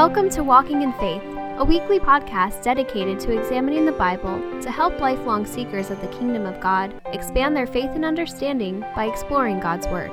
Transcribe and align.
Welcome 0.00 0.30
to 0.30 0.42
Walking 0.42 0.80
in 0.80 0.94
Faith, 0.94 1.22
a 1.58 1.62
weekly 1.62 2.00
podcast 2.00 2.62
dedicated 2.62 3.20
to 3.20 3.38
examining 3.38 3.84
the 3.84 3.92
Bible 3.92 4.40
to 4.62 4.70
help 4.70 4.98
lifelong 4.98 5.44
seekers 5.44 5.90
of 5.90 6.00
the 6.00 6.06
kingdom 6.06 6.46
of 6.46 6.58
God 6.58 6.98
expand 7.12 7.54
their 7.54 7.66
faith 7.66 7.90
and 7.90 8.02
understanding 8.02 8.80
by 8.96 9.04
exploring 9.04 9.60
God's 9.60 9.86
Word. 9.88 10.10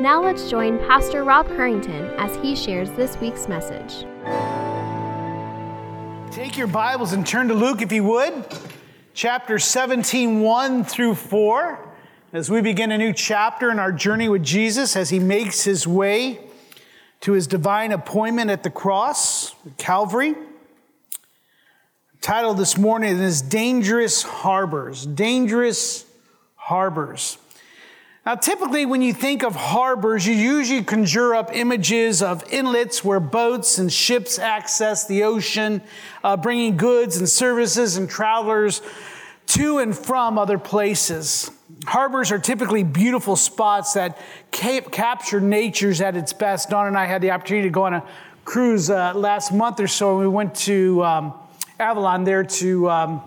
Now 0.00 0.20
let's 0.20 0.50
join 0.50 0.80
Pastor 0.80 1.22
Rob 1.22 1.46
Harrington 1.46 2.06
as 2.18 2.34
he 2.42 2.56
shares 2.56 2.90
this 2.90 3.16
week's 3.18 3.46
message. 3.46 4.00
Take 6.34 6.58
your 6.58 6.66
Bibles 6.66 7.12
and 7.12 7.24
turn 7.24 7.46
to 7.46 7.54
Luke 7.54 7.82
if 7.82 7.92
you 7.92 8.02
would, 8.02 8.34
chapter 9.12 9.60
17, 9.60 10.40
1 10.40 10.84
through 10.84 11.14
4, 11.14 11.78
as 12.32 12.50
we 12.50 12.60
begin 12.60 12.90
a 12.90 12.98
new 12.98 13.12
chapter 13.12 13.70
in 13.70 13.78
our 13.78 13.92
journey 13.92 14.28
with 14.28 14.42
Jesus 14.42 14.96
as 14.96 15.10
he 15.10 15.20
makes 15.20 15.62
his 15.62 15.86
way 15.86 16.40
to 17.24 17.32
his 17.32 17.46
divine 17.46 17.90
appointment 17.90 18.50
at 18.50 18.62
the 18.62 18.68
cross, 18.68 19.54
Calvary. 19.78 20.34
Title 22.20 22.52
this 22.52 22.76
morning 22.76 23.18
is 23.18 23.40
Dangerous 23.40 24.22
Harbors. 24.22 25.06
Dangerous 25.06 26.04
Harbors. 26.54 27.38
Now, 28.26 28.34
typically, 28.34 28.84
when 28.84 29.00
you 29.00 29.14
think 29.14 29.42
of 29.42 29.56
harbors, 29.56 30.26
you 30.26 30.34
usually 30.34 30.84
conjure 30.84 31.34
up 31.34 31.56
images 31.56 32.20
of 32.20 32.44
inlets 32.52 33.02
where 33.02 33.20
boats 33.20 33.78
and 33.78 33.90
ships 33.90 34.38
access 34.38 35.06
the 35.06 35.22
ocean, 35.22 35.80
uh, 36.22 36.36
bringing 36.36 36.76
goods 36.76 37.16
and 37.16 37.26
services 37.26 37.96
and 37.96 38.06
travelers 38.06 38.82
to 39.46 39.78
and 39.78 39.96
from 39.96 40.36
other 40.36 40.58
places. 40.58 41.50
Harbors 41.86 42.32
are 42.32 42.38
typically 42.38 42.82
beautiful 42.82 43.36
spots 43.36 43.94
that 43.94 44.18
cap- 44.50 44.90
capture 44.90 45.40
nature's 45.40 46.00
at 46.00 46.16
its 46.16 46.32
best. 46.32 46.70
Dawn 46.70 46.86
and 46.86 46.96
I 46.96 47.06
had 47.06 47.20
the 47.22 47.30
opportunity 47.30 47.68
to 47.68 47.72
go 47.72 47.84
on 47.84 47.94
a 47.94 48.04
cruise 48.44 48.90
uh, 48.90 49.12
last 49.14 49.52
month 49.52 49.80
or 49.80 49.88
so, 49.88 50.12
and 50.12 50.20
we 50.20 50.28
went 50.28 50.54
to 50.54 51.02
um, 51.04 51.34
Avalon 51.78 52.24
there 52.24 52.44
to 52.44 52.90
um, 52.90 53.22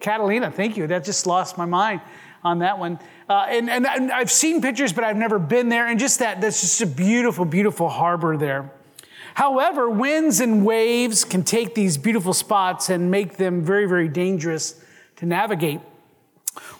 Catalina. 0.00 0.50
Thank 0.50 0.76
you. 0.76 0.86
That 0.86 1.04
just 1.04 1.26
lost 1.26 1.58
my 1.58 1.66
mind 1.66 2.00
on 2.44 2.60
that 2.60 2.78
one. 2.78 2.98
Uh, 3.28 3.46
and, 3.48 3.68
and 3.68 3.86
I've 3.86 4.30
seen 4.30 4.62
pictures, 4.62 4.92
but 4.92 5.02
I've 5.02 5.16
never 5.16 5.38
been 5.38 5.68
there. 5.68 5.88
And 5.88 5.98
just 5.98 6.20
that, 6.20 6.40
that's 6.40 6.60
just 6.60 6.80
a 6.80 6.86
beautiful, 6.86 7.44
beautiful 7.44 7.88
harbor 7.88 8.36
there. 8.36 8.70
However, 9.34 9.90
winds 9.90 10.40
and 10.40 10.64
waves 10.64 11.24
can 11.24 11.42
take 11.42 11.74
these 11.74 11.98
beautiful 11.98 12.32
spots 12.32 12.88
and 12.88 13.10
make 13.10 13.36
them 13.36 13.62
very, 13.62 13.86
very 13.86 14.08
dangerous 14.08 14.80
to 15.16 15.26
navigate. 15.26 15.80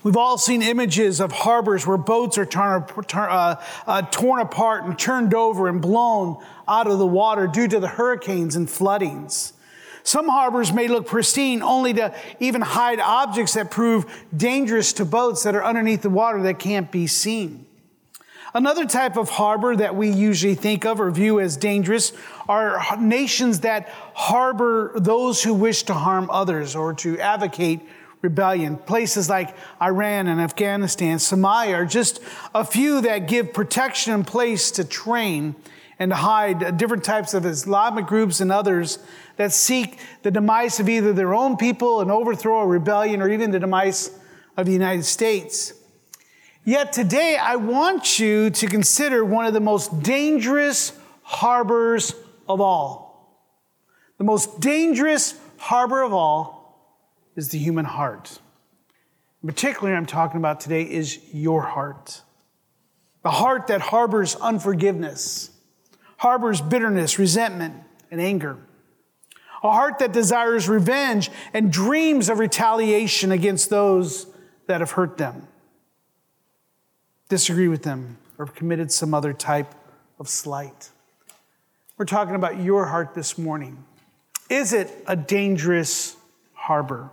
We've 0.02 0.16
all 0.16 0.38
seen 0.38 0.62
images 0.62 1.20
of 1.20 1.32
harbors 1.32 1.86
where 1.86 1.96
boats 1.96 2.38
are 2.38 2.46
torn, 2.46 2.84
uh, 3.14 3.56
uh, 3.86 4.02
torn 4.02 4.40
apart 4.40 4.84
and 4.84 4.98
turned 4.98 5.34
over 5.34 5.68
and 5.68 5.82
blown 5.82 6.42
out 6.68 6.86
of 6.86 6.98
the 6.98 7.06
water 7.06 7.46
due 7.46 7.68
to 7.68 7.80
the 7.80 7.88
hurricanes 7.88 8.56
and 8.56 8.70
floodings. 8.70 9.52
Some 10.02 10.28
harbors 10.28 10.72
may 10.72 10.86
look 10.86 11.08
pristine 11.08 11.62
only 11.62 11.92
to 11.94 12.14
even 12.38 12.60
hide 12.60 13.00
objects 13.00 13.54
that 13.54 13.72
prove 13.72 14.06
dangerous 14.36 14.92
to 14.94 15.04
boats 15.04 15.42
that 15.42 15.56
are 15.56 15.64
underneath 15.64 16.02
the 16.02 16.10
water 16.10 16.42
that 16.42 16.60
can't 16.60 16.92
be 16.92 17.08
seen. 17.08 17.66
Another 18.54 18.86
type 18.86 19.16
of 19.16 19.28
harbor 19.28 19.74
that 19.76 19.96
we 19.96 20.08
usually 20.08 20.54
think 20.54 20.86
of 20.86 21.00
or 21.00 21.10
view 21.10 21.40
as 21.40 21.56
dangerous 21.56 22.12
are 22.48 22.80
nations 22.98 23.60
that 23.60 23.88
harbor 24.14 24.92
those 24.96 25.42
who 25.42 25.52
wish 25.52 25.82
to 25.82 25.94
harm 25.94 26.30
others 26.30 26.76
or 26.76 26.94
to 26.94 27.18
advocate 27.18 27.80
rebellion. 28.26 28.76
Places 28.76 29.30
like 29.30 29.56
Iran 29.80 30.26
and 30.26 30.40
Afghanistan, 30.40 31.18
Somalia 31.18 31.74
are 31.74 31.86
just 31.86 32.20
a 32.54 32.64
few 32.64 33.00
that 33.02 33.28
give 33.28 33.52
protection 33.52 34.12
in 34.14 34.24
place 34.24 34.72
to 34.72 34.84
train 34.84 35.54
and 35.98 36.10
to 36.10 36.16
hide 36.16 36.62
uh, 36.62 36.70
different 36.72 37.04
types 37.04 37.34
of 37.34 37.46
Islamic 37.46 38.06
groups 38.06 38.40
and 38.40 38.50
others 38.50 38.98
that 39.36 39.52
seek 39.52 39.98
the 40.22 40.30
demise 40.30 40.80
of 40.80 40.88
either 40.88 41.12
their 41.12 41.34
own 41.34 41.56
people, 41.56 42.00
an 42.00 42.10
overthrow, 42.10 42.62
a 42.62 42.66
rebellion, 42.66 43.22
or 43.22 43.30
even 43.30 43.52
the 43.52 43.60
demise 43.60 44.10
of 44.56 44.66
the 44.66 44.72
United 44.72 45.04
States. 45.04 45.72
Yet 46.64 46.92
today, 46.92 47.36
I 47.40 47.54
want 47.56 48.18
you 48.18 48.50
to 48.50 48.66
consider 48.66 49.24
one 49.24 49.46
of 49.46 49.54
the 49.54 49.60
most 49.60 50.02
dangerous 50.02 50.92
harbors 51.22 52.12
of 52.48 52.60
all. 52.60 53.40
The 54.18 54.24
most 54.24 54.60
dangerous 54.60 55.38
harbor 55.58 56.02
of 56.02 56.12
all 56.12 56.55
is 57.36 57.50
the 57.50 57.58
human 57.58 57.84
heart. 57.84 58.40
Particularly, 59.44 59.96
I'm 59.96 60.06
talking 60.06 60.38
about 60.38 60.58
today 60.60 60.82
is 60.82 61.20
your 61.32 61.62
heart. 61.62 62.22
The 63.22 63.30
heart 63.30 63.68
that 63.68 63.80
harbors 63.80 64.34
unforgiveness, 64.36 65.50
harbors 66.16 66.60
bitterness, 66.60 67.18
resentment, 67.18 67.74
and 68.10 68.20
anger. 68.20 68.56
A 69.62 69.70
heart 69.70 69.98
that 70.00 70.12
desires 70.12 70.68
revenge 70.68 71.30
and 71.52 71.72
dreams 71.72 72.28
of 72.28 72.38
retaliation 72.38 73.32
against 73.32 73.70
those 73.70 74.26
that 74.66 74.80
have 74.80 74.92
hurt 74.92 75.16
them, 75.16 75.46
disagree 77.28 77.68
with 77.68 77.82
them, 77.82 78.18
or 78.38 78.46
committed 78.46 78.90
some 78.90 79.14
other 79.14 79.32
type 79.32 79.74
of 80.18 80.28
slight. 80.28 80.90
We're 81.98 82.04
talking 82.04 82.34
about 82.34 82.60
your 82.60 82.86
heart 82.86 83.14
this 83.14 83.38
morning. 83.38 83.84
Is 84.50 84.72
it 84.72 84.90
a 85.06 85.16
dangerous 85.16 86.16
harbor? 86.52 87.10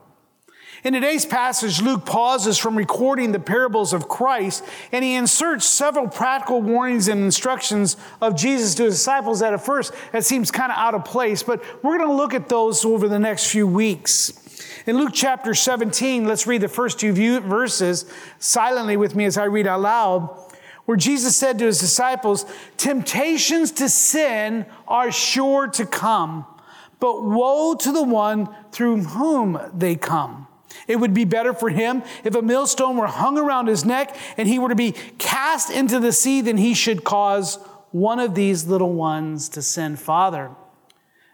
In 0.84 0.92
today's 0.92 1.26
passage, 1.26 1.82
Luke 1.82 2.06
pauses 2.06 2.58
from 2.58 2.76
recording 2.76 3.32
the 3.32 3.40
parables 3.40 3.94
of 3.94 4.10
Christ 4.10 4.66
and 4.92 5.02
he 5.02 5.16
inserts 5.16 5.66
several 5.66 6.10
practical 6.10 6.62
warnings 6.62 7.08
and 7.08 7.24
instructions 7.24 7.96
of 8.22 8.36
Jesus 8.36 8.76
to 8.76 8.84
his 8.84 8.96
disciples 8.96 9.40
that 9.40 9.54
at 9.54 9.64
first 9.64 9.94
that 10.12 10.26
seems 10.26 10.52
kind 10.52 10.74
of 10.74 10.78
out 10.78 10.94
of 10.94 11.06
place, 11.06 11.42
but 11.42 11.64
we're 11.82 11.98
going 11.98 12.10
to 12.10 12.16
look 12.16 12.34
at 12.34 12.50
those 12.50 12.84
over 12.84 13.08
the 13.08 13.18
next 13.18 13.50
few 13.50 13.66
weeks. 13.66 14.34
In 14.86 14.98
Luke 14.98 15.12
chapter 15.14 15.54
17, 15.54 16.28
let's 16.28 16.48
read 16.48 16.60
the 16.60 16.68
first 16.68 17.00
two 17.00 17.14
verses 17.40 18.04
silently 18.40 18.98
with 18.98 19.16
me 19.16 19.24
as 19.24 19.38
I 19.38 19.46
read 19.46 19.68
out 19.68 19.80
loud, 19.80 20.38
where 20.84 20.98
Jesus 20.98 21.38
said 21.38 21.60
to 21.60 21.66
his 21.66 21.80
disciples, 21.80 22.46
Temptations 22.76 23.72
to 23.74 23.88
sin 23.88 24.66
are 24.86 25.14
sure 25.14 25.68
to 25.68 25.86
come, 25.86 26.46
but 27.00 27.24
woe 27.24 27.74
to 27.76 27.94
the 27.94 28.04
one 28.04 28.54
through 28.74 29.04
whom 29.04 29.58
they 29.74 29.96
come. 29.96 30.48
It 30.88 30.98
would 30.98 31.14
be 31.14 31.26
better 31.26 31.54
for 31.54 31.70
him 31.70 32.04
if 32.24 32.36
a 32.36 32.42
millstone 32.42 32.98
were 32.98 33.08
hung 33.08 33.38
around 33.38 33.68
his 33.68 33.86
neck 33.86 34.16
and 34.38 34.48
he 34.48 34.60
were 34.60 34.70
to 34.70 34.76
be 34.76 34.94
cast 35.18 35.70
into 35.70 36.00
the 36.00 36.12
sea 36.12 36.42
than 36.42 36.58
he 36.58 36.74
should 36.74 37.04
cause 37.04 37.58
one 37.92 38.20
of 38.20 38.36
these 38.36 38.68
little 38.68 38.94
ones 38.94 39.50
to 39.50 39.62
sin. 39.62 39.96
Father, 39.96 40.52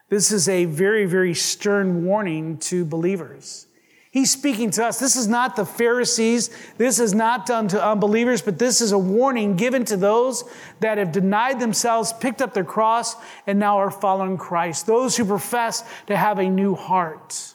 this 0.10 0.32
is 0.32 0.50
a 0.50 0.66
very, 0.66 1.06
very 1.06 1.34
stern 1.34 2.06
warning 2.06 2.58
to 2.58 2.84
believers. 2.84 3.68
He's 4.12 4.32
speaking 4.32 4.72
to 4.72 4.86
us. 4.86 5.00
This 5.00 5.16
is 5.16 5.28
not 5.28 5.56
the 5.56 5.66
Pharisees. 5.66 6.50
This 6.78 7.00
is 7.00 7.14
not 7.14 7.46
done 7.46 7.68
to 7.70 7.84
unbelievers, 7.84 8.42
but 8.42 8.58
this 8.58 8.82
is 8.82 8.92
a 8.92 8.98
warning 8.98 9.56
given 9.56 9.86
to 9.86 9.98
those 9.98 10.44
that 10.80 10.98
have 10.98 11.12
denied 11.12 11.60
themselves, 11.60 12.12
picked 12.12 12.42
up 12.42 12.56
their 12.56 12.64
cross, 12.64 13.16
and 13.46 13.60
now 13.60 13.78
are 13.78 13.92
following 13.92 14.36
Christ. 14.38 14.88
Those 14.88 15.16
who 15.16 15.26
profess 15.26 15.84
to 16.08 16.18
have 16.18 16.40
a 16.40 16.50
new 16.50 16.74
heart. 16.74 17.54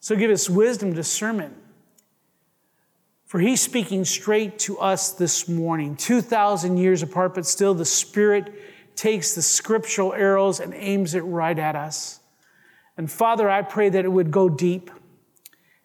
So 0.00 0.16
give 0.16 0.30
us 0.30 0.48
wisdom, 0.48 0.94
discernment. 0.94 1.54
For 3.26 3.38
he's 3.38 3.60
speaking 3.60 4.04
straight 4.04 4.58
to 4.60 4.78
us 4.78 5.12
this 5.12 5.48
morning, 5.48 5.94
2,000 5.94 6.78
years 6.78 7.02
apart, 7.02 7.34
but 7.34 7.46
still 7.46 7.74
the 7.74 7.84
Spirit 7.84 8.52
takes 8.96 9.34
the 9.34 9.42
scriptural 9.42 10.12
arrows 10.12 10.58
and 10.58 10.74
aims 10.74 11.14
it 11.14 11.20
right 11.20 11.56
at 11.56 11.76
us. 11.76 12.18
And 12.96 13.10
Father, 13.10 13.48
I 13.48 13.62
pray 13.62 13.88
that 13.88 14.04
it 14.04 14.08
would 14.08 14.30
go 14.30 14.48
deep. 14.48 14.90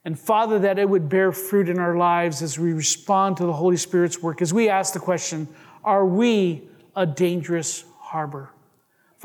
And 0.03 0.17
Father, 0.17 0.59
that 0.59 0.79
it 0.79 0.89
would 0.89 1.07
bear 1.07 1.31
fruit 1.31 1.69
in 1.69 1.77
our 1.77 1.95
lives 1.97 2.41
as 2.41 2.57
we 2.57 2.73
respond 2.73 3.37
to 3.37 3.45
the 3.45 3.53
Holy 3.53 3.77
Spirit's 3.77 4.21
work, 4.21 4.41
as 4.41 4.53
we 4.53 4.69
ask 4.69 4.93
the 4.93 4.99
question 4.99 5.47
Are 5.83 6.05
we 6.05 6.67
a 6.95 7.05
dangerous 7.05 7.83
harbor? 7.99 8.49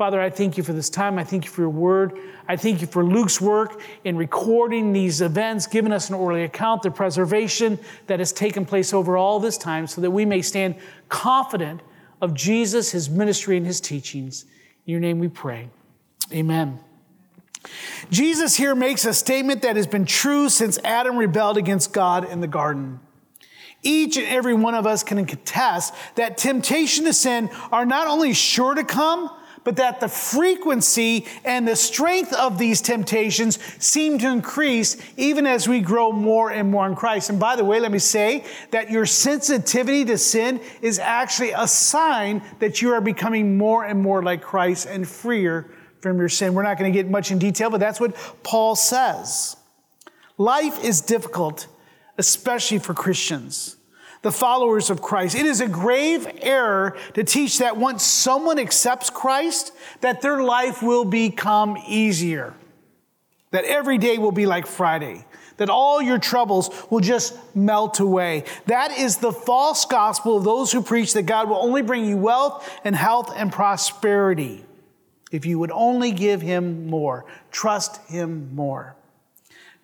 Father, 0.01 0.19
I 0.19 0.31
thank 0.31 0.57
you 0.57 0.63
for 0.63 0.73
this 0.73 0.89
time. 0.89 1.19
I 1.19 1.23
thank 1.23 1.45
you 1.45 1.51
for 1.51 1.61
your 1.61 1.69
word. 1.69 2.17
I 2.47 2.55
thank 2.55 2.81
you 2.81 2.87
for 2.87 3.05
Luke's 3.05 3.39
work 3.39 3.79
in 4.03 4.17
recording 4.17 4.93
these 4.93 5.21
events, 5.21 5.67
giving 5.67 5.91
us 5.91 6.09
an 6.09 6.15
orderly 6.15 6.43
account, 6.43 6.81
the 6.81 6.89
preservation 6.89 7.77
that 8.07 8.17
has 8.17 8.33
taken 8.33 8.65
place 8.65 8.95
over 8.95 9.15
all 9.15 9.39
this 9.39 9.59
time, 9.59 9.85
so 9.85 10.01
that 10.01 10.09
we 10.09 10.25
may 10.25 10.41
stand 10.41 10.73
confident 11.07 11.81
of 12.19 12.33
Jesus, 12.33 12.89
his 12.89 13.11
ministry, 13.11 13.57
and 13.57 13.65
his 13.67 13.79
teachings. 13.79 14.45
In 14.87 14.91
your 14.91 14.99
name 14.99 15.19
we 15.19 15.27
pray. 15.27 15.69
Amen. 16.33 16.79
Jesus 18.09 18.55
here 18.55 18.73
makes 18.73 19.05
a 19.05 19.13
statement 19.13 19.61
that 19.61 19.75
has 19.75 19.85
been 19.85 20.05
true 20.05 20.49
since 20.49 20.79
Adam 20.79 21.15
rebelled 21.15 21.57
against 21.57 21.93
God 21.93 22.27
in 22.27 22.41
the 22.41 22.47
garden. 22.47 22.99
Each 23.83 24.17
and 24.17 24.25
every 24.25 24.55
one 24.55 24.73
of 24.73 24.87
us 24.87 25.03
can 25.03 25.23
contest 25.27 25.93
that 26.15 26.39
temptation 26.39 27.05
to 27.05 27.13
sin 27.13 27.51
are 27.71 27.85
not 27.85 28.07
only 28.07 28.33
sure 28.33 28.73
to 28.73 28.83
come, 28.83 29.29
but 29.63 29.75
that 29.75 29.99
the 29.99 30.07
frequency 30.07 31.25
and 31.43 31.67
the 31.67 31.75
strength 31.75 32.33
of 32.33 32.57
these 32.57 32.81
temptations 32.81 33.59
seem 33.83 34.17
to 34.19 34.27
increase 34.29 34.97
even 35.17 35.45
as 35.45 35.67
we 35.67 35.79
grow 35.79 36.11
more 36.11 36.49
and 36.51 36.71
more 36.71 36.87
in 36.87 36.95
Christ. 36.95 37.29
And 37.29 37.39
by 37.39 37.55
the 37.55 37.63
way, 37.63 37.79
let 37.79 37.91
me 37.91 37.99
say 37.99 38.43
that 38.71 38.89
your 38.89 39.05
sensitivity 39.05 40.05
to 40.05 40.17
sin 40.17 40.59
is 40.81 40.99
actually 40.99 41.51
a 41.51 41.67
sign 41.67 42.41
that 42.59 42.81
you 42.81 42.91
are 42.93 43.01
becoming 43.01 43.57
more 43.57 43.85
and 43.85 44.01
more 44.01 44.23
like 44.23 44.41
Christ 44.41 44.87
and 44.87 45.07
freer 45.07 45.69
from 45.99 46.17
your 46.17 46.29
sin. 46.29 46.53
We're 46.53 46.63
not 46.63 46.79
going 46.79 46.91
to 46.91 46.97
get 46.97 47.09
much 47.09 47.31
in 47.31 47.37
detail, 47.37 47.69
but 47.69 47.79
that's 47.79 47.99
what 47.99 48.15
Paul 48.43 48.75
says. 48.75 49.55
Life 50.37 50.83
is 50.83 51.01
difficult, 51.01 51.67
especially 52.17 52.79
for 52.79 52.93
Christians 52.95 53.77
the 54.21 54.31
followers 54.31 54.89
of 54.89 55.01
Christ. 55.01 55.35
It 55.35 55.45
is 55.45 55.61
a 55.61 55.67
grave 55.67 56.27
error 56.41 56.97
to 57.13 57.23
teach 57.23 57.57
that 57.57 57.77
once 57.77 58.03
someone 58.03 58.59
accepts 58.59 59.09
Christ, 59.09 59.71
that 60.01 60.21
their 60.21 60.43
life 60.43 60.83
will 60.83 61.05
become 61.05 61.77
easier. 61.87 62.53
That 63.51 63.65
every 63.65 63.97
day 63.97 64.17
will 64.17 64.31
be 64.31 64.45
like 64.45 64.67
Friday. 64.67 65.25
That 65.57 65.69
all 65.69 66.01
your 66.01 66.17
troubles 66.17 66.69
will 66.89 67.01
just 67.01 67.37
melt 67.55 67.99
away. 67.99 68.45
That 68.67 68.97
is 68.97 69.17
the 69.17 69.31
false 69.31 69.85
gospel 69.85 70.37
of 70.37 70.43
those 70.43 70.71
who 70.71 70.81
preach 70.81 71.13
that 71.13 71.23
God 71.23 71.49
will 71.49 71.57
only 71.57 71.81
bring 71.81 72.05
you 72.05 72.17
wealth 72.17 72.67
and 72.83 72.95
health 72.95 73.31
and 73.35 73.51
prosperity 73.51 74.63
if 75.31 75.45
you 75.45 75.59
would 75.59 75.71
only 75.71 76.11
give 76.11 76.41
Him 76.41 76.87
more, 76.87 77.25
trust 77.51 78.05
Him 78.07 78.53
more. 78.53 78.95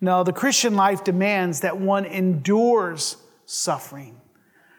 No, 0.00 0.22
the 0.22 0.32
Christian 0.32 0.76
life 0.76 1.02
demands 1.02 1.60
that 1.60 1.78
one 1.78 2.04
endures 2.04 3.16
suffering 3.46 4.17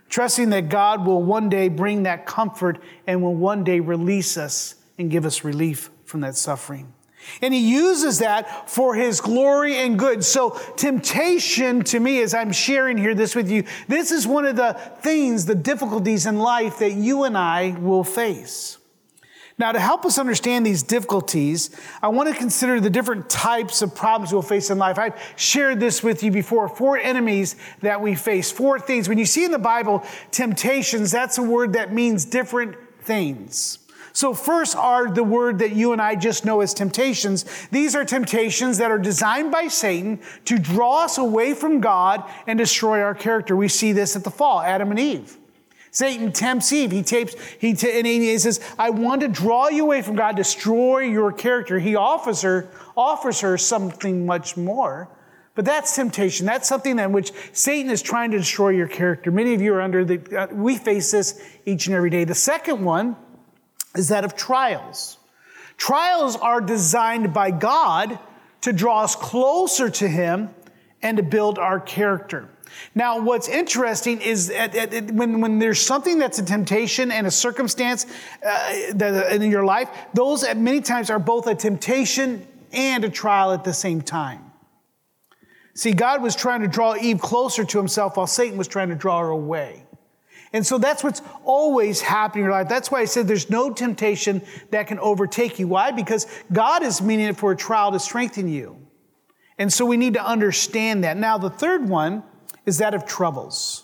trusting 0.10 0.50
that 0.50 0.70
God 0.70 1.06
will 1.06 1.24
one 1.24 1.50
day 1.50 1.70
bring 1.70 2.04
that 2.04 2.26
comfort 2.26 2.82
and 3.08 3.22
will 3.22 3.36
one 3.36 3.64
day 3.64 3.80
release 3.80 4.38
us 4.38 4.76
and 4.98 5.10
give 5.10 5.26
us 5.26 5.44
relief 5.44 5.90
from 6.04 6.22
that 6.22 6.36
suffering. 6.36 6.94
And 7.42 7.54
he 7.54 7.60
uses 7.60 8.20
that 8.20 8.70
for 8.70 8.96
his 8.96 9.22
glory 9.22 9.78
and 9.78 10.00
good. 10.00 10.24
So, 10.24 10.52
temptation 10.78 11.84
to 11.86 12.00
me, 12.00 12.22
as 12.22 12.34
I'm 12.34 12.52
sharing 12.52 12.98
here 12.98 13.14
this 13.14 13.36
with 13.36 13.52
you, 13.52 13.66
this 13.88 14.12
is 14.12 14.26
one 14.26 14.46
of 14.46 14.56
the 14.56 14.74
things, 15.02 15.46
the 15.46 15.56
difficulties 15.56 16.26
in 16.26 16.40
life 16.40 16.80
that 16.80 16.94
you 16.94 17.26
and 17.26 17.38
I 17.38 17.72
will 17.80 18.04
face. 18.04 18.78
Now, 19.60 19.74
to 19.74 19.80
help 19.80 20.06
us 20.06 20.18
understand 20.18 20.66
these 20.66 20.84
difficulties, 20.84 21.70
I 22.02 22.08
want 22.08 22.30
to 22.30 22.36
consider 22.36 22.80
the 22.80 22.90
different 22.90 23.30
types 23.30 23.82
of 23.82 23.94
problems 23.94 24.32
we'll 24.32 24.42
face 24.42 24.70
in 24.70 24.78
life. 24.78 24.98
I've 24.98 25.22
shared 25.36 25.82
this 25.82 26.02
with 26.02 26.24
you 26.24 26.32
before 26.32 26.70
four 26.70 26.98
enemies 26.98 27.58
that 27.82 28.00
we 28.00 28.16
face, 28.16 28.50
four 28.50 28.80
things. 28.80 29.10
When 29.10 29.18
you 29.18 29.26
see 29.26 29.44
in 29.44 29.52
the 29.52 29.60
Bible 29.60 30.02
temptations, 30.32 31.12
that's 31.12 31.38
a 31.38 31.44
word 31.44 31.74
that 31.74 31.94
means 31.94 32.24
different 32.24 32.78
things. 33.02 33.80
So, 34.14 34.34
first 34.34 34.78
are 34.78 35.12
the 35.12 35.26
word 35.26 35.60
that 35.60 35.74
you 35.74 35.92
and 35.92 36.02
I 36.02 36.16
just 36.16 36.46
know 36.46 36.62
as 36.62 36.74
temptations. 36.74 37.46
These 37.70 37.96
are 37.96 38.06
temptations 38.06 38.78
that 38.78 38.92
are 38.92 38.98
designed 38.98 39.52
by 39.52 39.68
Satan 39.68 40.22
to 40.46 40.58
draw 40.58 41.04
us 41.04 41.18
away 41.18 41.54
from 41.54 41.82
God 41.82 42.24
and 42.48 42.58
destroy 42.58 43.02
our 43.02 43.14
character. 43.14 43.58
We 43.58 43.68
see 43.68 43.92
this 43.92 44.16
at 44.16 44.24
the 44.24 44.32
fall, 44.32 44.62
Adam 44.62 44.90
and 44.90 45.00
Eve. 45.00 45.39
Satan 45.92 46.32
tempts 46.32 46.72
Eve. 46.72 46.92
He 46.92 47.04
tapes, 47.04 47.36
he 47.60 47.74
t- 47.74 47.92
and 47.92 48.06
he 48.06 48.38
says, 48.38 48.60
I 48.78 48.92
want 48.92 49.22
to 49.22 49.28
draw 49.28 49.70
you 49.70 49.84
away 49.84 50.02
from 50.02 50.16
God, 50.16 50.36
destroy 50.36 51.00
your 51.00 51.32
character. 51.32 51.80
He 51.80 51.96
offers 51.96 52.42
her, 52.42 52.70
offers 52.96 53.42
her 53.42 53.58
something 53.58 54.26
much 54.26 54.56
more. 54.56 55.10
But 55.56 55.66
that's 55.66 55.96
temptation. 55.96 56.46
That's 56.46 56.70
something 56.70 56.98
in 57.00 57.12
which 57.12 57.34
Satan 57.52 57.92
is 57.92 58.02
trying 58.02 58.32
to 58.32 58.38
destroy 58.38 58.70
your 58.70 58.88
character. 58.88 59.30
Many 59.30 59.54
of 59.56 59.62
you 59.62 59.74
are 59.74 59.82
under 59.82 60.06
the, 60.06 60.40
uh, 60.40 60.48
we 60.54 60.78
face 60.78 61.12
this 61.12 61.42
each 61.66 61.88
and 61.88 61.96
every 61.96 62.10
day. 62.10 62.24
The 62.24 62.36
second 62.36 62.84
one 62.84 63.18
is 63.96 64.08
that 64.10 64.24
of 64.24 64.36
trials. 64.36 65.18
Trials 65.76 66.36
are 66.38 66.62
designed 66.62 67.34
by 67.34 67.52
God 67.52 68.20
to 68.62 68.72
draw 68.72 69.04
us 69.04 69.16
closer 69.16 69.90
to 69.90 70.08
Him 70.08 70.50
and 71.02 71.18
to 71.18 71.24
build 71.24 71.58
our 71.58 71.80
character. 71.80 72.50
Now, 72.96 73.22
what's 73.22 73.48
interesting 73.48 74.22
is 74.22 74.50
at, 74.50 74.76
at, 74.76 74.94
at, 74.94 75.12
when, 75.12 75.42
when 75.42 75.60
there's 75.60 75.80
something 75.80 76.18
that's 76.18 76.40
a 76.40 76.46
temptation 76.46 77.12
and 77.12 77.28
a 77.28 77.32
circumstance 77.32 78.06
uh, 78.46 78.74
that, 78.94 79.34
in 79.34 79.50
your 79.52 79.66
life, 79.66 79.90
those 80.14 80.44
at 80.44 80.58
many 80.58 80.82
times 80.82 81.10
are 81.10 81.20
both 81.20 81.48
a 81.48 81.56
temptation 81.56 82.46
and 82.72 83.04
a 83.04 83.10
trial 83.10 83.52
at 83.52 83.64
the 83.64 83.74
same 83.74 84.02
time. 84.02 84.44
See, 85.74 85.94
God 85.94 86.22
was 86.22 86.36
trying 86.36 86.62
to 86.62 86.68
draw 86.68 86.96
Eve 86.96 87.20
closer 87.20 87.64
to 87.64 87.78
himself 87.78 88.18
while 88.18 88.28
Satan 88.28 88.58
was 88.58 88.68
trying 88.68 88.90
to 88.90 88.96
draw 88.96 89.22
her 89.22 89.30
away. 89.30 89.86
And 90.52 90.66
so 90.66 90.78
that's 90.78 91.04
what's 91.04 91.22
always 91.46 92.02
happening 92.02 92.44
in 92.44 92.50
your 92.50 92.58
life. 92.58 92.68
That's 92.68 92.90
why 92.90 93.02
I 93.02 93.06
said 93.06 93.28
there's 93.28 93.50
no 93.50 93.72
temptation 93.72 94.42
that 94.72 94.88
can 94.88 94.98
overtake 95.00 95.60
you. 95.60 95.68
Why? 95.68 95.92
Because 95.92 96.26
God 96.52 96.84
is 96.84 97.02
meaning 97.02 97.28
it 97.28 97.38
for 97.38 97.52
a 97.52 97.56
trial 97.56 97.92
to 97.92 98.00
strengthen 98.00 98.48
you. 98.48 98.78
And 99.60 99.72
so 99.72 99.86
we 99.86 99.96
need 99.96 100.16
to 100.16 100.26
understand 100.26 101.04
that. 101.04 101.18
Now, 101.18 101.38
the 101.38 101.50
third 101.50 101.88
one 101.88 102.24
is 102.70 102.78
that 102.78 102.94
of 102.94 103.06
troubles. 103.06 103.84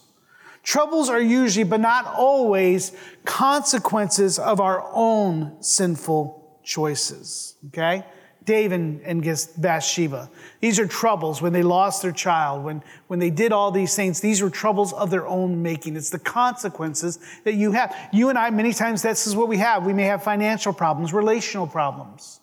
Troubles 0.64 1.10
are 1.10 1.22
usually, 1.22 1.66
but 1.66 1.82
not 1.82 2.06
always, 2.06 2.92
consequences 3.26 4.40
of 4.40 4.62
our 4.62 4.90
own 4.94 5.62
sinful 5.62 6.60
choices. 6.64 7.56
Okay? 7.68 8.06
David 8.46 9.02
and 9.04 9.24
Bathsheba. 9.58 10.30
These 10.62 10.80
are 10.80 10.88
troubles 10.88 11.42
when 11.42 11.52
they 11.52 11.64
lost 11.64 12.02
their 12.02 12.12
child, 12.12 12.64
when, 12.64 12.84
when 13.08 13.20
they 13.20 13.32
did 13.32 13.52
all 13.52 13.72
these 13.72 13.96
things. 13.96 14.22
These 14.22 14.42
were 14.42 14.50
troubles 14.50 14.94
of 14.94 15.10
their 15.10 15.28
own 15.28 15.62
making. 15.62 15.96
It's 15.96 16.12
the 16.12 16.20
consequences 16.20 17.20
that 17.44 17.56
you 17.56 17.72
have. 17.72 17.96
You 18.14 18.30
and 18.30 18.38
I, 18.38 18.50
many 18.52 18.74
times, 18.74 19.02
this 19.02 19.28
is 19.28 19.36
what 19.36 19.48
we 19.48 19.58
have. 19.58 19.86
We 19.86 19.94
may 19.94 20.04
have 20.04 20.24
financial 20.24 20.74
problems, 20.74 21.12
relational 21.12 21.68
problems, 21.68 22.40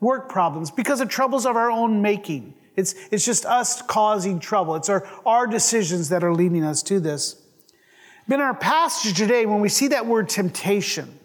work 0.00 0.28
problems, 0.28 0.70
because 0.70 1.00
of 1.00 1.08
troubles 1.08 1.46
of 1.46 1.56
our 1.56 1.70
own 1.70 2.02
making. 2.02 2.54
It's, 2.76 2.94
it's 3.10 3.24
just 3.24 3.46
us 3.46 3.80
causing 3.82 4.38
trouble. 4.38 4.74
It's 4.76 4.88
our, 4.88 5.08
our 5.24 5.46
decisions 5.46 6.10
that 6.10 6.22
are 6.22 6.34
leading 6.34 6.62
us 6.62 6.82
to 6.84 7.00
this. 7.00 7.40
But 8.28 8.36
in 8.36 8.40
our 8.40 8.54
passage 8.54 9.16
today, 9.16 9.46
when 9.46 9.60
we 9.60 9.68
see 9.68 9.88
that 9.88 10.06
word 10.06 10.28
temptation, 10.28 11.18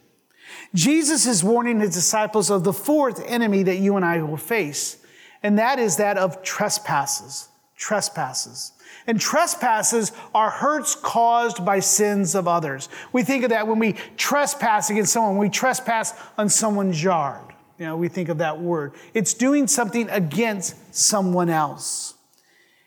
Jesus 0.74 1.26
is 1.26 1.44
warning 1.44 1.80
his 1.80 1.94
disciples 1.94 2.50
of 2.50 2.64
the 2.64 2.74
fourth 2.74 3.24
enemy 3.26 3.64
that 3.64 3.78
you 3.78 3.96
and 3.98 4.06
I 4.06 4.22
will 4.22 4.38
face, 4.38 4.98
and 5.44 5.60
that 5.60 5.80
is 5.80 5.98
that 5.98 6.18
of 6.18 6.42
trespasses. 6.44 7.50
Trespasses. 7.76 8.74
And 9.08 9.20
trespasses 9.20 10.12
are 10.36 10.52
hurts 10.52 10.96
caused 10.96 11.66
by 11.66 11.80
sins 11.80 12.36
of 12.36 12.48
others. 12.48 12.90
We 13.12 13.24
think 13.24 13.44
of 13.44 13.50
that 13.50 13.68
when 13.68 13.80
we 13.80 13.94
trespass 14.18 14.90
against 14.90 15.12
someone, 15.12 15.38
we 15.38 15.50
trespass 15.50 16.14
on 16.38 16.50
someone's 16.50 17.02
yard. 17.02 17.51
You 17.82 17.88
know, 17.88 17.98
we 17.98 18.10
think 18.10 18.30
of 18.30 18.38
that 18.38 18.62
word. 18.62 18.94
It's 19.16 19.34
doing 19.34 19.66
something 19.66 20.08
against 20.12 20.94
someone 20.94 21.50
else. 21.50 22.14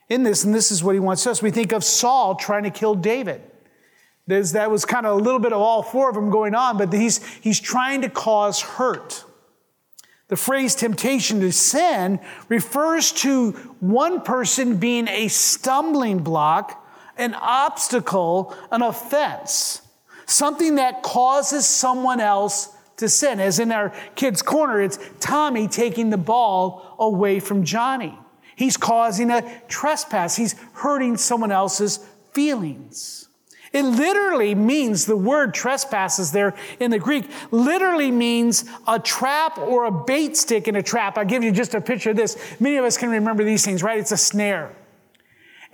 In 0.08 0.22
this, 0.22 0.44
and 0.44 0.54
this 0.54 0.70
is 0.70 0.84
what 0.84 0.94
he 0.94 1.00
wants 1.00 1.26
us, 1.26 1.42
we 1.42 1.50
think 1.50 1.72
of 1.72 1.82
Saul 1.82 2.36
trying 2.36 2.62
to 2.62 2.70
kill 2.70 2.94
David. 2.94 3.42
There's, 4.28 4.52
that 4.52 4.70
was 4.70 4.84
kind 4.84 5.04
of 5.04 5.18
a 5.18 5.20
little 5.20 5.40
bit 5.40 5.52
of 5.52 5.60
all 5.60 5.82
four 5.82 6.08
of 6.08 6.14
them 6.14 6.30
going 6.30 6.54
on, 6.54 6.78
but 6.78 6.92
he's, 6.92 7.26
he's 7.38 7.58
trying 7.58 8.02
to 8.02 8.08
cause 8.08 8.60
hurt. 8.60 9.24
The 10.28 10.36
phrase 10.36 10.76
temptation 10.76 11.40
to 11.40 11.50
sin 11.50 12.20
refers 12.48 13.10
to 13.14 13.50
one 13.80 14.20
person 14.20 14.76
being 14.76 15.08
a 15.08 15.26
stumbling 15.26 16.20
block, 16.20 16.86
an 17.18 17.34
obstacle, 17.34 18.56
an 18.70 18.82
offense, 18.82 19.82
something 20.26 20.76
that 20.76 21.02
causes 21.02 21.66
someone 21.66 22.20
else 22.20 22.73
to 22.96 23.08
sin. 23.08 23.40
As 23.40 23.58
in 23.58 23.72
our 23.72 23.92
kids' 24.14 24.42
corner, 24.42 24.80
it's 24.80 24.98
Tommy 25.20 25.68
taking 25.68 26.10
the 26.10 26.18
ball 26.18 26.96
away 26.98 27.40
from 27.40 27.64
Johnny. 27.64 28.18
He's 28.56 28.76
causing 28.76 29.30
a 29.30 29.62
trespass, 29.68 30.36
he's 30.36 30.54
hurting 30.74 31.16
someone 31.16 31.50
else's 31.50 31.98
feelings. 32.32 33.28
It 33.72 33.82
literally 33.82 34.54
means 34.54 35.04
the 35.04 35.16
word 35.16 35.52
trespasses 35.52 36.30
there 36.30 36.54
in 36.78 36.92
the 36.92 36.98
Greek 37.00 37.28
literally 37.50 38.12
means 38.12 38.64
a 38.86 39.00
trap 39.00 39.58
or 39.58 39.86
a 39.86 39.90
bait 39.90 40.36
stick 40.36 40.68
in 40.68 40.76
a 40.76 40.82
trap. 40.82 41.18
I'll 41.18 41.24
give 41.24 41.42
you 41.42 41.50
just 41.50 41.74
a 41.74 41.80
picture 41.80 42.10
of 42.10 42.16
this. 42.16 42.38
Many 42.60 42.76
of 42.76 42.84
us 42.84 42.96
can 42.96 43.10
remember 43.10 43.42
these 43.42 43.64
things, 43.64 43.82
right? 43.82 43.98
It's 43.98 44.12
a 44.12 44.16
snare. 44.16 44.70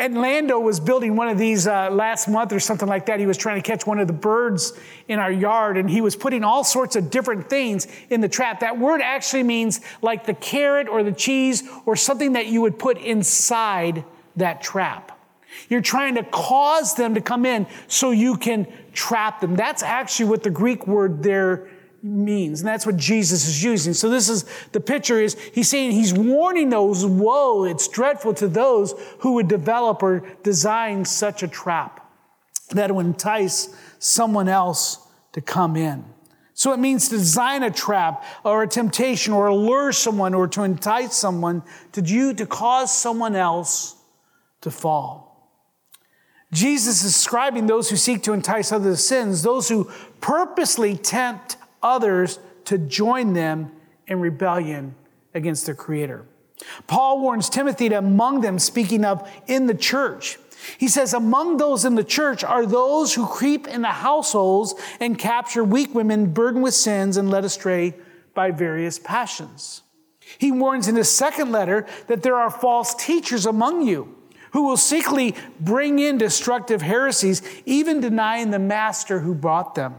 And 0.01 0.19
Lando 0.19 0.59
was 0.59 0.81
building 0.81 1.15
one 1.15 1.29
of 1.29 1.37
these 1.37 1.67
uh, 1.67 1.91
last 1.91 2.27
month 2.27 2.55
or 2.55 2.59
something 2.59 2.89
like 2.89 3.05
that. 3.05 3.21
He 3.21 3.27
was 3.27 3.37
trying 3.37 3.61
to 3.61 3.71
catch 3.71 3.87
one 3.87 3.99
of 3.99 4.07
the 4.07 4.15
birds 4.15 4.73
in 5.09 5.19
our 5.19 5.31
yard, 5.31 5.77
and 5.77 5.91
he 5.91 6.01
was 6.01 6.17
putting 6.17 6.43
all 6.43 6.65
sorts 6.65 6.97
of 6.97 7.11
different 7.11 7.51
things 7.51 7.87
in 8.09 8.23
the 8.23 8.29
trap. 8.29 8.61
That 8.61 8.79
word 8.79 9.03
actually 9.03 9.43
means 9.43 9.83
like 10.01 10.25
the 10.25 10.33
carrot 10.33 10.89
or 10.89 11.03
the 11.03 11.13
cheese 11.13 11.69
or 11.85 11.97
something 11.97 12.33
that 12.33 12.47
you 12.47 12.63
would 12.63 12.79
put 12.79 12.97
inside 12.97 14.07
that 14.37 14.63
trap. 14.63 15.21
You're 15.69 15.83
trying 15.83 16.15
to 16.15 16.23
cause 16.23 16.95
them 16.95 17.15
to 17.15 17.21
come 17.21 17.45
in 17.45 17.67
so 17.87 18.11
you 18.11 18.39
can 18.39 18.73
trap 18.95 19.43
them. 19.43 19.55
That's 19.55 19.83
actually 19.83 20.31
what 20.31 20.43
the 20.43 20.51
Greek 20.51 20.87
word 20.87 21.23
there 21.23 21.69
means. 22.03 22.61
And 22.61 22.69
that's 22.69 22.87
what 22.87 22.97
Jesus 22.97 23.47
is 23.47 23.63
using. 23.63 23.93
So 23.93 24.09
this 24.09 24.29
is 24.29 24.45
the 24.73 24.81
picture 24.81 25.21
is 25.21 25.35
he's 25.53 25.69
saying 25.69 25.93
he's 25.93 26.15
warning 26.15 26.71
those, 26.71 27.05
woe, 27.05 27.65
it's 27.65 27.89
dreadful 27.89 28.35
to 28.35 28.49
those 28.49 28.95
who 29.21 29.35
would 29.35 29.49
develop 29.49 30.03
or 30.03 30.23
design 30.43 31.05
such 31.05 31.43
a 31.43 31.49
trap 31.49 32.11
that 32.71 32.95
would 32.95 33.07
entice 33.07 33.75
someone 33.99 34.49
else 34.49 35.07
to 35.33 35.41
come 35.41 35.77
in. 35.77 36.05
So 36.55 36.73
it 36.73 36.79
means 36.79 37.09
to 37.09 37.17
design 37.17 37.63
a 37.63 37.71
trap 37.71 38.23
or 38.45 38.63
a 38.63 38.69
temptation 38.69 39.33
or 39.33 39.47
allure 39.47 39.93
someone 39.93 40.35
or 40.35 40.47
to 40.49 40.63
entice 40.63 41.17
someone 41.17 41.63
to 41.93 42.03
do 42.03 42.35
to 42.35 42.47
cause 42.47 42.97
someone 42.97 43.35
else 43.35 43.97
to 44.61 44.71
fall. 44.71 45.31
Jesus 46.53 47.05
is 47.05 47.15
describing 47.15 47.67
those 47.67 47.89
who 47.89 47.97
seek 47.97 48.23
to 48.25 48.33
entice 48.33 48.73
others 48.73 48.99
to 48.99 49.03
sins, 49.03 49.43
those 49.43 49.69
who 49.69 49.91
purposely 50.21 50.97
tempt 50.97 51.57
others 51.83 52.39
to 52.67 52.79
join 52.79 53.33
them 53.33 53.73
in 54.07 54.21
rebellion 54.21 54.95
against 55.35 55.67
their 55.67 55.75
creator. 55.75 56.27
Paul 56.87 57.21
warns 57.21 57.49
Timothy 57.49 57.89
that 57.89 57.97
among 57.97 58.43
them, 58.43 58.59
speaking 58.59 59.05
of 59.05 59.29
in 59.47 59.67
the 59.67 59.75
church, 59.75 60.39
he 60.79 60.89
says, 60.89 61.15
Among 61.15 61.57
those 61.57 61.85
in 61.85 61.95
the 61.95 62.05
church 62.05 62.45
are 62.45 62.67
those 62.67 63.15
who 63.15 63.27
creep 63.27 63.67
into 63.67 63.89
households 63.89 64.75
and 65.01 65.19
capture 65.19 65.65
weak 65.65 65.95
women 65.95 66.33
burdened 66.33 66.63
with 66.63 66.75
sins 66.75 67.17
and 67.17 67.31
led 67.31 67.45
astray 67.45 67.95
by 68.35 68.51
various 68.51 68.99
passions. 68.99 69.83
He 70.39 70.53
warns 70.53 70.87
in 70.87 70.97
his 70.97 71.11
second 71.11 71.51
letter 71.51 71.87
that 72.07 72.23
there 72.23 72.37
are 72.37 72.51
false 72.51 72.95
teachers 72.95 73.47
among 73.47 73.83
you 73.83 74.17
who 74.53 74.67
will 74.67 74.77
secretly 74.77 75.35
bring 75.59 75.99
in 75.99 76.19
destructive 76.19 76.83
heresies, 76.83 77.43
even 77.67 78.01
denying 78.01 78.51
the 78.51 78.59
master 78.59 79.21
who 79.21 79.35
brought 79.35 79.75
them. 79.75 79.95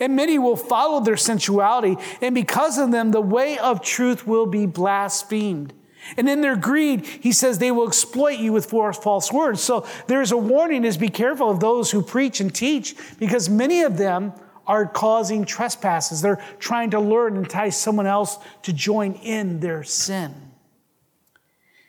And 0.00 0.16
many 0.16 0.38
will 0.38 0.56
follow 0.56 1.00
their 1.00 1.16
sensuality, 1.16 1.96
and 2.20 2.34
because 2.34 2.78
of 2.78 2.90
them, 2.90 3.12
the 3.12 3.20
way 3.20 3.58
of 3.58 3.80
truth 3.80 4.26
will 4.26 4.46
be 4.46 4.66
blasphemed. 4.66 5.72
And 6.16 6.28
in 6.28 6.40
their 6.40 6.56
greed, 6.56 7.06
he 7.06 7.32
says 7.32 7.58
they 7.58 7.70
will 7.70 7.86
exploit 7.86 8.38
you 8.38 8.52
with 8.52 8.66
false 8.66 9.32
words. 9.32 9.60
So 9.60 9.86
there's 10.06 10.32
a 10.32 10.36
warning 10.36 10.84
is 10.84 10.96
be 10.96 11.08
careful 11.08 11.50
of 11.50 11.60
those 11.60 11.90
who 11.90 12.02
preach 12.02 12.40
and 12.40 12.54
teach 12.54 12.96
because 13.18 13.48
many 13.48 13.82
of 13.82 13.98
them 13.98 14.32
are 14.66 14.86
causing 14.86 15.44
trespasses. 15.44 16.20
They're 16.20 16.42
trying 16.58 16.90
to 16.90 17.00
lure 17.00 17.26
and 17.26 17.38
entice 17.38 17.76
someone 17.76 18.06
else 18.06 18.38
to 18.62 18.72
join 18.72 19.14
in 19.14 19.60
their 19.60 19.82
sin. 19.82 20.34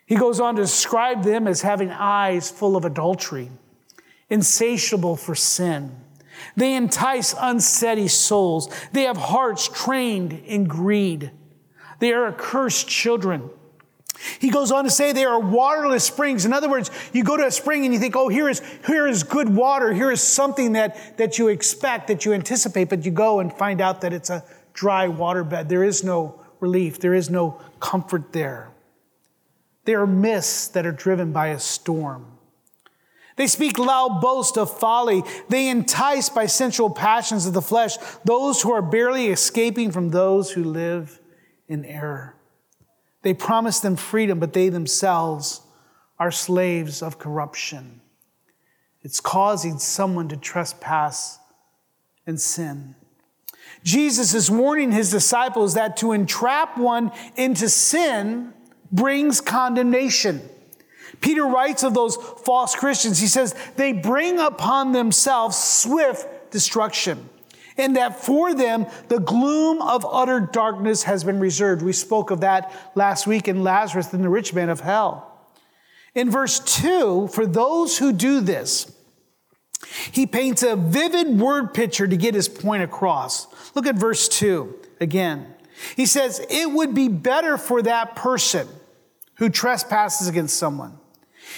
He 0.06 0.16
goes 0.16 0.40
on 0.40 0.56
to 0.56 0.62
describe 0.64 1.24
them 1.24 1.48
as 1.48 1.62
having 1.62 1.92
eyes 1.92 2.50
full 2.50 2.76
of 2.76 2.84
adultery, 2.84 3.52
insatiable 4.30 5.16
for 5.16 5.36
sin. 5.36 5.96
They 6.56 6.76
entice 6.76 7.36
unsteady 7.40 8.08
souls. 8.08 8.74
They 8.92 9.04
have 9.04 9.18
hearts 9.18 9.68
trained 9.68 10.34
in 10.34 10.66
greed. 10.66 11.32
They 12.00 12.14
are 12.14 12.28
accursed 12.28 12.88
children 12.88 13.50
he 14.40 14.50
goes 14.50 14.72
on 14.72 14.84
to 14.84 14.90
say 14.90 15.14
they 15.14 15.26
are 15.26 15.40
waterless 15.40 16.04
springs. 16.04 16.46
In 16.46 16.52
other 16.52 16.70
words, 16.70 16.92
you 17.14 17.24
go 17.24 17.38
to 17.38 17.46
a 17.46 17.52
spring 17.52 17.86
and 17.86 17.94
you 17.94 18.00
think, 18.00 18.16
oh, 18.16 18.28
here 18.28 18.50
is, 18.50 18.62
here 18.86 19.08
is 19.08 19.24
good 19.24 19.50
water. 19.50 19.94
Here 19.94 20.12
is 20.12 20.22
something 20.22 20.74
that, 20.74 21.18
that 21.18 21.40
you 21.40 21.48
expect, 21.48 22.08
that 22.08 22.26
you 22.26 22.34
anticipate, 22.34 22.90
but 22.90 23.06
you 23.06 23.12
go 23.12 23.40
and 23.40 23.54
find 23.54 23.80
out 23.80 24.02
that 24.02 24.12
it's 24.12 24.30
a 24.30 24.44
dry 24.74 25.08
waterbed. 25.08 25.70
There 25.70 25.84
is 25.84 26.04
no 26.04 26.42
relief. 26.60 27.00
There 27.00 27.14
is 27.14 27.30
no 27.30 27.62
comfort 27.80 28.34
there. 28.34 28.72
They 29.86 29.96
are 29.96 30.08
mists 30.08 30.68
that 30.70 30.86
are 30.86 30.92
driven 30.92 31.32
by 31.32 31.48
a 31.48 31.60
storm. 31.60 32.26
They 33.40 33.48
speak 33.48 33.80
loud 33.80 34.20
boast 34.20 34.58
of 34.58 34.70
folly. 34.70 35.24
They 35.48 35.70
entice 35.70 36.28
by 36.28 36.48
sensual 36.48 36.90
passions 36.90 37.46
of 37.46 37.54
the 37.54 37.62
flesh 37.62 37.96
those 38.26 38.62
who 38.62 38.74
are 38.74 38.82
barely 38.82 39.28
escaping 39.28 39.92
from 39.92 40.10
those 40.10 40.52
who 40.52 40.66
live 40.66 41.22
in 41.70 41.86
error. 41.86 42.36
They 43.22 43.34
promise 43.34 43.80
them 43.80 43.96
freedom, 43.96 44.42
but 44.42 44.52
they 44.52 44.68
themselves 44.68 45.62
are 46.20 46.32
slaves 46.32 47.02
of 47.02 47.18
corruption. 47.18 48.02
It's 49.04 49.22
causing 49.22 49.80
someone 49.80 50.28
to 50.28 50.36
trespass 50.36 51.40
and 52.28 52.42
sin. 52.42 52.94
Jesus 53.86 54.34
is 54.34 54.52
warning 54.52 54.92
his 54.92 55.12
disciples 55.12 55.76
that 55.76 55.96
to 55.98 56.12
entrap 56.12 56.78
one 56.78 57.14
into 57.38 57.70
sin 57.70 58.54
brings 58.92 59.40
condemnation. 59.40 60.42
Peter 61.22 61.46
writes 61.46 61.84
of 61.84 61.94
those 61.94 62.16
false 62.16 62.76
Christians, 62.76 63.20
he 63.20 63.28
says, 63.28 63.56
they 63.76 63.92
bring 63.92 64.40
upon 64.40 64.92
themselves 64.92 65.58
swift 65.58 66.52
destruction 66.52 67.30
and 67.80 67.96
that 67.96 68.24
for 68.24 68.54
them 68.54 68.86
the 69.08 69.20
gloom 69.20 69.82
of 69.82 70.06
utter 70.10 70.40
darkness 70.40 71.04
has 71.04 71.24
been 71.24 71.40
reserved. 71.40 71.82
We 71.82 71.94
spoke 71.94 72.30
of 72.30 72.42
that 72.42 72.72
last 72.94 73.26
week 73.26 73.48
in 73.48 73.64
Lazarus 73.64 74.14
and 74.14 74.24
the 74.24 74.30
rich 74.30 74.54
man 74.54 74.70
of 74.70 74.82
hell. 74.82 75.26
In 76.14 76.30
verse 76.30 76.60
2, 76.60 77.30
for 77.30 77.46
those 77.46 77.98
who 77.98 78.12
do 78.12 78.42
this, 78.42 78.92
he 80.12 80.28
paints 80.28 80.62
a 80.62 80.76
vivid 80.76 81.40
word 81.40 81.74
picture 81.74 82.08
to 82.08 82.18
get 82.18 82.34
his 82.34 82.50
point 82.50 82.84
across. 82.84 83.48
Look 83.76 83.88
at 83.88 83.96
verse 83.96 84.28
2 84.28 84.76
again. 85.00 85.56
He 85.96 86.06
says, 86.06 86.46
It 86.50 86.72
would 86.72 86.94
be 86.94 87.08
better 87.08 87.58
for 87.58 87.82
that 87.84 88.16
person 88.16 88.68
who 89.36 89.50
trespasses 89.50 90.28
against 90.28 90.58
someone 90.58 90.99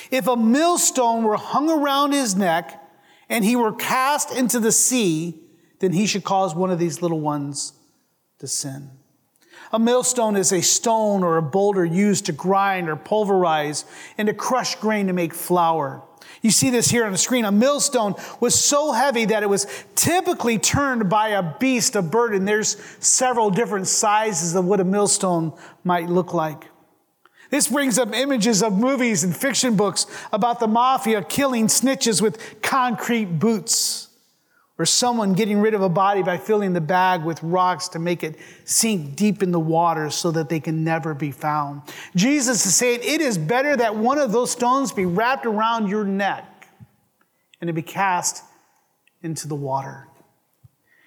if 0.10 0.28
a 0.28 0.36
millstone 0.36 1.24
were 1.24 1.38
hung 1.38 1.70
around 1.70 2.12
his 2.12 2.36
neck 2.36 2.82
and 3.30 3.46
he 3.46 3.56
were 3.56 3.74
cast 3.74 4.32
into 4.32 4.60
the 4.60 4.72
sea 4.72 5.38
then 5.82 5.92
he 5.92 6.06
should 6.06 6.24
cause 6.24 6.56
one 6.56 6.72
of 6.72 6.80
these 6.80 7.02
little 7.02 7.20
ones 7.20 7.74
to 8.40 8.48
sin. 8.48 8.92
A 9.74 9.80
millstone 9.80 10.36
is 10.36 10.52
a 10.52 10.62
stone 10.62 11.24
or 11.24 11.38
a 11.38 11.42
boulder 11.42 11.84
used 11.84 12.28
to 12.28 12.32
grind 12.32 12.88
or 12.88 12.96
pulverize 12.96 13.86
and 14.18 14.28
to 14.28 14.34
crush 14.34 14.76
grain 14.76 15.08
to 15.08 15.14
make 15.14 15.34
flour. 15.34 16.04
You 16.42 16.52
see 16.52 16.70
this 16.70 16.90
here 16.90 17.06
on 17.06 17.12
the 17.12 17.18
screen. 17.18 17.46
A 17.46 17.52
millstone 17.52 18.16
was 18.40 18.60
so 18.60 18.92
heavy 18.92 19.26
that 19.26 19.44
it 19.44 19.50
was 19.50 19.68
typically 19.96 20.58
turned 20.58 21.10
by 21.10 21.30
a 21.30 21.58
beast 21.58 21.96
of 21.96 22.12
burden. 22.12 22.46
There's 22.46 22.78
several 23.00 23.50
different 23.50 23.88
sizes 23.88 24.56
of 24.56 24.66
what 24.66 24.80
a 24.80 24.84
millstone 24.84 25.54
might 25.84 26.10
look 26.10 26.34
like. 26.34 26.66
This 27.52 27.68
brings 27.68 28.00
up 28.00 28.16
images 28.16 28.64
of 28.64 28.74
movies 28.74 29.26
and 29.26 29.36
fiction 29.36 29.76
books 29.76 30.08
about 30.32 30.62
the 30.62 30.68
mafia 30.68 31.22
killing 31.22 31.68
snitches 31.68 32.22
with 32.22 32.62
concrete 32.62 33.26
boots 33.26 34.08
or 34.80 34.86
someone 34.86 35.34
getting 35.34 35.60
rid 35.60 35.74
of 35.74 35.82
a 35.82 35.90
body 35.90 36.24
by 36.24 36.38
filling 36.38 36.72
the 36.72 36.82
bag 36.82 37.24
with 37.24 37.44
rocks 37.44 37.90
to 37.90 38.00
make 38.00 38.24
it 38.24 38.38
sink 38.64 39.18
deep 39.18 39.44
in 39.44 39.52
the 39.52 39.60
water 39.60 40.10
so 40.10 40.32
that 40.32 40.48
they 40.48 40.62
can 40.62 40.86
never 40.86 41.14
be 41.14 41.30
found. 41.30 41.82
Jesus 42.16 42.66
is 42.66 42.74
saying 42.74 43.02
it 43.04 43.20
is 43.20 43.38
better 43.38 43.76
that 43.76 43.98
one 43.98 44.18
of 44.18 44.32
those 44.32 44.50
stones 44.50 44.94
be 44.94 45.06
wrapped 45.06 45.46
around 45.46 45.90
your 45.90 46.06
neck 46.06 46.70
and 47.60 47.68
to 47.68 47.74
be 47.74 47.82
cast 47.82 48.46
into 49.22 49.50
the 49.50 49.56
water. 49.56 50.08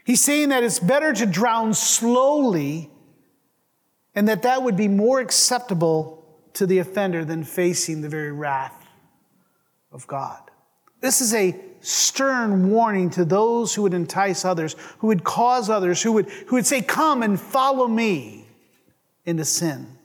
He's 0.04 0.20
saying 0.20 0.50
that 0.50 0.62
it's 0.62 0.78
better 0.78 1.14
to 1.14 1.24
drown 1.24 1.72
slowly 1.72 2.90
and 4.14 4.28
that 4.28 4.42
that 4.42 4.62
would 4.62 4.76
be 4.76 4.88
more 4.88 5.20
acceptable 5.20 6.23
to 6.54 6.66
the 6.66 6.78
offender 6.78 7.24
than 7.24 7.44
facing 7.44 8.00
the 8.00 8.08
very 8.08 8.32
wrath 8.32 8.88
of 9.92 10.06
God. 10.06 10.40
This 11.00 11.20
is 11.20 11.34
a 11.34 11.54
stern 11.80 12.70
warning 12.70 13.10
to 13.10 13.24
those 13.24 13.74
who 13.74 13.82
would 13.82 13.94
entice 13.94 14.44
others, 14.44 14.74
who 14.98 15.08
would 15.08 15.22
cause 15.22 15.68
others, 15.68 16.02
who 16.02 16.12
would, 16.12 16.30
who 16.30 16.56
would 16.56 16.66
say, 16.66 16.80
Come 16.80 17.22
and 17.22 17.38
follow 17.38 17.86
me 17.86 18.46
into 19.26 19.44
sin. 19.44 19.98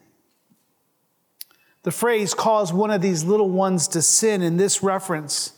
The 1.84 1.92
phrase 1.92 2.34
cause 2.34 2.74
one 2.74 2.92
of 2.92 3.02
these 3.02 3.24
little 3.24 3.50
ones 3.50 3.88
to 3.90 4.02
sin 4.02 4.42
in 4.42 4.58
this 4.58 4.84
reference, 4.84 5.54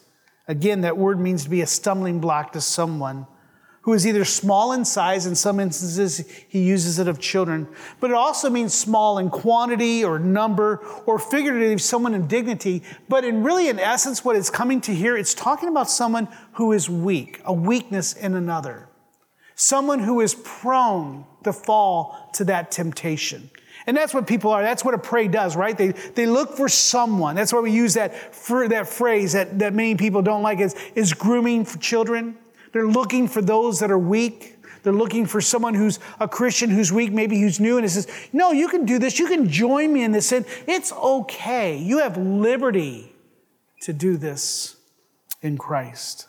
again, 0.48 0.82
that 0.82 0.98
word 0.98 1.20
means 1.20 1.44
to 1.46 1.50
be 1.50 1.62
a 1.62 1.68
stumbling 1.68 2.20
block 2.20 2.54
to 2.54 2.62
someone 2.62 3.26
who 3.82 3.94
is 3.94 4.06
either 4.06 4.24
small 4.24 4.74
in 4.74 4.86
size, 4.86 5.26
in 5.26 5.36
some 5.36 5.60
instances, 5.60 6.28
he 6.48 6.62
uses 6.62 7.00
it 7.00 7.08
of 7.08 7.20
children, 7.20 7.68
but 8.00 8.12
it 8.12 8.16
also 8.16 8.50
means 8.50 8.74
small 8.74 9.18
in 9.18 9.30
quantity 9.30 10.04
or 10.06 10.20
number 10.20 10.78
or 11.08 11.18
figuratively 11.18 11.78
someone 11.80 12.14
in 12.14 12.28
dignity. 12.28 12.84
But 13.10 13.26
in 13.26 13.44
really, 13.44 13.70
in 13.70 13.80
essence, 13.80 14.24
what 14.24 14.36
it's 14.36 14.52
coming 14.52 14.82
to 14.82 14.94
here, 14.94 15.18
it's 15.18 15.34
talking 15.34 15.68
about 15.68 15.90
someone 15.90 16.28
who 16.54 16.74
is 16.74 16.90
weak, 16.90 17.42
a 17.44 17.54
weakness 17.54 18.14
in 18.14 18.36
another, 18.36 18.88
someone 19.56 20.00
who 20.00 20.22
is 20.22 20.36
prone 20.36 21.26
to 21.44 21.52
fall 21.52 22.30
to 22.34 22.44
that 22.46 22.70
temptation. 22.70 23.50
And 23.88 23.98
that's 23.98 24.14
what 24.14 24.28
people 24.28 24.52
are. 24.52 24.62
That's 24.62 24.86
what 24.86 24.94
a 24.94 25.00
prey 25.00 25.28
does, 25.28 25.56
right? 25.56 25.76
They, 25.76 25.88
they 25.88 26.28
look 26.28 26.56
for 26.56 26.70
someone. 26.70 27.36
That's 27.36 27.52
why 27.52 27.62
we 27.62 27.72
use 27.72 27.96
that, 27.96 28.36
for, 28.36 28.68
that 28.68 28.88
phrase 28.88 29.34
that, 29.34 29.58
that 29.58 29.74
many 29.74 29.96
people 29.96 30.22
don't 30.22 30.44
like 30.44 30.60
is, 30.60 30.76
is 30.94 31.16
grooming 31.16 31.66
for 31.66 31.80
children. 31.80 32.38
They're 32.72 32.88
looking 32.88 33.28
for 33.28 33.42
those 33.42 33.80
that 33.80 33.92
are 33.92 34.00
weak. 34.00 34.58
They're 34.84 34.94
looking 34.94 35.26
for 35.26 35.42
someone 35.42 35.74
who's 35.74 36.00
a 36.20 36.28
Christian 36.28 36.70
who's 36.70 36.92
weak, 36.92 37.12
maybe 37.12 37.40
who's 37.40 37.60
new, 37.60 37.78
and 37.78 37.86
it 37.86 37.90
says, 37.90 38.08
No, 38.34 38.52
you 38.52 38.68
can 38.68 38.86
do 38.86 38.98
this. 38.98 39.20
You 39.20 39.28
can 39.28 39.48
join 39.50 39.94
me 39.94 40.04
in 40.04 40.12
this 40.12 40.28
sin. 40.28 40.46
It's 40.68 40.92
okay. 40.92 41.78
You 41.78 42.00
have 42.00 42.18
liberty 42.18 43.14
to 43.82 43.94
do 43.94 44.18
this 44.18 44.76
in 45.42 45.58
Christ. 45.58 46.28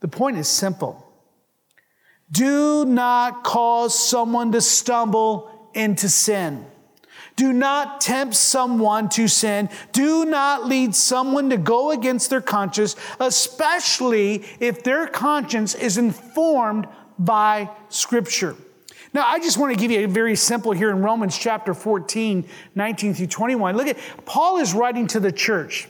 The 0.00 0.08
point 0.08 0.38
is 0.38 0.48
simple 0.48 1.04
do 2.30 2.84
not 2.84 3.44
cause 3.44 3.96
someone 3.98 4.52
to 4.52 4.60
stumble 4.60 5.70
into 5.74 6.08
sin. 6.08 6.66
Do 7.36 7.52
not 7.52 8.00
tempt 8.00 8.36
someone 8.36 9.08
to 9.10 9.26
sin. 9.26 9.68
Do 9.92 10.24
not 10.24 10.66
lead 10.66 10.94
someone 10.94 11.50
to 11.50 11.56
go 11.56 11.90
against 11.90 12.30
their 12.30 12.40
conscience, 12.40 12.94
especially 13.18 14.44
if 14.60 14.84
their 14.84 15.08
conscience 15.08 15.74
is 15.74 15.98
informed 15.98 16.86
by 17.18 17.70
Scripture. 17.88 18.56
Now, 19.12 19.24
I 19.26 19.38
just 19.38 19.58
want 19.58 19.72
to 19.72 19.78
give 19.78 19.90
you 19.90 20.04
a 20.04 20.08
very 20.08 20.34
simple 20.34 20.72
here 20.72 20.90
in 20.90 21.00
Romans 21.00 21.38
chapter 21.38 21.72
14, 21.72 22.48
19 22.74 23.14
through 23.14 23.26
21. 23.26 23.76
Look 23.76 23.86
at 23.86 23.98
Paul 24.24 24.58
is 24.58 24.74
writing 24.74 25.06
to 25.08 25.20
the 25.20 25.30
church. 25.30 25.88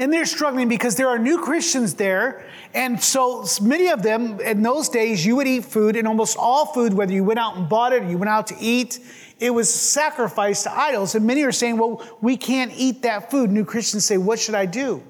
And 0.00 0.12
they're 0.12 0.26
struggling 0.26 0.68
because 0.68 0.96
there 0.96 1.08
are 1.08 1.18
new 1.18 1.40
Christians 1.40 1.94
there. 1.94 2.44
And 2.74 3.00
so 3.00 3.44
many 3.62 3.88
of 3.88 4.02
them 4.02 4.40
in 4.40 4.62
those 4.62 4.88
days, 4.88 5.24
you 5.24 5.36
would 5.36 5.46
eat 5.46 5.64
food, 5.64 5.96
and 5.96 6.08
almost 6.08 6.36
all 6.36 6.66
food, 6.66 6.92
whether 6.92 7.12
you 7.12 7.24
went 7.24 7.38
out 7.38 7.56
and 7.56 7.68
bought 7.68 7.92
it 7.92 8.02
or 8.02 8.08
you 8.08 8.18
went 8.18 8.30
out 8.30 8.48
to 8.48 8.56
eat, 8.60 8.98
it 9.38 9.50
was 9.50 9.72
sacrificed 9.72 10.64
to 10.64 10.76
idols. 10.76 11.14
And 11.14 11.26
many 11.26 11.42
are 11.44 11.52
saying, 11.52 11.78
well, 11.78 12.04
we 12.20 12.36
can't 12.36 12.72
eat 12.76 13.02
that 13.02 13.30
food. 13.30 13.50
New 13.50 13.64
Christians 13.64 14.04
say, 14.04 14.16
what 14.16 14.38
should 14.38 14.54
I 14.54 14.66
do? 14.66 15.02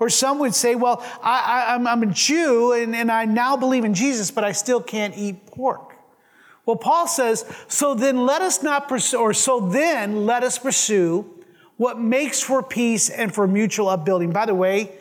Or 0.00 0.08
some 0.08 0.38
would 0.40 0.54
say, 0.54 0.74
well, 0.74 1.04
I, 1.22 1.74
am 1.74 2.02
a 2.02 2.06
Jew 2.06 2.72
and, 2.72 2.94
and 2.94 3.10
I 3.10 3.24
now 3.24 3.56
believe 3.56 3.84
in 3.84 3.94
Jesus, 3.94 4.30
but 4.30 4.44
I 4.44 4.52
still 4.52 4.80
can't 4.80 5.16
eat 5.16 5.46
pork. 5.46 5.94
Well, 6.66 6.76
Paul 6.76 7.06
says, 7.06 7.44
so 7.66 7.94
then 7.94 8.26
let 8.26 8.42
us 8.42 8.62
not 8.62 8.88
pursue, 8.88 9.18
or 9.18 9.32
so 9.32 9.58
then 9.58 10.26
let 10.26 10.44
us 10.44 10.58
pursue 10.58 11.24
what 11.78 11.98
makes 11.98 12.42
for 12.42 12.62
peace 12.62 13.08
and 13.08 13.34
for 13.34 13.46
mutual 13.46 13.88
upbuilding. 13.88 14.32
By 14.32 14.46
the 14.46 14.54
way, 14.54 14.92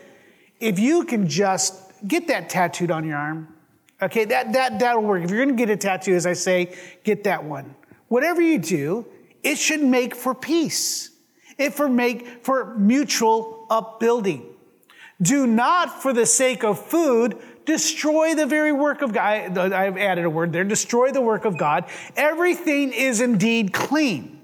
if 0.59 0.79
you 0.79 1.03
can 1.03 1.27
just 1.27 1.75
get 2.07 2.27
that 2.27 2.49
tattooed 2.49 2.89
on 2.89 3.05
your 3.05 3.17
arm, 3.17 3.53
okay, 4.01 4.25
that, 4.25 4.53
that, 4.53 4.79
that'll 4.79 5.03
work. 5.03 5.23
If 5.23 5.29
you're 5.31 5.45
to 5.45 5.53
get 5.53 5.69
a 5.69 5.77
tattoo, 5.77 6.15
as 6.15 6.25
I 6.25 6.33
say, 6.33 6.75
get 7.03 7.25
that 7.25 7.43
one. 7.43 7.75
Whatever 8.07 8.41
you 8.41 8.59
do, 8.59 9.05
it 9.43 9.57
should 9.57 9.81
make 9.81 10.15
for 10.15 10.33
peace. 10.33 11.11
It 11.57 11.73
for 11.73 11.89
make 11.89 12.43
for 12.43 12.75
mutual 12.75 13.65
upbuilding. 13.69 14.45
Do 15.21 15.47
not, 15.47 16.01
for 16.01 16.13
the 16.13 16.25
sake 16.25 16.63
of 16.63 16.79
food, 16.79 17.37
destroy 17.65 18.35
the 18.35 18.45
very 18.45 18.71
work 18.71 19.01
of 19.01 19.13
God. 19.13 19.57
I've 19.57 19.97
added 19.97 20.25
a 20.25 20.29
word 20.29 20.53
there. 20.53 20.63
Destroy 20.63 21.11
the 21.11 21.21
work 21.21 21.45
of 21.45 21.57
God. 21.57 21.85
Everything 22.15 22.93
is 22.93 23.19
indeed 23.19 23.73
clean, 23.73 24.39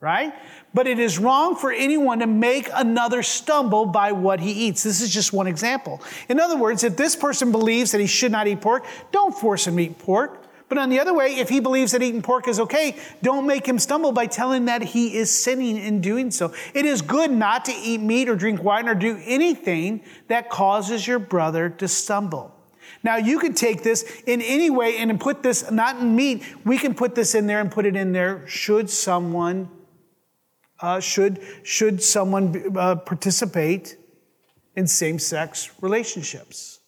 right? 0.00 0.32
But 0.72 0.86
it 0.86 0.98
is 0.98 1.18
wrong 1.18 1.56
for 1.56 1.72
anyone 1.72 2.20
to 2.20 2.26
make 2.26 2.70
another 2.72 3.22
stumble 3.22 3.84
by 3.84 4.12
what 4.12 4.40
he 4.40 4.52
eats. 4.52 4.84
This 4.84 5.02
is 5.02 5.12
just 5.12 5.32
one 5.32 5.46
example. 5.46 6.00
In 6.28 6.40
other 6.40 6.56
words, 6.56 6.84
if 6.84 6.96
this 6.96 7.16
person 7.16 7.52
believes 7.52 7.90
that 7.92 8.00
he 8.00 8.06
should 8.06 8.32
not 8.32 8.46
eat 8.46 8.60
pork, 8.60 8.86
don't 9.10 9.34
force 9.34 9.66
him 9.66 9.76
to 9.76 9.82
eat 9.82 9.98
pork. 9.98 10.41
But 10.72 10.78
on 10.78 10.88
the 10.88 11.00
other 11.00 11.12
way, 11.12 11.34
if 11.34 11.50
he 11.50 11.60
believes 11.60 11.92
that 11.92 12.00
eating 12.00 12.22
pork 12.22 12.48
is 12.48 12.58
okay, 12.58 12.96
don't 13.20 13.46
make 13.46 13.66
him 13.66 13.78
stumble 13.78 14.10
by 14.10 14.24
telling 14.24 14.64
that 14.64 14.80
he 14.80 15.18
is 15.18 15.30
sinning 15.30 15.76
in 15.76 16.00
doing 16.00 16.30
so. 16.30 16.54
It 16.72 16.86
is 16.86 17.02
good 17.02 17.30
not 17.30 17.66
to 17.66 17.72
eat 17.72 18.00
meat 18.00 18.26
or 18.26 18.36
drink 18.36 18.62
wine 18.62 18.88
or 18.88 18.94
do 18.94 19.20
anything 19.26 20.00
that 20.28 20.48
causes 20.48 21.06
your 21.06 21.18
brother 21.18 21.68
to 21.68 21.86
stumble. 21.86 22.56
Now, 23.02 23.16
you 23.16 23.38
can 23.38 23.52
take 23.52 23.82
this 23.82 24.02
in 24.26 24.40
any 24.40 24.70
way 24.70 24.96
and 24.96 25.20
put 25.20 25.42
this 25.42 25.70
not 25.70 25.98
in 25.98 26.16
meat, 26.16 26.42
we 26.64 26.78
can 26.78 26.94
put 26.94 27.14
this 27.14 27.34
in 27.34 27.46
there 27.46 27.60
and 27.60 27.70
put 27.70 27.84
it 27.84 27.94
in 27.94 28.12
there 28.12 28.48
should 28.48 28.88
someone 28.88 29.68
uh, 30.80 31.00
should, 31.00 31.38
should 31.64 32.02
someone 32.02 32.78
uh, 32.78 32.94
participate 32.94 33.98
in 34.74 34.86
same 34.86 35.18
sex 35.18 35.70
relationships. 35.82 36.78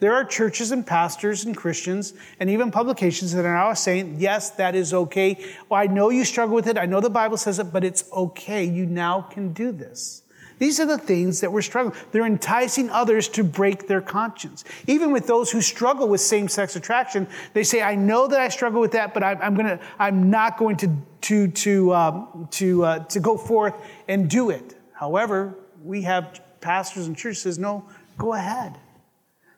There 0.00 0.14
are 0.14 0.24
churches 0.24 0.72
and 0.72 0.86
pastors 0.86 1.44
and 1.44 1.56
Christians 1.56 2.14
and 2.40 2.48
even 2.48 2.70
publications 2.70 3.32
that 3.34 3.44
are 3.44 3.54
now 3.54 3.74
saying, 3.74 4.16
yes, 4.18 4.50
that 4.50 4.74
is 4.74 4.94
okay. 4.94 5.36
Well, 5.68 5.80
I 5.80 5.86
know 5.86 6.08
you 6.08 6.24
struggle 6.24 6.54
with 6.54 6.66
it. 6.66 6.78
I 6.78 6.86
know 6.86 7.00
the 7.00 7.10
Bible 7.10 7.36
says 7.36 7.58
it, 7.58 7.72
but 7.72 7.84
it's 7.84 8.04
okay. 8.10 8.64
You 8.64 8.86
now 8.86 9.20
can 9.20 9.52
do 9.52 9.72
this. 9.72 10.22
These 10.58 10.78
are 10.78 10.86
the 10.86 10.98
things 10.98 11.40
that 11.40 11.52
we're 11.52 11.62
struggling. 11.62 11.98
They're 12.12 12.26
enticing 12.26 12.90
others 12.90 13.28
to 13.28 13.44
break 13.44 13.88
their 13.88 14.02
conscience. 14.02 14.64
Even 14.86 15.10
with 15.10 15.26
those 15.26 15.50
who 15.50 15.62
struggle 15.62 16.06
with 16.06 16.20
same-sex 16.20 16.76
attraction, 16.76 17.26
they 17.54 17.64
say, 17.64 17.80
"I 17.80 17.94
know 17.94 18.26
that 18.26 18.38
I 18.38 18.48
struggle 18.50 18.78
with 18.78 18.92
that, 18.92 19.14
but 19.14 19.22
I'm, 19.22 19.38
I'm 19.40 19.54
gonna, 19.54 19.80
I'm 19.98 20.28
not 20.28 20.58
going 20.58 20.76
to 20.78 20.94
to 21.22 21.48
to 21.48 21.94
um, 21.94 22.48
to 22.50 22.84
uh, 22.84 22.98
to 23.06 23.20
go 23.20 23.38
forth 23.38 23.74
and 24.06 24.28
do 24.28 24.50
it." 24.50 24.76
However, 24.92 25.54
we 25.82 26.02
have 26.02 26.42
pastors 26.60 27.06
and 27.06 27.16
churches 27.16 27.40
says, 27.40 27.58
"No, 27.58 27.86
go 28.18 28.34
ahead." 28.34 28.76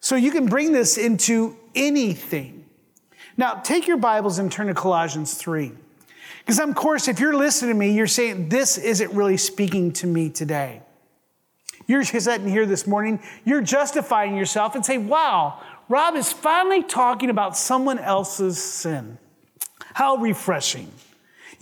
So 0.03 0.17
you 0.17 0.31
can 0.31 0.47
bring 0.47 0.73
this 0.73 0.99
into 0.99 1.57
anything. 1.75 2.67
Now, 3.39 3.55
take 3.55 3.87
your 3.87 3.97
Bibles 3.97 4.39
and 4.39 4.53
turn 4.53 4.67
to 4.67 4.75
Colossians 4.75 5.35
three. 5.35 5.73
Because, 6.41 6.59
of 6.59 6.75
course, 6.75 7.09
if 7.09 7.21
you're 7.21 7.37
listening 7.37 7.71
to 7.71 7.79
me, 7.79 7.93
you're 7.93 8.07
saying, 8.07 8.51
This 8.51 8.77
isn't 8.77 9.13
really 9.15 9.39
speaking 9.39 9.93
to 9.95 10.07
me 10.07 10.29
today. 10.29 10.83
You're 11.87 12.05
sitting 12.05 12.49
here 12.49 12.67
this 12.67 12.87
morning, 12.87 13.21
you're 13.45 13.61
justifying 13.61 14.37
yourself 14.37 14.75
and 14.75 14.85
say, 14.85 14.99
wow, 14.99 15.61
Rob 15.89 16.15
is 16.15 16.33
finally 16.33 16.83
talking 16.83 17.31
about 17.31 17.57
someone 17.57 17.99
else's 17.99 18.63
sin. 18.63 19.19
How 19.95 20.17
refreshing. 20.17 20.91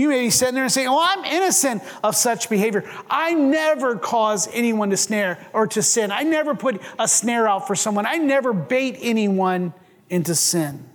You 0.00 0.08
may 0.08 0.22
be 0.22 0.30
sitting 0.30 0.54
there 0.54 0.64
and 0.64 0.72
saying, 0.72 0.88
Oh, 0.88 0.98
I'm 0.98 1.26
innocent 1.26 1.82
of 2.02 2.16
such 2.16 2.48
behavior. 2.48 2.90
I 3.10 3.34
never 3.34 3.96
cause 3.96 4.48
anyone 4.50 4.88
to 4.88 4.96
snare 4.96 5.46
or 5.52 5.66
to 5.66 5.82
sin. 5.82 6.10
I 6.10 6.22
never 6.22 6.54
put 6.54 6.80
a 6.98 7.06
snare 7.06 7.46
out 7.46 7.66
for 7.66 7.76
someone. 7.76 8.06
I 8.06 8.16
never 8.16 8.54
bait 8.54 8.96
anyone 9.02 9.74
into 10.08 10.34
sin. 10.34 10.88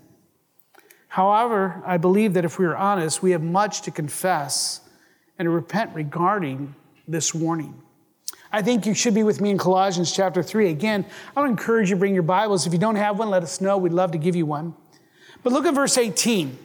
However, 1.08 1.84
I 1.86 1.98
believe 1.98 2.34
that 2.34 2.46
if 2.46 2.58
we 2.58 2.66
are 2.66 2.76
honest, 2.76 3.22
we 3.22 3.30
have 3.30 3.44
much 3.44 3.84
to 3.84 3.92
confess 3.92 4.82
and 5.38 5.46
to 5.46 5.52
repent 5.52 5.94
regarding 5.94 6.74
this 7.08 7.32
warning. 7.32 7.80
I 8.52 8.64
think 8.64 8.88
you 8.88 8.96
should 8.96 9.14
be 9.14 9.22
with 9.22 9.40
me 9.40 9.52
in 9.52 9.60
Colossians 9.60 10.12
chapter 10.12 10.42
3. 10.42 10.72
Again, 10.72 11.06
I 11.36 11.42
would 11.42 11.52
encourage 11.52 11.92
you 11.92 11.96
to 11.96 12.00
bring 12.00 12.16
your 12.16 12.24
Bibles. 12.24 12.66
If 12.66 12.74
you 12.74 12.80
don't 12.80 12.96
have 12.96 13.20
one, 13.20 13.30
let 13.30 13.44
us 13.44 13.62
know. 13.62 13.78
We'd 13.78 13.94
love 13.94 14.14
to 14.14 14.18
give 14.18 14.36
you 14.36 14.48
one. 14.48 14.74
But 15.44 15.54
look 15.54 15.68
at 15.68 15.76
verse 15.76 15.96
18. 15.96 16.65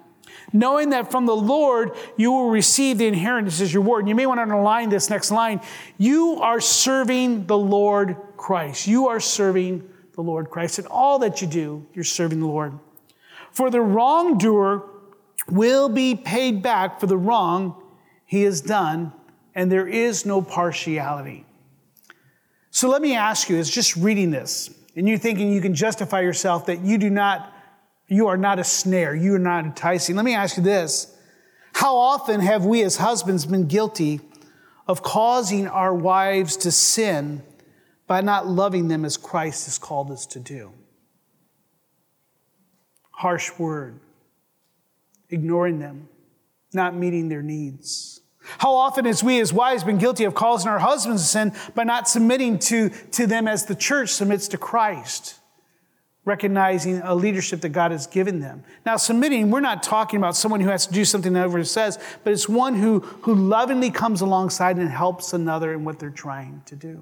Knowing 0.53 0.89
that 0.89 1.11
from 1.11 1.25
the 1.25 1.35
Lord 1.35 1.91
you 2.17 2.31
will 2.31 2.49
receive 2.49 2.97
the 2.97 3.07
inheritance 3.07 3.61
as 3.61 3.73
your 3.73 3.83
word. 3.83 3.99
And 3.99 4.09
you 4.09 4.15
may 4.15 4.25
want 4.25 4.39
to 4.39 4.43
underline 4.43 4.89
this 4.89 5.09
next 5.09 5.31
line. 5.31 5.61
You 5.97 6.39
are 6.41 6.59
serving 6.59 7.47
the 7.47 7.57
Lord 7.57 8.17
Christ. 8.37 8.87
You 8.87 9.07
are 9.07 9.19
serving 9.19 9.87
the 10.13 10.21
Lord 10.21 10.49
Christ. 10.49 10.79
In 10.79 10.87
all 10.87 11.19
that 11.19 11.41
you 11.41 11.47
do, 11.47 11.85
you're 11.93 12.03
serving 12.03 12.39
the 12.39 12.47
Lord. 12.47 12.77
For 13.51 13.69
the 13.69 13.81
wrongdoer 13.81 14.83
will 15.49 15.89
be 15.89 16.15
paid 16.15 16.61
back 16.61 16.99
for 16.99 17.07
the 17.07 17.17
wrong 17.17 17.75
he 18.25 18.43
has 18.43 18.61
done, 18.61 19.11
and 19.53 19.71
there 19.71 19.87
is 19.87 20.25
no 20.25 20.41
partiality. 20.41 21.45
So 22.69 22.89
let 22.89 23.01
me 23.01 23.15
ask 23.15 23.49
you, 23.49 23.57
is 23.57 23.69
just 23.69 23.97
reading 23.97 24.31
this, 24.31 24.73
and 24.95 25.07
you 25.07 25.17
thinking 25.17 25.51
you 25.51 25.59
can 25.59 25.73
justify 25.73 26.21
yourself 26.21 26.67
that 26.67 26.79
you 26.79 26.97
do 26.97 27.09
not, 27.09 27.53
you 28.11 28.27
are 28.27 28.35
not 28.35 28.59
a 28.59 28.63
snare, 28.63 29.15
you 29.15 29.33
are 29.35 29.39
not 29.39 29.63
enticing. 29.63 30.17
Let 30.17 30.25
me 30.25 30.35
ask 30.35 30.57
you 30.57 30.63
this. 30.63 31.15
How 31.71 31.95
often 31.95 32.41
have 32.41 32.65
we 32.65 32.83
as 32.83 32.97
husbands 32.97 33.45
been 33.45 33.67
guilty 33.67 34.19
of 34.85 35.01
causing 35.01 35.65
our 35.65 35.93
wives 35.93 36.57
to 36.57 36.71
sin 36.71 37.41
by 38.07 38.19
not 38.19 38.47
loving 38.47 38.89
them 38.89 39.05
as 39.05 39.15
Christ 39.15 39.63
has 39.65 39.77
called 39.77 40.11
us 40.11 40.25
to 40.27 40.41
do? 40.41 40.73
Harsh 43.11 43.49
word, 43.57 43.97
ignoring 45.29 45.79
them, 45.79 46.09
not 46.73 46.93
meeting 46.93 47.29
their 47.29 47.41
needs. 47.41 48.19
How 48.57 48.75
often 48.75 49.05
has 49.05 49.23
we 49.23 49.39
as 49.39 49.53
wives 49.53 49.85
been 49.85 49.99
guilty 49.99 50.25
of 50.25 50.35
causing 50.35 50.69
our 50.69 50.79
husbands 50.79 51.21
to 51.21 51.27
sin 51.29 51.53
by 51.75 51.85
not 51.85 52.09
submitting 52.09 52.59
to, 52.59 52.89
to 53.11 53.25
them 53.25 53.47
as 53.47 53.67
the 53.67 53.75
church 53.75 54.09
submits 54.09 54.49
to 54.49 54.57
Christ, 54.57 55.35
recognizing 56.23 57.01
a 57.03 57.15
leadership 57.15 57.61
that 57.61 57.69
God 57.69 57.91
has 57.91 58.07
given 58.07 58.39
them? 58.39 58.63
Now, 58.85 58.97
submitting, 58.97 59.49
we're 59.49 59.59
not 59.59 59.83
talking 59.83 60.17
about 60.17 60.35
someone 60.35 60.59
who 60.59 60.69
has 60.69 60.85
to 60.87 60.93
do 60.93 61.05
something 61.05 61.33
that 61.33 61.43
everyone 61.43 61.65
says, 61.65 61.97
but 62.23 62.33
it's 62.33 62.47
one 62.47 62.75
who, 62.75 62.99
who 62.99 63.33
lovingly 63.33 63.91
comes 63.91 64.21
alongside 64.21 64.77
and 64.77 64.89
helps 64.89 65.33
another 65.33 65.73
in 65.73 65.83
what 65.83 65.99
they're 65.99 66.09
trying 66.09 66.61
to 66.65 66.75
do. 66.75 67.01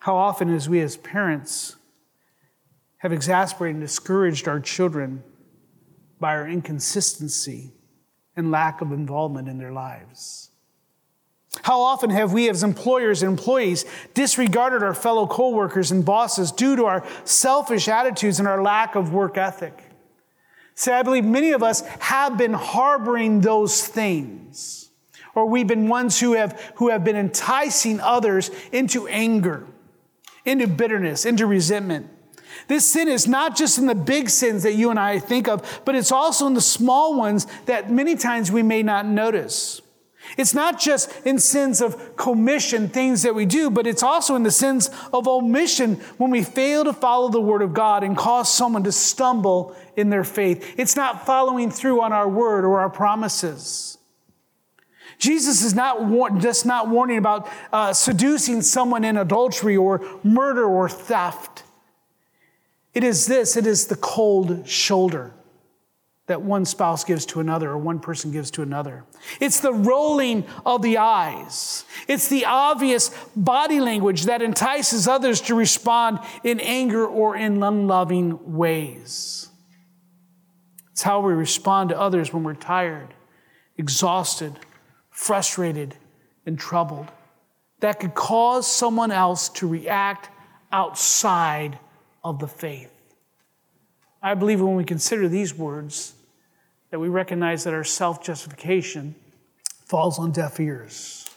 How 0.00 0.16
often, 0.16 0.54
as 0.54 0.68
we 0.68 0.80
as 0.80 0.96
parents 0.96 1.76
have 2.98 3.12
exasperated 3.12 3.76
and 3.76 3.84
discouraged 3.84 4.48
our 4.48 4.60
children 4.60 5.22
by 6.20 6.34
our 6.34 6.48
inconsistency 6.48 7.72
and 8.36 8.50
lack 8.50 8.80
of 8.80 8.92
involvement 8.92 9.48
in 9.48 9.58
their 9.58 9.72
lives. 9.72 10.47
How 11.62 11.80
often 11.80 12.10
have 12.10 12.32
we, 12.32 12.48
as 12.48 12.62
employers 12.62 13.22
and 13.22 13.30
employees, 13.30 13.84
disregarded 14.14 14.82
our 14.82 14.94
fellow 14.94 15.26
coworkers 15.26 15.90
and 15.90 16.04
bosses 16.04 16.52
due 16.52 16.76
to 16.76 16.86
our 16.86 17.04
selfish 17.24 17.88
attitudes 17.88 18.38
and 18.38 18.48
our 18.48 18.62
lack 18.62 18.94
of 18.94 19.12
work 19.12 19.36
ethic? 19.36 19.82
See, 20.74 20.92
I 20.92 21.02
believe 21.02 21.24
many 21.24 21.50
of 21.50 21.62
us 21.62 21.80
have 21.98 22.38
been 22.38 22.52
harboring 22.52 23.40
those 23.40 23.86
things, 23.86 24.90
or 25.34 25.46
we've 25.46 25.66
been 25.66 25.88
ones 25.88 26.20
who 26.20 26.34
have, 26.34 26.60
who 26.76 26.90
have 26.90 27.02
been 27.02 27.16
enticing 27.16 27.98
others 28.00 28.50
into 28.70 29.08
anger, 29.08 29.66
into 30.44 30.68
bitterness, 30.68 31.26
into 31.26 31.46
resentment. 31.46 32.08
This 32.68 32.86
sin 32.86 33.08
is 33.08 33.26
not 33.26 33.56
just 33.56 33.78
in 33.78 33.86
the 33.86 33.94
big 33.94 34.30
sins 34.30 34.62
that 34.62 34.74
you 34.74 34.90
and 34.90 34.98
I 34.98 35.18
think 35.18 35.48
of, 35.48 35.80
but 35.84 35.94
it's 35.94 36.12
also 36.12 36.46
in 36.46 36.54
the 36.54 36.60
small 36.60 37.16
ones 37.16 37.46
that 37.66 37.90
many 37.90 38.14
times 38.14 38.52
we 38.52 38.62
may 38.62 38.82
not 38.82 39.06
notice. 39.06 39.80
It's 40.36 40.54
not 40.54 40.78
just 40.78 41.10
in 41.24 41.38
sins 41.38 41.80
of 41.80 42.16
commission, 42.16 42.88
things 42.88 43.22
that 43.22 43.34
we 43.34 43.46
do, 43.46 43.70
but 43.70 43.86
it's 43.86 44.02
also 44.02 44.34
in 44.34 44.42
the 44.42 44.50
sins 44.50 44.90
of 45.12 45.26
omission 45.26 45.96
when 46.18 46.30
we 46.30 46.42
fail 46.42 46.84
to 46.84 46.92
follow 46.92 47.28
the 47.28 47.40
word 47.40 47.62
of 47.62 47.72
God 47.72 48.04
and 48.04 48.16
cause 48.16 48.52
someone 48.52 48.84
to 48.84 48.92
stumble 48.92 49.74
in 49.96 50.10
their 50.10 50.24
faith. 50.24 50.74
It's 50.76 50.96
not 50.96 51.24
following 51.26 51.70
through 51.70 52.02
on 52.02 52.12
our 52.12 52.28
word 52.28 52.64
or 52.64 52.80
our 52.80 52.90
promises. 52.90 53.98
Jesus 55.18 55.62
is 55.62 55.74
not 55.74 56.38
just 56.38 56.64
not 56.64 56.88
warning 56.88 57.18
about 57.18 57.48
uh, 57.72 57.92
seducing 57.92 58.62
someone 58.62 59.04
in 59.04 59.16
adultery 59.16 59.76
or 59.76 60.04
murder 60.22 60.64
or 60.64 60.88
theft. 60.88 61.64
It 62.94 63.02
is 63.02 63.26
this 63.26 63.56
it 63.56 63.66
is 63.66 63.86
the 63.86 63.96
cold 63.96 64.68
shoulder 64.68 65.32
that 66.28 66.42
one 66.42 66.64
spouse 66.64 67.04
gives 67.04 67.26
to 67.26 67.40
another 67.40 67.70
or 67.70 67.78
one 67.78 67.98
person 67.98 68.30
gives 68.30 68.50
to 68.52 68.62
another. 68.62 69.04
It's 69.40 69.60
the 69.60 69.72
rolling 69.72 70.44
of 70.64 70.82
the 70.82 70.98
eyes. 70.98 71.84
It's 72.06 72.28
the 72.28 72.44
obvious 72.44 73.10
body 73.34 73.80
language 73.80 74.24
that 74.24 74.42
entices 74.42 75.08
others 75.08 75.40
to 75.42 75.54
respond 75.54 76.20
in 76.44 76.60
anger 76.60 77.04
or 77.04 77.34
in 77.34 77.62
unloving 77.62 78.56
ways. 78.56 79.48
It's 80.92 81.02
how 81.02 81.20
we 81.20 81.32
respond 81.32 81.90
to 81.90 81.98
others 81.98 82.32
when 82.32 82.44
we're 82.44 82.54
tired, 82.54 83.14
exhausted, 83.76 84.52
frustrated, 85.10 85.96
and 86.44 86.58
troubled. 86.58 87.08
That 87.80 88.00
could 88.00 88.14
cause 88.14 88.66
someone 88.66 89.12
else 89.12 89.48
to 89.50 89.66
react 89.66 90.28
outside 90.72 91.78
of 92.22 92.38
the 92.38 92.48
faith. 92.48 92.92
I 94.20 94.34
believe 94.34 94.60
when 94.60 94.74
we 94.74 94.84
consider 94.84 95.28
these 95.28 95.54
words, 95.54 96.14
that 96.90 96.98
we 96.98 97.08
recognize 97.08 97.64
that 97.64 97.74
our 97.74 97.84
self 97.84 98.22
justification 98.22 99.14
falls 99.84 100.18
on 100.18 100.32
deaf 100.32 100.60
ears. 100.60 101.28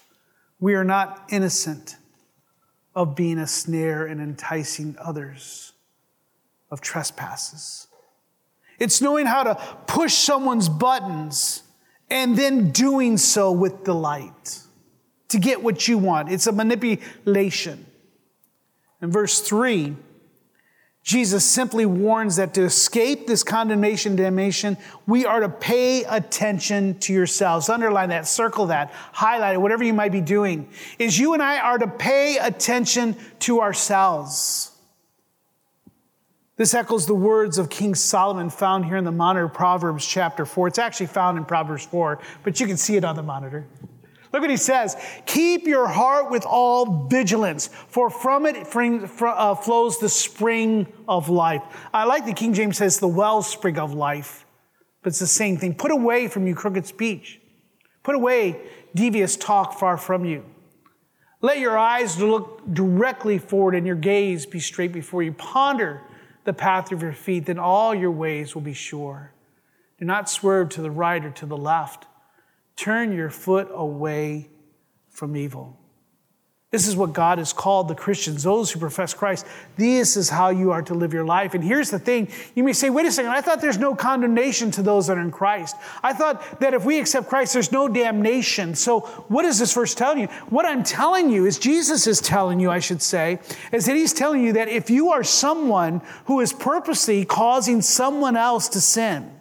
We 0.59 0.75
are 0.75 0.83
not 0.83 1.25
innocent 1.29 1.97
of 2.93 3.15
being 3.15 3.37
a 3.37 3.47
snare 3.47 4.05
and 4.05 4.21
enticing 4.21 4.95
others 4.99 5.73
of 6.69 6.81
trespasses. 6.81 7.87
It's 8.79 9.01
knowing 9.01 9.25
how 9.25 9.43
to 9.43 9.55
push 9.87 10.13
someone's 10.13 10.67
buttons 10.67 11.63
and 12.09 12.37
then 12.37 12.71
doing 12.71 13.17
so 13.17 13.51
with 13.51 13.83
delight 13.83 14.59
to 15.29 15.39
get 15.39 15.63
what 15.63 15.87
you 15.87 15.97
want. 15.97 16.31
It's 16.31 16.47
a 16.47 16.51
manipulation. 16.51 17.85
In 19.01 19.11
verse 19.11 19.39
3, 19.39 19.95
Jesus 21.03 21.43
simply 21.43 21.85
warns 21.85 22.35
that 22.35 22.53
to 22.53 22.61
escape 22.61 23.25
this 23.25 23.43
condemnation, 23.43 24.15
damnation, 24.15 24.77
we 25.07 25.25
are 25.25 25.39
to 25.39 25.49
pay 25.49 26.03
attention 26.03 26.99
to 26.99 27.11
yourselves. 27.11 27.69
Underline 27.69 28.09
that, 28.09 28.27
circle 28.27 28.67
that, 28.67 28.91
highlight 29.11 29.55
it, 29.55 29.57
whatever 29.57 29.83
you 29.83 29.93
might 29.93 30.11
be 30.11 30.21
doing. 30.21 30.69
Is 30.99 31.17
you 31.17 31.33
and 31.33 31.41
I 31.41 31.59
are 31.59 31.79
to 31.79 31.87
pay 31.87 32.37
attention 32.37 33.15
to 33.39 33.61
ourselves. 33.61 34.71
This 36.55 36.75
echoes 36.75 37.07
the 37.07 37.15
words 37.15 37.57
of 37.57 37.71
King 37.71 37.95
Solomon 37.95 38.51
found 38.51 38.85
here 38.85 38.97
in 38.97 39.03
the 39.03 39.11
monitor, 39.11 39.47
Proverbs 39.47 40.05
chapter 40.05 40.45
4. 40.45 40.67
It's 40.67 40.77
actually 40.77 41.07
found 41.07 41.39
in 41.39 41.45
Proverbs 41.45 41.83
4, 41.87 42.19
but 42.43 42.59
you 42.59 42.67
can 42.67 42.77
see 42.77 42.95
it 42.95 43.03
on 43.03 43.15
the 43.15 43.23
monitor. 43.23 43.65
Look 44.33 44.41
what 44.41 44.49
he 44.49 44.57
says. 44.57 44.95
Keep 45.25 45.67
your 45.67 45.87
heart 45.87 46.31
with 46.31 46.45
all 46.45 47.07
vigilance, 47.07 47.67
for 47.67 48.09
from 48.09 48.45
it 48.45 48.55
uh, 48.65 49.55
flows 49.55 49.99
the 49.99 50.09
spring 50.09 50.87
of 51.07 51.29
life. 51.29 51.61
I 51.93 52.05
like 52.05 52.25
the 52.25 52.33
King 52.33 52.53
James 52.53 52.77
says 52.77 52.99
the 52.99 53.07
wellspring 53.07 53.77
of 53.77 53.93
life, 53.93 54.45
but 55.03 55.09
it's 55.09 55.19
the 55.19 55.27
same 55.27 55.57
thing. 55.57 55.75
Put 55.75 55.91
away 55.91 56.27
from 56.27 56.47
you 56.47 56.55
crooked 56.55 56.85
speech. 56.85 57.41
Put 58.03 58.15
away 58.15 58.59
devious 58.95 59.35
talk 59.35 59.77
far 59.77 59.97
from 59.97 60.25
you. 60.25 60.45
Let 61.41 61.59
your 61.59 61.77
eyes 61.77 62.19
look 62.21 62.61
directly 62.73 63.37
forward 63.37 63.75
and 63.75 63.85
your 63.85 63.95
gaze 63.95 64.45
be 64.45 64.59
straight 64.59 64.93
before 64.93 65.23
you. 65.23 65.33
Ponder 65.33 66.01
the 66.43 66.53
path 66.53 66.91
of 66.91 67.01
your 67.01 67.13
feet, 67.13 67.47
then 67.47 67.59
all 67.59 67.93
your 67.93 68.11
ways 68.11 68.55
will 68.55 68.61
be 68.61 68.73
sure. 68.73 69.33
Do 69.99 70.05
not 70.05 70.29
swerve 70.29 70.69
to 70.69 70.81
the 70.81 70.91
right 70.91 71.23
or 71.23 71.31
to 71.31 71.45
the 71.45 71.57
left. 71.57 72.05
Turn 72.81 73.11
your 73.11 73.29
foot 73.29 73.69
away 73.71 74.49
from 75.11 75.37
evil. 75.37 75.77
This 76.71 76.87
is 76.87 76.95
what 76.95 77.13
God 77.13 77.37
has 77.37 77.53
called 77.53 77.87
the 77.87 77.93
Christians, 77.93 78.41
those 78.41 78.71
who 78.71 78.79
profess 78.79 79.13
Christ. 79.13 79.45
This 79.77 80.17
is 80.17 80.29
how 80.29 80.49
you 80.49 80.71
are 80.71 80.81
to 80.81 80.95
live 80.95 81.13
your 81.13 81.23
life. 81.23 81.53
And 81.53 81.63
here's 81.63 81.91
the 81.91 81.99
thing 81.99 82.29
you 82.55 82.63
may 82.63 82.73
say, 82.73 82.89
wait 82.89 83.05
a 83.05 83.11
second, 83.11 83.29
I 83.29 83.41
thought 83.41 83.61
there's 83.61 83.77
no 83.77 83.93
condemnation 83.93 84.71
to 84.71 84.81
those 84.81 85.05
that 85.05 85.19
are 85.19 85.21
in 85.21 85.29
Christ. 85.29 85.75
I 86.01 86.13
thought 86.13 86.59
that 86.59 86.73
if 86.73 86.83
we 86.83 86.99
accept 86.99 87.29
Christ, 87.29 87.53
there's 87.53 87.71
no 87.71 87.87
damnation. 87.87 88.73
So, 88.73 89.01
what 89.27 89.45
is 89.45 89.59
this 89.59 89.75
verse 89.75 89.93
telling 89.93 90.17
you? 90.17 90.27
What 90.49 90.65
I'm 90.65 90.81
telling 90.81 91.29
you 91.29 91.45
is, 91.45 91.59
Jesus 91.59 92.07
is 92.07 92.19
telling 92.19 92.59
you, 92.59 92.71
I 92.71 92.79
should 92.79 93.03
say, 93.03 93.41
is 93.71 93.85
that 93.85 93.95
He's 93.95 94.11
telling 94.11 94.43
you 94.43 94.53
that 94.53 94.69
if 94.69 94.89
you 94.89 95.11
are 95.11 95.23
someone 95.23 96.01
who 96.25 96.39
is 96.39 96.51
purposely 96.51 97.25
causing 97.25 97.83
someone 97.83 98.35
else 98.35 98.69
to 98.69 98.81
sin, 98.81 99.31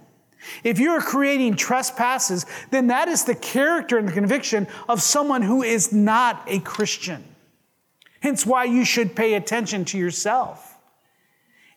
if 0.65 0.79
you're 0.79 1.01
creating 1.01 1.57
trespasses, 1.57 2.47
then 2.71 2.89
that 2.89 3.09
is 3.09 3.25
the 3.25 3.35
character 3.35 3.99
and 3.99 4.09
the 4.09 4.13
conviction 4.13 4.67
of 4.89 5.03
someone 5.03 5.43
who 5.43 5.63
is 5.63 5.93
not 5.93 6.43
a 6.47 6.61
Christian. 6.61 7.25
Hence 8.21 8.45
why 8.45 8.65
you 8.65 8.85
should 8.85 9.17
pay 9.17 9.35
attention 9.35 9.85
to 9.87 9.99
yourself. 9.99 10.77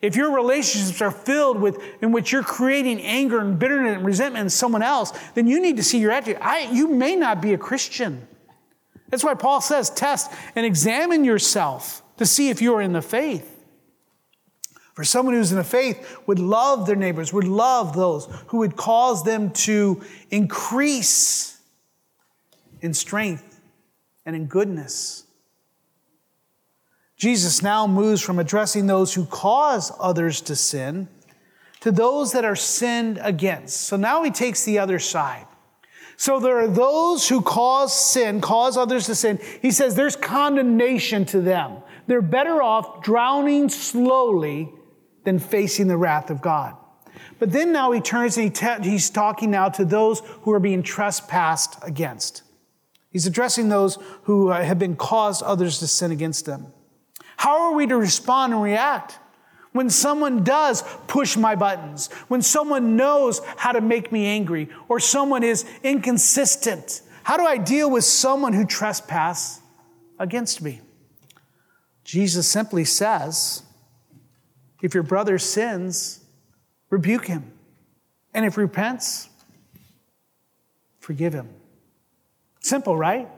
If 0.02 0.18
your 0.18 0.36
relationships 0.36 1.02
are 1.02 1.12
filled 1.12 1.62
with 1.62 1.82
in 2.02 2.12
which 2.12 2.34
you're 2.34 2.44
creating 2.44 3.00
anger 3.02 3.40
and 3.40 3.58
bitterness 3.58 3.96
and 3.96 4.06
resentment 4.06 4.44
in 4.44 4.50
someone 4.50 4.84
else, 4.84 5.14
then 5.34 5.48
you 5.48 5.62
need 5.62 5.78
to 5.78 5.84
see 5.84 6.00
your 6.00 6.12
attitude. 6.12 6.40
I, 6.42 6.70
you 6.72 6.90
may 6.90 7.16
not 7.16 7.42
be 7.42 7.54
a 7.54 7.58
Christian. 7.58 8.28
That's 9.10 9.24
why 9.24 9.36
Paul 9.36 9.62
says, 9.62 9.90
test 9.90 10.30
and 10.56 10.66
examine 10.66 11.24
yourself 11.24 12.04
to 12.18 12.26
see 12.26 12.50
if 12.50 12.62
you 12.62 12.74
are 12.74 12.82
in 12.82 12.92
the 12.92 13.02
faith. 13.02 13.53
For 14.94 15.04
someone 15.04 15.36
who's 15.36 15.52
in 15.52 15.58
the 15.58 15.64
faith 15.64 16.20
would 16.28 16.40
love 16.40 16.86
their 16.86 16.96
neighbors, 16.96 17.34
would 17.34 17.48
love 17.48 17.96
those 17.96 18.28
who 18.48 18.60
would 18.60 18.76
cause 18.76 19.24
them 19.24 19.52
to 19.52 20.02
increase 20.30 21.60
in 22.82 22.94
strength 22.94 23.60
and 24.26 24.36
in 24.36 24.46
goodness. 24.46 25.26
Jesus 27.18 27.62
now 27.62 27.88
moves 27.88 28.22
from 28.22 28.38
addressing 28.38 28.86
those 28.86 29.14
who 29.14 29.26
cause 29.26 29.92
others 30.00 30.42
to 30.42 30.56
sin 30.56 31.08
to 31.84 31.92
those 31.92 32.32
that 32.32 32.46
are 32.46 32.56
sinned 32.56 33.20
against. 33.22 33.82
So 33.82 33.98
now 33.98 34.24
he 34.24 34.32
takes 34.32 34.64
the 34.64 34.80
other 34.80 35.00
side. 35.00 35.46
So 36.16 36.40
there 36.40 36.58
are 36.60 36.68
those 36.68 37.28
who 37.28 37.42
cause 37.42 37.94
sin, 37.94 38.40
cause 38.40 38.78
others 38.78 39.08
to 39.08 39.16
sin. 39.16 39.38
He 39.62 39.70
says 39.72 39.94
there's 39.94 40.16
condemnation 40.16 41.26
to 41.26 41.42
them. 41.42 41.80
They're 42.08 42.22
better 42.22 42.62
off 42.62 43.04
drowning 43.04 43.68
slowly 43.68 44.72
than 45.24 45.40
facing 45.40 45.88
the 45.88 45.98
wrath 45.98 46.30
of 46.30 46.42
God. 46.42 46.76
But 47.40 47.52
then 47.52 47.72
now 47.72 47.92
he 47.92 48.02
turns 48.02 48.38
and 48.38 48.46
he 48.46 48.50
te- 48.50 48.90
he's 48.90 49.10
talking 49.10 49.52
now 49.52 49.70
to 49.70 49.86
those 49.86 50.22
who 50.42 50.52
are 50.54 50.60
being 50.60 50.84
trespassed 50.84 51.78
against. 51.82 52.44
He's 53.12 53.28
addressing 53.28 53.70
those 53.70 54.00
who 54.24 54.50
uh, 54.50 54.64
have 54.64 54.80
been 54.80 54.96
caused 54.96 55.44
others 55.44 55.80
to 55.80 55.88
sin 55.88 56.12
against 56.12 56.46
them. 56.46 56.68
How 57.38 57.64
are 57.64 57.74
we 57.74 57.86
to 57.88 57.98
respond 57.98 58.54
and 58.54 58.62
react 58.62 59.20
when 59.72 59.90
someone 59.90 60.44
does 60.44 60.84
push 61.08 61.36
my 61.36 61.56
buttons, 61.56 62.12
when 62.28 62.42
someone 62.42 62.96
knows 62.96 63.42
how 63.58 63.72
to 63.72 63.82
make 63.82 64.12
me 64.12 64.26
angry, 64.26 64.70
or 64.88 65.00
someone 65.00 65.44
is 65.44 65.66
inconsistent? 65.84 67.02
How 67.24 67.38
do 67.38 67.46
I 67.46 67.58
deal 67.58 67.90
with 67.90 68.04
someone 68.04 68.54
who 68.54 68.66
trespasses 68.66 69.62
against 70.18 70.62
me? 70.62 70.82
Jesus 72.04 72.48
simply 72.48 72.86
says, 72.86 73.64
if 74.84 74.94
your 74.94 75.02
brother 75.02 75.40
sins, 75.40 76.20
rebuke 76.90 77.26
him. 77.26 77.52
And 78.34 78.46
if 78.46 78.56
he 78.56 78.62
repents, 78.62 79.30
forgive 81.00 81.34
him. 81.34 81.50
Simple, 82.60 82.96
right? 82.96 83.30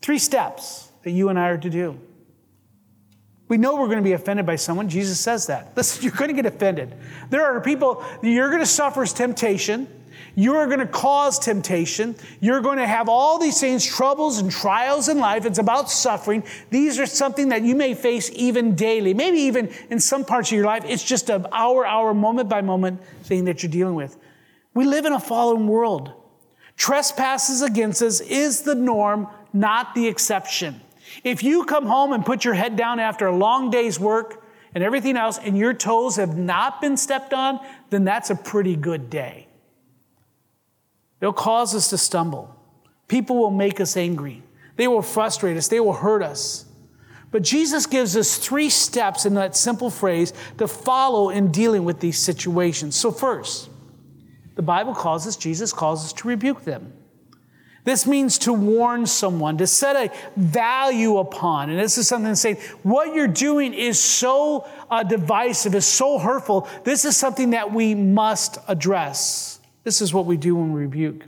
Three 0.00 0.18
steps 0.18 0.90
that 1.02 1.10
you 1.10 1.28
and 1.28 1.38
I 1.38 1.48
are 1.50 1.58
to 1.58 1.70
do. 1.70 2.00
We 3.48 3.58
know 3.58 3.74
we're 3.74 3.86
going 3.86 3.98
to 3.98 4.02
be 4.02 4.14
offended 4.14 4.46
by 4.46 4.56
someone. 4.56 4.88
Jesus 4.88 5.20
says 5.20 5.46
that. 5.48 5.76
Listen, 5.76 6.02
you're 6.04 6.12
going 6.12 6.34
to 6.34 6.34
get 6.34 6.46
offended. 6.46 6.94
There 7.28 7.44
are 7.44 7.60
people, 7.60 8.02
you're 8.22 8.48
going 8.48 8.62
to 8.62 8.66
suffer 8.66 9.04
temptation. 9.04 9.86
You're 10.34 10.66
going 10.66 10.78
to 10.78 10.86
cause 10.86 11.38
temptation. 11.38 12.14
You're 12.40 12.60
going 12.60 12.78
to 12.78 12.86
have 12.86 13.08
all 13.08 13.38
these 13.38 13.60
things, 13.60 13.84
troubles 13.84 14.38
and 14.38 14.50
trials 14.50 15.08
in 15.08 15.18
life. 15.18 15.44
It's 15.44 15.58
about 15.58 15.90
suffering. 15.90 16.42
These 16.70 16.98
are 16.98 17.06
something 17.06 17.50
that 17.50 17.62
you 17.62 17.74
may 17.74 17.94
face 17.94 18.30
even 18.32 18.74
daily. 18.74 19.12
Maybe 19.12 19.40
even 19.40 19.70
in 19.90 20.00
some 20.00 20.24
parts 20.24 20.50
of 20.50 20.56
your 20.56 20.64
life, 20.64 20.84
it's 20.86 21.04
just 21.04 21.28
an 21.28 21.46
hour, 21.52 21.86
hour, 21.86 22.14
moment 22.14 22.48
by 22.48 22.62
moment 22.62 23.02
thing 23.24 23.44
that 23.44 23.62
you're 23.62 23.72
dealing 23.72 23.94
with. 23.94 24.16
We 24.74 24.86
live 24.86 25.04
in 25.04 25.12
a 25.12 25.20
fallen 25.20 25.66
world. 25.66 26.12
Trespasses 26.76 27.60
against 27.60 28.00
us 28.00 28.20
is 28.20 28.62
the 28.62 28.74
norm, 28.74 29.28
not 29.52 29.94
the 29.94 30.08
exception. 30.08 30.80
If 31.24 31.42
you 31.42 31.64
come 31.64 31.86
home 31.86 32.14
and 32.14 32.24
put 32.24 32.44
your 32.44 32.54
head 32.54 32.76
down 32.76 32.98
after 33.00 33.26
a 33.26 33.36
long 33.36 33.70
day's 33.70 34.00
work 34.00 34.42
and 34.74 34.82
everything 34.82 35.18
else, 35.18 35.38
and 35.38 35.58
your 35.58 35.74
toes 35.74 36.16
have 36.16 36.38
not 36.38 36.80
been 36.80 36.96
stepped 36.96 37.34
on, 37.34 37.60
then 37.90 38.04
that's 38.04 38.30
a 38.30 38.34
pretty 38.34 38.74
good 38.74 39.10
day. 39.10 39.46
It'll 41.22 41.32
cause 41.32 41.74
us 41.74 41.88
to 41.90 41.98
stumble. 41.98 42.54
People 43.06 43.36
will 43.36 43.52
make 43.52 43.80
us 43.80 43.96
angry. 43.96 44.42
They 44.76 44.88
will 44.88 45.02
frustrate 45.02 45.56
us. 45.56 45.68
They 45.68 45.80
will 45.80 45.92
hurt 45.92 46.22
us. 46.22 46.66
But 47.30 47.42
Jesus 47.42 47.86
gives 47.86 48.16
us 48.16 48.36
three 48.36 48.68
steps 48.68 49.24
in 49.24 49.34
that 49.34 49.56
simple 49.56 49.88
phrase 49.88 50.34
to 50.58 50.66
follow 50.66 51.30
in 51.30 51.52
dealing 51.52 51.84
with 51.84 52.00
these 52.00 52.18
situations. 52.18 52.96
So, 52.96 53.10
first, 53.10 53.70
the 54.56 54.62
Bible 54.62 54.94
calls 54.94 55.26
us, 55.26 55.36
Jesus 55.36 55.72
calls 55.72 56.04
us 56.04 56.12
to 56.14 56.28
rebuke 56.28 56.64
them. 56.64 56.92
This 57.84 58.06
means 58.06 58.38
to 58.38 58.52
warn 58.52 59.06
someone, 59.06 59.58
to 59.58 59.66
set 59.66 59.96
a 59.96 60.12
value 60.36 61.18
upon. 61.18 61.70
And 61.70 61.78
this 61.78 61.98
is 61.98 62.06
something 62.06 62.32
to 62.32 62.36
say, 62.36 62.54
what 62.82 63.14
you're 63.14 63.26
doing 63.26 63.74
is 63.74 63.98
so 63.98 64.68
uh, 64.90 65.02
divisive, 65.02 65.74
is 65.74 65.86
so 65.86 66.18
hurtful. 66.18 66.68
This 66.84 67.04
is 67.04 67.16
something 67.16 67.50
that 67.50 67.72
we 67.72 67.94
must 67.94 68.58
address. 68.68 69.51
This 69.84 70.00
is 70.00 70.14
what 70.14 70.26
we 70.26 70.36
do 70.36 70.54
when 70.54 70.72
we 70.72 70.80
rebuke. 70.80 71.24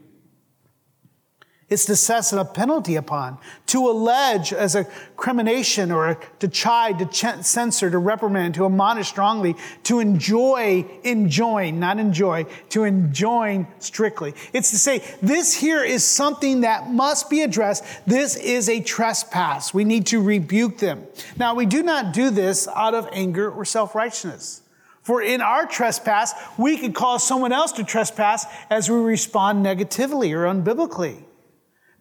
It's 1.70 1.86
to 1.86 1.96
set 1.96 2.32
a 2.32 2.44
penalty 2.44 2.94
upon, 2.94 3.38
to 3.68 3.88
allege 3.88 4.52
as 4.52 4.74
a 4.74 4.84
crimination 5.16 5.90
or 5.90 6.20
to 6.38 6.46
chide, 6.46 6.98
to 6.98 7.06
ch- 7.06 7.42
censor, 7.42 7.90
to 7.90 7.98
reprimand, 7.98 8.54
to 8.56 8.66
admonish 8.66 9.08
strongly, 9.08 9.56
to 9.84 9.98
enjoy, 9.98 10.84
enjoin, 11.04 11.80
not 11.80 11.98
enjoy, 11.98 12.44
to 12.68 12.84
enjoin 12.84 13.66
strictly. 13.78 14.34
It's 14.52 14.70
to 14.70 14.78
say, 14.78 15.02
this 15.22 15.54
here 15.54 15.82
is 15.82 16.04
something 16.04 16.60
that 16.60 16.90
must 16.90 17.30
be 17.30 17.42
addressed. 17.42 17.82
This 18.06 18.36
is 18.36 18.68
a 18.68 18.80
trespass. 18.80 19.72
We 19.72 19.84
need 19.84 20.06
to 20.08 20.22
rebuke 20.22 20.78
them. 20.78 21.06
Now, 21.38 21.54
we 21.54 21.64
do 21.64 21.82
not 21.82 22.12
do 22.12 22.28
this 22.28 22.68
out 22.68 22.94
of 22.94 23.08
anger 23.10 23.50
or 23.50 23.64
self 23.64 23.94
righteousness. 23.94 24.60
For 25.04 25.20
in 25.20 25.42
our 25.42 25.66
trespass, 25.66 26.34
we 26.56 26.78
can 26.78 26.94
cause 26.94 27.26
someone 27.26 27.52
else 27.52 27.72
to 27.72 27.84
trespass 27.84 28.46
as 28.70 28.90
we 28.90 28.96
respond 28.96 29.62
negatively 29.62 30.32
or 30.32 30.46
unbiblically. 30.46 31.22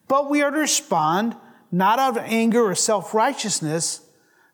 But 0.07 0.29
we 0.29 0.41
are 0.41 0.51
to 0.51 0.57
respond 0.57 1.35
not 1.69 1.99
out 1.99 2.17
of 2.17 2.23
anger 2.25 2.63
or 2.63 2.75
self 2.75 3.13
righteousness, 3.13 4.01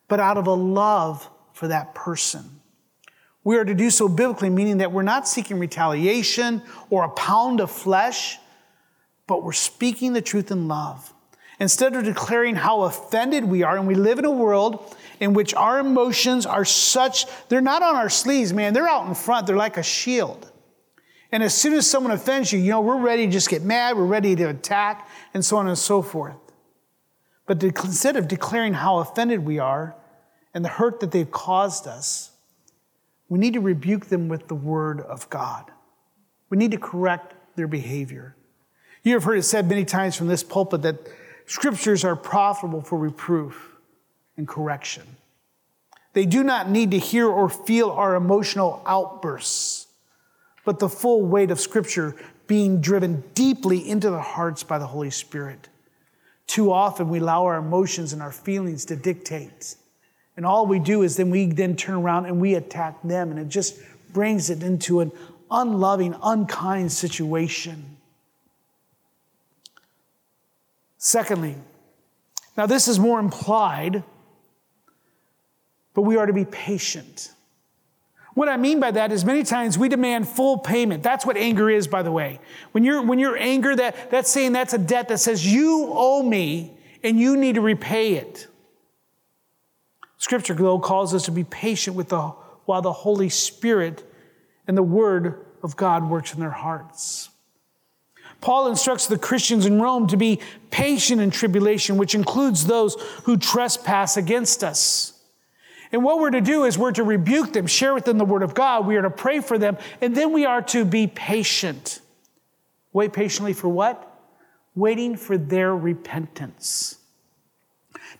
but 0.07 0.19
out 0.19 0.37
of 0.37 0.47
a 0.47 0.53
love 0.53 1.29
for 1.53 1.67
that 1.67 1.93
person. 1.93 2.59
We 3.43 3.55
are 3.57 3.65
to 3.65 3.75
do 3.75 3.91
so 3.91 4.09
biblically, 4.09 4.49
meaning 4.49 4.79
that 4.79 4.91
we're 4.91 5.03
not 5.03 5.27
seeking 5.27 5.59
retaliation 5.59 6.63
or 6.89 7.03
a 7.03 7.09
pound 7.09 7.61
of 7.61 7.69
flesh, 7.69 8.39
but 9.27 9.43
we're 9.43 9.53
speaking 9.53 10.13
the 10.13 10.21
truth 10.21 10.49
in 10.49 10.67
love. 10.67 11.13
Instead 11.59 11.95
of 11.95 12.05
declaring 12.05 12.55
how 12.55 12.83
offended 12.83 13.43
we 13.43 13.63
are, 13.63 13.77
and 13.77 13.85
we 13.85 13.95
live 13.95 14.17
in 14.17 14.25
a 14.25 14.31
world 14.31 14.95
in 15.19 15.33
which 15.33 15.53
our 15.53 15.79
emotions 15.79 16.45
are 16.45 16.63
such, 16.63 17.25
they're 17.49 17.59
not 17.59 17.83
on 17.83 17.95
our 17.95 18.09
sleeves, 18.09 18.53
man, 18.53 18.73
they're 18.73 18.87
out 18.87 19.07
in 19.07 19.13
front, 19.13 19.45
they're 19.45 19.57
like 19.57 19.77
a 19.77 19.83
shield. 19.83 20.49
And 21.31 21.43
as 21.43 21.53
soon 21.53 21.73
as 21.73 21.85
someone 21.85 22.11
offends 22.11 22.51
you, 22.51 22.59
you 22.59 22.71
know, 22.71 22.81
we're 22.81 22.97
ready 22.97 23.25
to 23.25 23.31
just 23.31 23.49
get 23.49 23.61
mad, 23.61 23.97
we're 23.97 24.05
ready 24.05 24.35
to 24.37 24.45
attack, 24.45 25.07
and 25.33 25.43
so 25.43 25.57
on 25.57 25.67
and 25.67 25.77
so 25.77 26.01
forth. 26.01 26.37
But 27.45 27.61
instead 27.61 28.15
of 28.15 28.27
declaring 28.27 28.73
how 28.73 28.99
offended 28.99 29.45
we 29.45 29.59
are 29.59 29.95
and 30.53 30.63
the 30.63 30.69
hurt 30.69 31.01
that 31.01 31.11
they've 31.11 31.29
caused 31.29 31.87
us, 31.87 32.31
we 33.27 33.37
need 33.37 33.53
to 33.53 33.59
rebuke 33.59 34.05
them 34.05 34.27
with 34.29 34.47
the 34.47 34.55
word 34.55 35.01
of 35.01 35.29
God. 35.29 35.65
We 36.49 36.57
need 36.57 36.71
to 36.71 36.77
correct 36.77 37.35
their 37.55 37.67
behavior. 37.67 38.35
You 39.03 39.13
have 39.13 39.23
heard 39.23 39.37
it 39.37 39.43
said 39.43 39.69
many 39.69 39.85
times 39.85 40.15
from 40.15 40.27
this 40.27 40.43
pulpit 40.43 40.81
that 40.81 40.97
scriptures 41.49 42.05
are 42.05 42.15
profitable 42.15 42.81
for 42.81 42.97
reproof 42.97 43.75
and 44.37 44.47
correction. 44.47 45.03
They 46.13 46.25
do 46.25 46.43
not 46.43 46.69
need 46.69 46.91
to 46.91 46.99
hear 46.99 47.27
or 47.27 47.49
feel 47.49 47.91
our 47.91 48.15
emotional 48.15 48.81
outbursts 48.85 49.87
but 50.69 50.77
the 50.77 50.87
full 50.87 51.23
weight 51.23 51.49
of 51.49 51.59
Scripture 51.59 52.15
being 52.45 52.79
driven 52.79 53.23
deeply 53.33 53.89
into 53.89 54.11
the 54.11 54.21
hearts 54.21 54.61
by 54.61 54.77
the 54.77 54.85
Holy 54.85 55.09
Spirit. 55.09 55.67
Too 56.45 56.71
often 56.71 57.09
we 57.09 57.17
allow 57.17 57.45
our 57.45 57.57
emotions 57.57 58.13
and 58.13 58.21
our 58.21 58.31
feelings 58.31 58.85
to 58.85 58.95
dictate. 58.95 59.75
And 60.37 60.45
all 60.45 60.67
we 60.67 60.77
do 60.77 61.01
is 61.01 61.17
then 61.17 61.31
we 61.31 61.47
then 61.47 61.75
turn 61.75 61.95
around 61.95 62.27
and 62.27 62.39
we 62.39 62.53
attack 62.53 63.01
them, 63.03 63.31
and 63.31 63.39
it 63.39 63.49
just 63.49 63.79
brings 64.13 64.51
it 64.51 64.61
into 64.61 64.99
an 64.99 65.11
unloving, 65.49 66.15
unkind 66.21 66.91
situation. 66.91 67.97
Secondly, 70.99 71.55
now 72.57 72.65
this 72.65 72.89
is 72.89 72.99
more 72.99 73.19
implied, 73.19 74.03
but 75.93 76.01
we 76.01 76.17
are 76.17 76.25
to 76.25 76.33
be 76.33 76.45
patient. 76.45 77.31
What 78.33 78.49
I 78.49 78.57
mean 78.57 78.81
by 78.81 78.91
that 78.91 79.11
is 79.11 79.23
many 79.23 79.43
times 79.43 79.77
we 79.77 79.87
demand 79.89 80.27
full 80.27 80.57
payment. 80.57 81.01
That's 81.01 81.25
what 81.25 81.37
anger 81.37 81.69
is, 81.69 81.87
by 81.87 82.03
the 82.03 82.11
way. 82.11 82.39
When 82.73 82.83
you're, 82.83 83.01
when 83.01 83.17
you're 83.17 83.37
anger, 83.37 83.75
that, 83.75 84.11
that's 84.11 84.29
saying 84.29 84.51
that's 84.51 84.73
a 84.73 84.77
debt 84.77 85.07
that 85.07 85.19
says 85.19 85.51
you 85.51 85.89
owe 85.89 86.21
me 86.21 86.77
and 87.01 87.17
you 87.17 87.37
need 87.37 87.55
to 87.55 87.61
repay 87.61 88.15
it. 88.15 88.47
Scripture, 90.17 90.53
though, 90.53 90.79
calls 90.79 91.13
us 91.13 91.25
to 91.25 91.31
be 91.31 91.45
patient 91.45 91.95
with 91.95 92.09
the, 92.09 92.21
while 92.65 92.81
the 92.81 92.91
Holy 92.91 93.29
Spirit 93.29 94.03
and 94.67 94.77
the 94.77 94.83
Word 94.83 95.45
of 95.63 95.77
God 95.77 96.09
works 96.09 96.33
in 96.33 96.41
their 96.41 96.49
hearts. 96.51 97.29
Paul 98.41 98.67
instructs 98.67 99.07
the 99.07 99.17
Christians 99.17 99.65
in 99.65 99.81
Rome 99.81 100.07
to 100.07 100.17
be 100.17 100.39
patient 100.71 101.19
in 101.19 101.29
tribulation, 101.29 101.97
which 101.97 102.15
includes 102.15 102.65
those 102.65 102.95
who 103.23 103.37
trespass 103.37 104.15
against 104.15 104.63
us. 104.63 105.13
And 105.91 106.03
what 106.03 106.19
we're 106.19 106.29
to 106.29 106.41
do 106.41 106.63
is 106.65 106.77
we're 106.77 106.91
to 106.91 107.03
rebuke 107.03 107.53
them, 107.53 107.67
share 107.67 107.93
with 107.93 108.05
them 108.05 108.17
the 108.17 108.25
word 108.25 108.43
of 108.43 108.53
God. 108.53 108.85
We 108.85 108.95
are 108.95 109.01
to 109.01 109.09
pray 109.09 109.39
for 109.39 109.57
them, 109.57 109.77
and 110.01 110.15
then 110.15 110.31
we 110.31 110.45
are 110.45 110.61
to 110.63 110.85
be 110.85 111.07
patient. 111.07 111.99
Wait 112.93 113.11
patiently 113.11 113.53
for 113.53 113.67
what? 113.67 114.05
Waiting 114.75 115.17
for 115.17 115.37
their 115.37 115.75
repentance. 115.75 116.97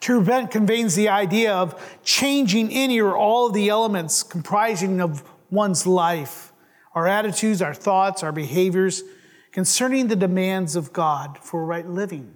To 0.02 0.20
repent 0.20 0.52
conveys 0.52 0.96
the 0.96 1.10
idea 1.10 1.54
of 1.54 2.00
changing 2.04 2.72
any 2.72 3.00
or 3.00 3.16
all 3.16 3.48
of 3.48 3.54
the 3.54 3.70
elements 3.70 4.24
comprising 4.24 5.02
of 5.02 5.24
one's 5.50 5.86
life 5.86 6.48
our 6.96 7.08
attitudes, 7.08 7.62
our 7.62 7.74
thoughts, 7.74 8.24
our 8.24 8.32
behaviors 8.32 9.04
concerning 9.52 10.08
the 10.08 10.16
demands 10.16 10.76
of 10.76 10.94
God 10.94 11.38
for 11.42 11.66
right 11.66 11.88
living. 11.88 12.36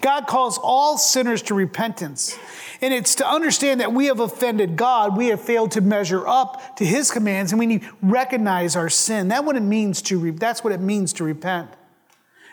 God 0.00 0.26
calls 0.26 0.58
all 0.62 0.96
sinners 0.96 1.42
to 1.42 1.54
repentance. 1.54 2.38
And 2.80 2.94
it's 2.94 3.16
to 3.16 3.28
understand 3.28 3.80
that 3.80 3.92
we 3.92 4.06
have 4.06 4.20
offended 4.20 4.76
God, 4.76 5.16
we 5.16 5.28
have 5.28 5.40
failed 5.40 5.72
to 5.72 5.82
measure 5.82 6.26
up 6.26 6.76
to 6.76 6.84
his 6.84 7.10
commands, 7.10 7.52
and 7.52 7.58
we 7.58 7.66
need 7.66 7.82
to 7.82 7.90
recognize 8.02 8.76
our 8.76 8.88
sin. 8.88 9.28
That's 9.28 9.44
what 9.44 9.56
it 9.56 9.62
means 9.62 10.00
to 10.02 10.32
that's 10.32 10.64
what 10.64 10.72
it 10.72 10.80
means 10.80 11.12
to 11.14 11.24
repent. 11.24 11.70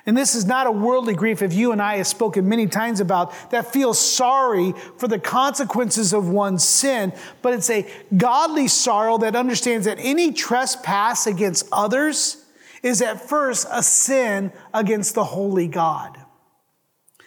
And 0.05 0.15
this 0.15 0.35
is 0.35 0.45
not 0.45 0.67
a 0.67 0.71
worldly 0.71 1.15
grief, 1.15 1.41
if 1.41 1.53
you 1.53 1.73
and 1.73 1.81
I 1.81 1.97
have 1.97 2.07
spoken 2.07 2.47
many 2.47 2.67
times 2.67 3.01
about, 3.01 3.33
that 3.51 3.73
feels 3.73 3.99
sorry 3.99 4.73
for 4.97 5.09
the 5.09 5.19
consequences 5.19 6.13
of 6.13 6.29
one's 6.29 6.63
sin, 6.63 7.11
but 7.41 7.53
it's 7.53 7.69
a 7.69 7.85
godly 8.15 8.69
sorrow 8.69 9.17
that 9.17 9.35
understands 9.35 9.85
that 9.85 9.97
any 9.99 10.31
trespass 10.31 11.27
against 11.27 11.67
others 11.73 12.45
is 12.83 13.01
at 13.01 13.27
first 13.27 13.67
a 13.71 13.83
sin 13.83 14.51
against 14.73 15.15
the 15.15 15.23
holy 15.23 15.67
God. 15.67 16.17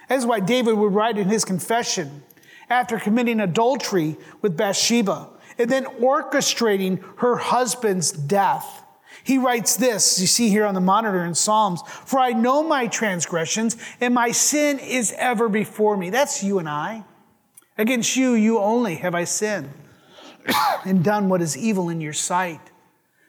That's 0.09 0.25
why 0.25 0.41
David 0.41 0.75
would 0.75 0.95
write 0.95 1.19
in 1.19 1.29
his 1.29 1.45
confession 1.45 2.25
after 2.69 2.99
committing 2.99 3.41
adultery 3.41 4.17
with 4.43 4.57
Bathsheba 4.57 5.29
and 5.59 5.71
then 5.71 5.85
orchestrating 5.85 7.03
her 7.19 7.37
husband's 7.37 8.11
death. 8.11 8.85
He 9.23 9.39
writes 9.39 9.77
this, 9.77 10.21
you 10.21 10.27
see 10.27 10.49
here 10.49 10.65
on 10.65 10.75
the 10.75 10.81
monitor 10.81 11.25
in 11.25 11.35
Psalms, 11.35 11.83
for 11.87 12.19
I 12.19 12.33
know 12.33 12.63
my 12.63 12.87
transgressions 12.87 13.77
and 14.01 14.15
my 14.15 14.31
sin 14.31 14.79
is 14.79 15.15
ever 15.19 15.49
before 15.49 15.97
me. 15.97 16.11
That's 16.11 16.43
you 16.43 16.59
and 16.59 16.69
I. 16.69 17.05
Against 17.77 18.17
you, 18.17 18.33
you 18.33 18.59
only 18.59 18.97
have 18.97 19.15
I 19.15 19.25
sinned 19.25 19.71
and 20.85 21.05
done 21.05 21.29
what 21.29 21.43
is 21.43 21.57
evil 21.57 21.89
in 21.89 22.01
your 22.01 22.13
sight, 22.13 22.61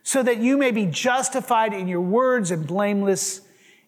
so 0.04 0.24
that 0.24 0.38
you 0.38 0.58
may 0.58 0.72
be 0.72 0.86
justified 0.86 1.74
in 1.74 1.88
your 1.88 2.02
words 2.02 2.52
and 2.52 2.66
blameless 2.66 3.42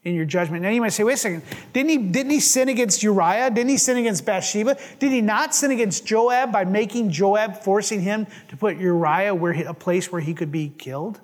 in 0.03 0.15
your 0.15 0.25
judgment. 0.25 0.63
Now 0.63 0.69
you 0.69 0.81
might 0.81 0.89
say, 0.89 1.03
wait 1.03 1.13
a 1.13 1.17
second, 1.17 1.43
didn't 1.71 1.89
he, 1.89 1.97
didn't 1.97 2.31
he 2.31 2.39
sin 2.41 2.67
against 2.67 3.03
Uriah? 3.03 3.49
Didn't 3.49 3.69
he 3.69 3.77
sin 3.77 3.97
against 3.97 4.25
Bathsheba? 4.25 4.77
Did 4.99 5.11
he 5.11 5.21
not 5.21 5.55
sin 5.55 5.71
against 5.71 6.05
Joab 6.05 6.51
by 6.51 6.65
making 6.65 7.09
Joab, 7.11 7.63
forcing 7.63 8.01
him 8.01 8.27
to 8.49 8.57
put 8.57 8.77
Uriah 8.77 9.33
where 9.33 9.53
he, 9.53 9.63
a 9.63 9.73
place 9.73 10.11
where 10.11 10.21
he 10.21 10.33
could 10.33 10.51
be 10.51 10.69
killed? 10.69 11.21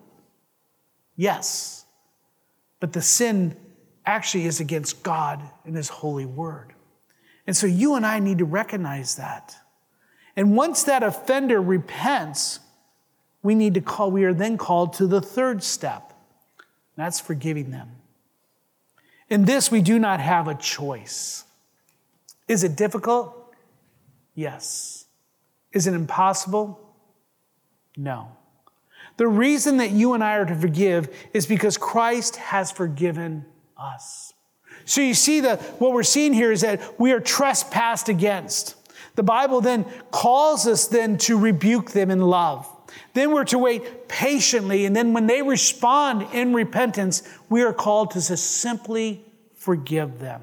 Yes. 1.18 1.86
but 2.80 2.94
the 2.94 3.02
sin 3.02 3.56
actually 4.06 4.46
is 4.46 4.60
against 4.60 5.04
God 5.04 5.42
and 5.66 5.76
His 5.76 5.90
holy 5.90 6.26
word. 6.26 6.74
And 7.46 7.56
so 7.56 7.68
you 7.68 7.96
and 7.96 8.06
I 8.06 8.20
need 8.20 8.40
to 8.40 8.46
recognize 8.46 9.16
that. 9.16 9.56
And 10.36 10.56
once 10.56 10.84
that 10.84 11.04
offender 11.04 11.62
repents, 11.62 12.60
we 13.42 13.56
need 13.56 13.74
to 13.76 13.82
call, 13.82 14.12
we 14.12 14.26
are 14.26 14.34
then 14.34 14.58
called 14.58 14.94
to 14.94 15.08
the 15.08 15.22
third 15.22 15.64
step. 15.64 16.14
That's 16.96 17.20
forgiving 17.20 17.72
them. 17.72 17.90
In 19.30 19.46
this, 19.46 19.72
we 19.72 19.82
do 19.82 20.00
not 20.00 20.20
have 20.20 20.48
a 20.48 20.56
choice. 20.56 21.46
Is 22.48 22.64
it 22.64 22.76
difficult? 22.76 23.54
Yes. 24.36 25.06
Is 25.72 25.88
it 25.88 25.94
impossible? 25.94 26.80
No. 27.96 28.30
The 29.18 29.28
reason 29.28 29.78
that 29.78 29.92
you 29.92 30.14
and 30.14 30.24
I 30.24 30.38
are 30.38 30.46
to 30.46 30.56
forgive 30.56 31.10
is 31.34 31.46
because 31.46 31.78
Christ 31.78 32.38
has 32.38 32.72
forgiven 32.72 33.46
us. 33.78 34.34
So 34.86 35.02
you 35.02 35.14
see 35.14 35.42
that 35.42 35.62
what 35.80 35.94
we're 35.94 36.04
seeing 36.04 36.34
here 36.34 36.52
is 36.52 36.62
that 36.62 37.00
we 37.00 37.12
are 37.12 37.20
trespassed 37.20 38.10
against. 38.10 38.76
The 39.16 39.24
Bible 39.24 39.62
then 39.62 39.86
calls 40.12 40.66
us 40.66 40.88
then 40.88 41.18
to 41.20 41.38
rebuke 41.38 41.92
them 41.92 42.10
in 42.10 42.22
love. 42.22 42.68
Then 43.20 43.34
we're 43.34 43.44
to 43.46 43.60
wait 43.60 44.08
patiently, 44.08 44.86
and 44.86 44.96
then 44.96 45.12
when 45.12 45.28
they 45.28 45.42
respond 45.42 46.34
in 46.34 46.54
repentance, 46.54 47.22
we 47.50 47.64
are 47.64 47.74
called 47.74 48.12
to 48.12 48.22
simply 48.22 49.26
forgive 49.56 50.20
them. 50.20 50.42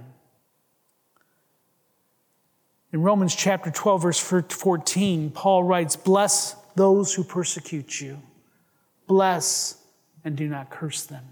In 2.92 3.00
Romans 3.00 3.34
chapter 3.34 3.70
12, 3.70 4.02
verse 4.02 4.18
14, 4.18 5.30
Paul 5.30 5.64
writes, 5.64 5.96
Bless 5.96 6.54
those 6.74 7.14
who 7.14 7.24
persecute 7.24 7.98
you, 7.98 8.18
bless 9.06 9.82
and 10.22 10.36
do 10.36 10.46
not 10.46 10.68
curse 10.68 11.04
them. 11.04 11.24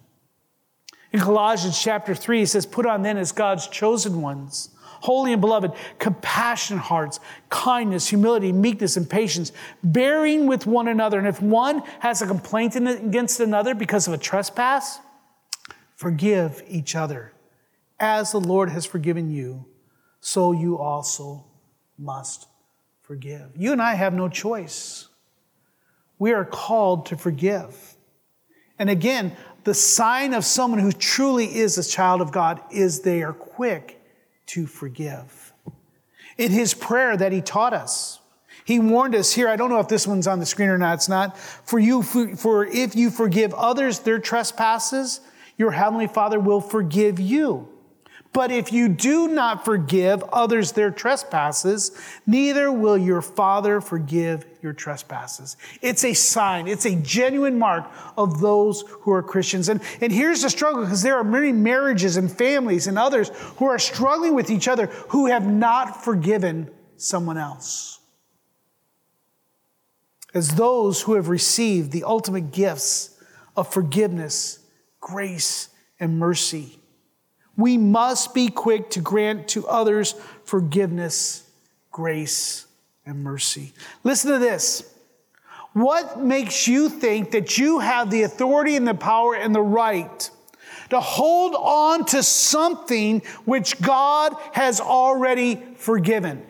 In 1.12 1.20
Colossians 1.20 1.78
chapter 1.78 2.14
3, 2.14 2.38
he 2.38 2.46
says, 2.46 2.64
Put 2.64 2.86
on 2.86 3.02
then 3.02 3.18
as 3.18 3.32
God's 3.32 3.68
chosen 3.68 4.22
ones 4.22 4.70
holy 5.04 5.34
and 5.34 5.40
beloved, 5.42 5.70
compassionate 5.98 6.82
hearts, 6.82 7.20
kindness, 7.50 8.08
humility, 8.08 8.52
meekness, 8.52 8.96
and 8.96 9.08
patience, 9.08 9.52
bearing 9.82 10.46
with 10.46 10.66
one 10.66 10.88
another. 10.88 11.18
And 11.18 11.28
if 11.28 11.42
one 11.42 11.82
has 12.00 12.22
a 12.22 12.26
complaint 12.26 12.74
against 12.74 13.38
another 13.38 13.74
because 13.74 14.08
of 14.08 14.14
a 14.14 14.18
trespass, 14.18 14.98
forgive 15.94 16.62
each 16.66 16.96
other. 16.96 17.34
As 18.00 18.32
the 18.32 18.40
Lord 18.40 18.70
has 18.70 18.86
forgiven 18.86 19.30
you, 19.30 19.66
so 20.20 20.52
you 20.52 20.78
also 20.78 21.44
must 21.98 22.48
forgive. 23.02 23.50
You 23.58 23.72
and 23.72 23.82
I 23.82 23.96
have 23.96 24.14
no 24.14 24.30
choice. 24.30 25.08
We 26.18 26.32
are 26.32 26.46
called 26.46 27.04
to 27.06 27.16
forgive. 27.18 27.94
And 28.78 28.88
again, 28.88 29.36
the 29.64 29.74
sign 29.74 30.32
of 30.32 30.46
someone 30.46 30.80
who 30.80 30.92
truly 30.92 31.54
is 31.54 31.76
a 31.76 31.86
child 31.86 32.22
of 32.22 32.32
God 32.32 32.62
is 32.70 33.00
they 33.00 33.22
are 33.22 33.34
quick 33.34 34.00
to 34.46 34.66
forgive. 34.66 35.52
In 36.36 36.50
his 36.50 36.74
prayer 36.74 37.16
that 37.16 37.32
he 37.32 37.40
taught 37.40 37.74
us, 37.74 38.20
he 38.64 38.78
warned 38.78 39.14
us 39.14 39.32
here. 39.32 39.48
I 39.48 39.56
don't 39.56 39.70
know 39.70 39.80
if 39.80 39.88
this 39.88 40.06
one's 40.06 40.26
on 40.26 40.40
the 40.40 40.46
screen 40.46 40.70
or 40.70 40.78
not. 40.78 40.94
It's 40.94 41.08
not. 41.08 41.36
For 41.38 41.78
you, 41.78 42.02
for 42.02 42.64
if 42.64 42.96
you 42.96 43.10
forgive 43.10 43.52
others 43.54 44.00
their 44.00 44.18
trespasses, 44.18 45.20
your 45.58 45.70
heavenly 45.70 46.06
Father 46.06 46.40
will 46.40 46.60
forgive 46.60 47.20
you. 47.20 47.68
But 48.34 48.50
if 48.50 48.72
you 48.72 48.88
do 48.88 49.28
not 49.28 49.64
forgive 49.64 50.24
others 50.24 50.72
their 50.72 50.90
trespasses, 50.90 51.92
neither 52.26 52.70
will 52.72 52.98
your 52.98 53.22
Father 53.22 53.80
forgive 53.80 54.44
your 54.60 54.72
trespasses. 54.72 55.56
It's 55.80 56.04
a 56.04 56.14
sign, 56.14 56.66
it's 56.66 56.84
a 56.84 56.96
genuine 56.96 57.60
mark 57.60 57.88
of 58.18 58.40
those 58.40 58.82
who 59.02 59.12
are 59.12 59.22
Christians. 59.22 59.68
And, 59.68 59.80
and 60.00 60.12
here's 60.12 60.42
the 60.42 60.50
struggle 60.50 60.82
because 60.82 61.00
there 61.00 61.16
are 61.16 61.22
many 61.22 61.52
marriages 61.52 62.16
and 62.16 62.30
families 62.30 62.88
and 62.88 62.98
others 62.98 63.30
who 63.58 63.66
are 63.66 63.78
struggling 63.78 64.34
with 64.34 64.50
each 64.50 64.66
other 64.66 64.86
who 65.10 65.26
have 65.26 65.46
not 65.46 66.02
forgiven 66.02 66.68
someone 66.96 67.38
else. 67.38 68.00
As 70.34 70.56
those 70.56 71.02
who 71.02 71.14
have 71.14 71.28
received 71.28 71.92
the 71.92 72.02
ultimate 72.02 72.50
gifts 72.50 73.16
of 73.56 73.72
forgiveness, 73.72 74.58
grace, 75.00 75.68
and 76.00 76.18
mercy 76.18 76.80
we 77.56 77.78
must 77.78 78.34
be 78.34 78.48
quick 78.48 78.90
to 78.90 79.00
grant 79.00 79.48
to 79.48 79.66
others 79.66 80.14
forgiveness, 80.44 81.48
grace, 81.90 82.66
and 83.06 83.22
mercy. 83.22 83.72
Listen 84.02 84.32
to 84.32 84.38
this. 84.38 84.90
What 85.72 86.20
makes 86.20 86.68
you 86.68 86.88
think 86.88 87.32
that 87.32 87.58
you 87.58 87.80
have 87.80 88.10
the 88.10 88.22
authority 88.22 88.76
and 88.76 88.86
the 88.86 88.94
power 88.94 89.34
and 89.34 89.54
the 89.54 89.62
right 89.62 90.30
to 90.90 91.00
hold 91.00 91.54
on 91.56 92.04
to 92.06 92.22
something 92.22 93.20
which 93.44 93.80
God 93.80 94.34
has 94.52 94.80
already 94.80 95.60
forgiven? 95.76 96.46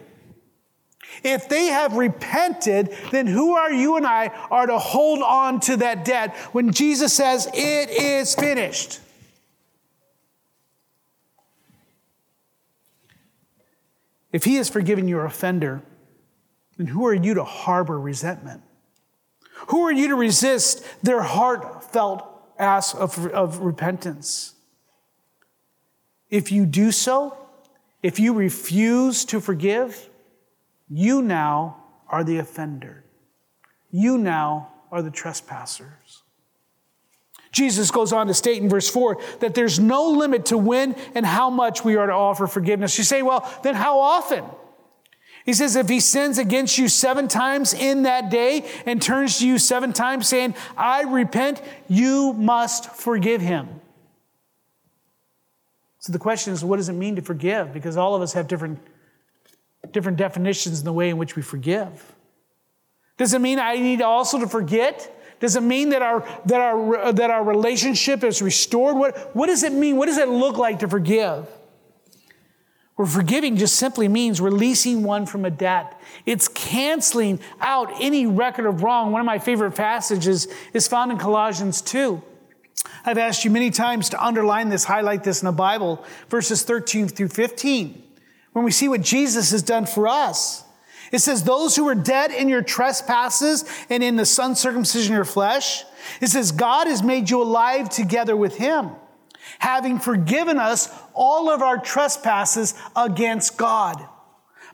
If 1.22 1.48
they 1.48 1.66
have 1.66 1.94
repented, 1.94 2.94
then 3.12 3.26
who 3.26 3.54
are 3.54 3.72
you 3.72 3.96
and 3.96 4.06
I 4.06 4.28
are 4.50 4.66
to 4.66 4.78
hold 4.78 5.22
on 5.22 5.60
to 5.60 5.78
that 5.78 6.04
debt 6.04 6.36
when 6.52 6.72
Jesus 6.72 7.12
says, 7.14 7.48
It 7.54 7.90
is 7.90 8.34
finished? 8.34 9.00
If 14.34 14.42
he 14.42 14.56
has 14.56 14.68
forgiven 14.68 15.06
your 15.06 15.24
offender, 15.24 15.80
then 16.76 16.88
who 16.88 17.06
are 17.06 17.14
you 17.14 17.34
to 17.34 17.44
harbor 17.44 18.00
resentment? 18.00 18.62
Who 19.68 19.82
are 19.82 19.92
you 19.92 20.08
to 20.08 20.16
resist 20.16 20.84
their 21.04 21.22
heartfelt 21.22 22.28
ask 22.58 22.96
of, 22.96 23.28
of 23.28 23.60
repentance? 23.60 24.54
If 26.30 26.50
you 26.50 26.66
do 26.66 26.90
so, 26.90 27.38
if 28.02 28.18
you 28.18 28.34
refuse 28.34 29.24
to 29.26 29.40
forgive, 29.40 30.10
you 30.88 31.22
now 31.22 31.84
are 32.08 32.24
the 32.24 32.38
offender. 32.38 33.04
You 33.92 34.18
now 34.18 34.72
are 34.90 35.00
the 35.00 35.12
trespassers. 35.12 35.86
Jesus 37.54 37.90
goes 37.90 38.12
on 38.12 38.26
to 38.26 38.34
state 38.34 38.60
in 38.60 38.68
verse 38.68 38.90
4 38.90 39.16
that 39.40 39.54
there's 39.54 39.78
no 39.78 40.08
limit 40.08 40.46
to 40.46 40.58
when 40.58 40.94
and 41.14 41.24
how 41.24 41.48
much 41.48 41.84
we 41.84 41.96
are 41.96 42.06
to 42.06 42.12
offer 42.12 42.46
forgiveness. 42.46 42.98
You 42.98 43.04
say, 43.04 43.22
well, 43.22 43.48
then 43.62 43.74
how 43.74 44.00
often? 44.00 44.44
He 45.44 45.52
says, 45.52 45.76
if 45.76 45.88
he 45.88 46.00
sins 46.00 46.38
against 46.38 46.78
you 46.78 46.88
seven 46.88 47.28
times 47.28 47.72
in 47.72 48.02
that 48.02 48.30
day 48.30 48.68
and 48.86 49.00
turns 49.00 49.38
to 49.38 49.46
you 49.46 49.58
seven 49.58 49.92
times 49.92 50.26
saying, 50.26 50.54
I 50.76 51.02
repent, 51.02 51.62
you 51.86 52.32
must 52.32 52.90
forgive 52.90 53.40
him. 53.40 53.68
So 56.00 56.12
the 56.12 56.18
question 56.18 56.52
is, 56.52 56.64
what 56.64 56.76
does 56.76 56.88
it 56.88 56.94
mean 56.94 57.16
to 57.16 57.22
forgive? 57.22 57.72
Because 57.72 57.96
all 57.96 58.14
of 58.14 58.22
us 58.22 58.32
have 58.32 58.48
different, 58.48 58.78
different 59.92 60.18
definitions 60.18 60.80
in 60.80 60.84
the 60.84 60.92
way 60.92 61.08
in 61.08 61.18
which 61.18 61.36
we 61.36 61.42
forgive. 61.42 62.14
Does 63.16 63.32
it 63.32 63.40
mean 63.40 63.58
I 63.58 63.76
need 63.76 64.02
also 64.02 64.40
to 64.40 64.48
forget? 64.48 65.13
Does 65.44 65.56
it 65.56 65.62
mean 65.62 65.90
that 65.90 66.00
our, 66.00 66.26
that 66.46 66.58
our, 66.58 67.12
that 67.12 67.30
our 67.30 67.44
relationship 67.44 68.24
is 68.24 68.40
restored? 68.40 68.96
What, 68.96 69.36
what 69.36 69.48
does 69.48 69.62
it 69.62 69.74
mean? 69.74 69.98
What 69.98 70.06
does 70.06 70.16
it 70.16 70.30
look 70.30 70.56
like 70.56 70.78
to 70.78 70.88
forgive? 70.88 71.46
Well, 72.96 73.06
forgiving 73.06 73.58
just 73.58 73.76
simply 73.76 74.08
means 74.08 74.40
releasing 74.40 75.02
one 75.02 75.26
from 75.26 75.44
a 75.44 75.50
debt. 75.50 76.00
It's 76.24 76.48
canceling 76.48 77.40
out 77.60 77.92
any 78.00 78.24
record 78.24 78.64
of 78.64 78.82
wrong. 78.82 79.12
One 79.12 79.20
of 79.20 79.26
my 79.26 79.38
favorite 79.38 79.72
passages 79.72 80.48
is 80.72 80.88
found 80.88 81.12
in 81.12 81.18
Colossians 81.18 81.82
2. 81.82 82.22
I've 83.04 83.18
asked 83.18 83.44
you 83.44 83.50
many 83.50 83.70
times 83.70 84.08
to 84.08 84.24
underline 84.24 84.70
this, 84.70 84.84
highlight 84.84 85.24
this 85.24 85.42
in 85.42 85.46
the 85.46 85.52
Bible, 85.52 86.02
verses 86.30 86.62
13 86.62 87.08
through 87.08 87.28
15, 87.28 88.02
when 88.54 88.64
we 88.64 88.70
see 88.70 88.88
what 88.88 89.02
Jesus 89.02 89.50
has 89.50 89.62
done 89.62 89.84
for 89.84 90.08
us. 90.08 90.63
It 91.14 91.20
says, 91.20 91.44
Those 91.44 91.76
who 91.76 91.84
were 91.84 91.94
dead 91.94 92.32
in 92.32 92.48
your 92.48 92.60
trespasses 92.60 93.64
and 93.88 94.02
in 94.02 94.16
the 94.16 94.40
uncircumcision 94.42 95.12
of 95.12 95.16
your 95.18 95.24
flesh. 95.24 95.84
It 96.20 96.26
says, 96.26 96.50
God 96.50 96.88
has 96.88 97.04
made 97.04 97.30
you 97.30 97.40
alive 97.40 97.88
together 97.88 98.36
with 98.36 98.56
him, 98.56 98.90
having 99.60 100.00
forgiven 100.00 100.58
us 100.58 100.92
all 101.14 101.50
of 101.50 101.62
our 101.62 101.78
trespasses 101.78 102.74
against 102.96 103.56
God 103.56 104.04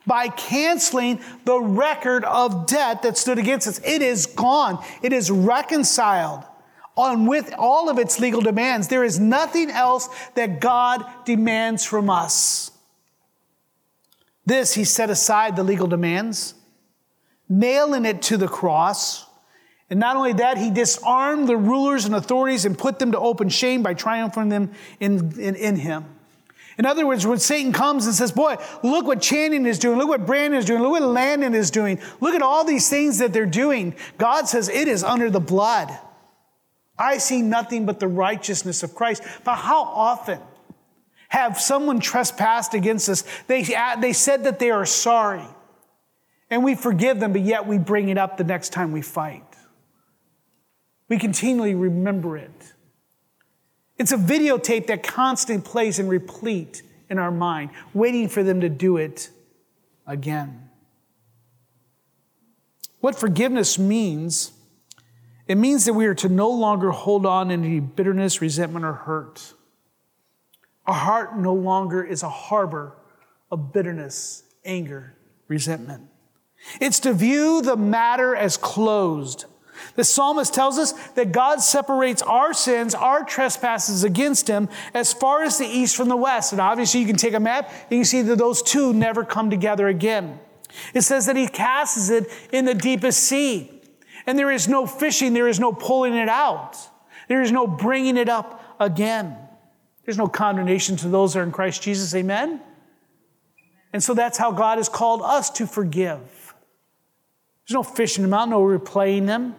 by 0.07 0.29
canceling 0.29 1.21
the 1.45 1.61
record 1.61 2.25
of 2.25 2.67
debt 2.67 3.03
that 3.03 3.19
stood 3.19 3.39
against 3.39 3.69
us. 3.69 3.79
It 3.85 4.01
is 4.01 4.25
gone, 4.25 4.83
it 5.03 5.13
is 5.13 5.31
reconciled. 5.31 6.43
On 6.97 7.27
with 7.27 7.55
all 7.59 7.91
of 7.91 7.99
its 7.99 8.19
legal 8.19 8.41
demands. 8.41 8.89
There 8.89 9.05
is 9.05 9.21
nothing 9.21 9.71
else 9.71 10.09
that 10.37 10.59
God 10.61 11.05
demands 11.27 11.85
from 11.85 12.09
us. 12.09 12.71
This, 14.51 14.75
he 14.75 14.83
set 14.83 15.11
aside 15.11 15.55
the 15.55 15.63
legal 15.63 15.87
demands, 15.87 16.55
nailing 17.49 18.05
it 18.05 18.21
to 18.23 18.37
the 18.37 18.49
cross. 18.49 19.25
And 19.89 20.01
not 20.01 20.17
only 20.17 20.33
that, 20.33 20.59
he 20.59 20.73
disarmed 20.73 21.49
the 21.49 21.57
rulers 21.57 22.05
and 22.05 22.17
authorities 22.17 22.65
and 22.65 22.77
put 22.77 22.99
them 22.99 23.13
to 23.13 23.19
open 23.21 23.49
shame 23.49 23.85
by 23.85 23.95
triumphing 23.95 24.49
them 24.49 24.73
in, 24.99 25.39
in, 25.39 25.55
in 25.55 25.77
him. 25.77 26.05
In 26.79 26.85
other 26.85 27.07
words, 27.07 27.25
when 27.25 27.39
Satan 27.39 27.73
comes 27.73 28.07
and 28.07 28.15
says, 28.15 28.33
Boy, 28.33 28.57
look 28.83 29.07
what 29.07 29.23
Channing 29.23 29.67
is 29.67 29.79
doing, 29.79 29.99
look 29.99 30.09
what 30.09 30.27
Brandon 30.27 30.59
is 30.59 30.65
doing, 30.65 30.83
look 30.83 30.91
what 30.91 31.03
Landon 31.03 31.55
is 31.55 31.71
doing, 31.71 32.01
look 32.21 32.35
at 32.35 32.43
all 32.43 32.65
these 32.65 32.91
things 32.91 33.19
that 33.19 33.33
they're 33.33 33.47
doing, 33.47 33.95
God 34.19 34.49
says 34.49 34.69
it 34.69 34.89
is 34.89 35.05
under 35.05 35.31
the 35.31 35.39
blood 35.39 35.97
I 37.01 37.17
see 37.17 37.41
nothing 37.41 37.87
but 37.87 37.99
the 37.99 38.09
righteousness 38.09 38.83
of 38.83 38.95
Christ. 38.95 39.23
But 39.43 39.57
how 39.57 39.83
often 39.83 40.39
have 41.31 41.59
someone 41.59 41.99
trespassed 41.99 42.75
against 42.75 43.09
us? 43.09 43.25
They, 43.47 43.63
they 44.01 44.13
said 44.13 44.45
that 44.45 44.59
they 44.59 44.71
are 44.71 44.85
sorry, 44.85 45.47
and 46.51 46.63
we 46.63 46.75
forgive 46.75 47.19
them, 47.19 47.33
but 47.33 47.41
yet 47.41 47.67
we 47.67 47.79
bring 47.79 48.09
it 48.09 48.19
up 48.19 48.37
the 48.37 48.45
next 48.45 48.71
time 48.71 48.93
we 48.93 49.01
fight. 49.03 49.45
We 51.09 51.19
continually 51.19 51.75
remember 51.75 52.37
it. 52.37 52.75
It's 53.97 54.13
a 54.13 54.17
videotape 54.17 54.87
that 54.87 55.03
constantly 55.03 55.69
plays 55.69 55.99
and 55.99 56.09
replete 56.09 56.83
in 57.09 57.19
our 57.19 57.31
mind, 57.31 57.71
waiting 57.93 58.29
for 58.29 58.43
them 58.43 58.61
to 58.61 58.69
do 58.69 58.97
it 58.97 59.31
again. 60.07 60.69
What 63.01 63.17
forgiveness 63.17 63.79
means 63.79 64.53
it 65.51 65.59
means 65.59 65.85
that 65.87 65.95
we 65.95 66.07
are 66.07 66.15
to 66.15 66.29
no 66.29 66.49
longer 66.49 66.93
hold 66.93 67.27
on 67.27 67.51
any 67.51 67.81
bitterness, 67.81 68.41
resentment, 68.41 68.85
or 68.85 68.93
hurt. 68.93 69.53
Our 70.87 70.95
heart 70.95 71.39
no 71.39 71.55
longer 71.55 72.03
is 72.03 72.23
a 72.23 72.29
harbor 72.29 72.97
of 73.51 73.73
bitterness, 73.73 74.43
anger, 74.65 75.17
resentment. 75.49 76.09
It's 76.81 77.01
to 77.01 77.13
view 77.13 77.63
the 77.63 77.77
matter 77.77 78.35
as 78.37 78.57
closed. 78.57 79.47
The 79.97 80.05
psalmist 80.05 80.53
tells 80.53 80.79
us 80.79 80.93
that 81.11 81.33
God 81.33 81.61
separates 81.61 82.23
our 82.23 82.53
sins, 82.53 82.95
our 82.95 83.25
trespasses 83.25 84.05
against 84.05 84.47
him, 84.47 84.69
as 84.93 85.13
far 85.13 85.43
as 85.43 85.59
the 85.59 85.67
east 85.67 85.97
from 85.97 86.09
the 86.09 86.17
west. 86.17 86.53
And 86.53 86.61
obviously, 86.61 87.01
you 87.01 87.07
can 87.07 87.17
take 87.17 87.35
a 87.35 87.41
map 87.41 87.73
and 87.91 87.99
you 87.99 88.05
see 88.05 88.23
that 88.23 88.37
those 88.37 88.63
two 88.63 88.93
never 88.93 89.25
come 89.25 89.49
together 89.51 89.89
again. 89.89 90.39
It 90.95 91.03
says 91.03 91.27
that 91.27 91.37
he 91.37 91.49
casts 91.49 92.11
it 92.11 92.27
in 92.53 92.65
the 92.65 92.75
deepest 92.75 93.21
sea. 93.21 93.71
And 94.27 94.39
there 94.39 94.51
is 94.51 94.69
no 94.69 94.87
fishing, 94.87 95.33
there 95.33 95.49
is 95.49 95.59
no 95.59 95.73
pulling 95.73 96.15
it 96.15 96.29
out, 96.29 96.77
there 97.29 97.43
is 97.43 97.51
no 97.51 97.67
bringing 97.67 98.17
it 98.17 98.29
up 98.29 98.77
again. 98.79 99.37
There's 100.11 100.19
no 100.19 100.27
condemnation 100.27 100.97
to 100.97 101.09
those 101.09 101.35
that 101.35 101.39
are 101.39 101.45
in 101.45 101.53
Christ 101.53 101.83
Jesus. 101.83 102.13
Amen? 102.17 102.61
And 103.93 104.03
so 104.03 104.13
that's 104.13 104.37
how 104.37 104.51
God 104.51 104.79
has 104.79 104.89
called 104.89 105.23
us 105.23 105.51
to 105.51 105.69
forgive. 105.69 106.19
There's 106.19 107.75
no 107.75 107.85
fishing 107.85 108.23
them 108.23 108.35
out, 108.35 108.49
no 108.49 108.61
replaying 108.61 109.27
them, 109.27 109.55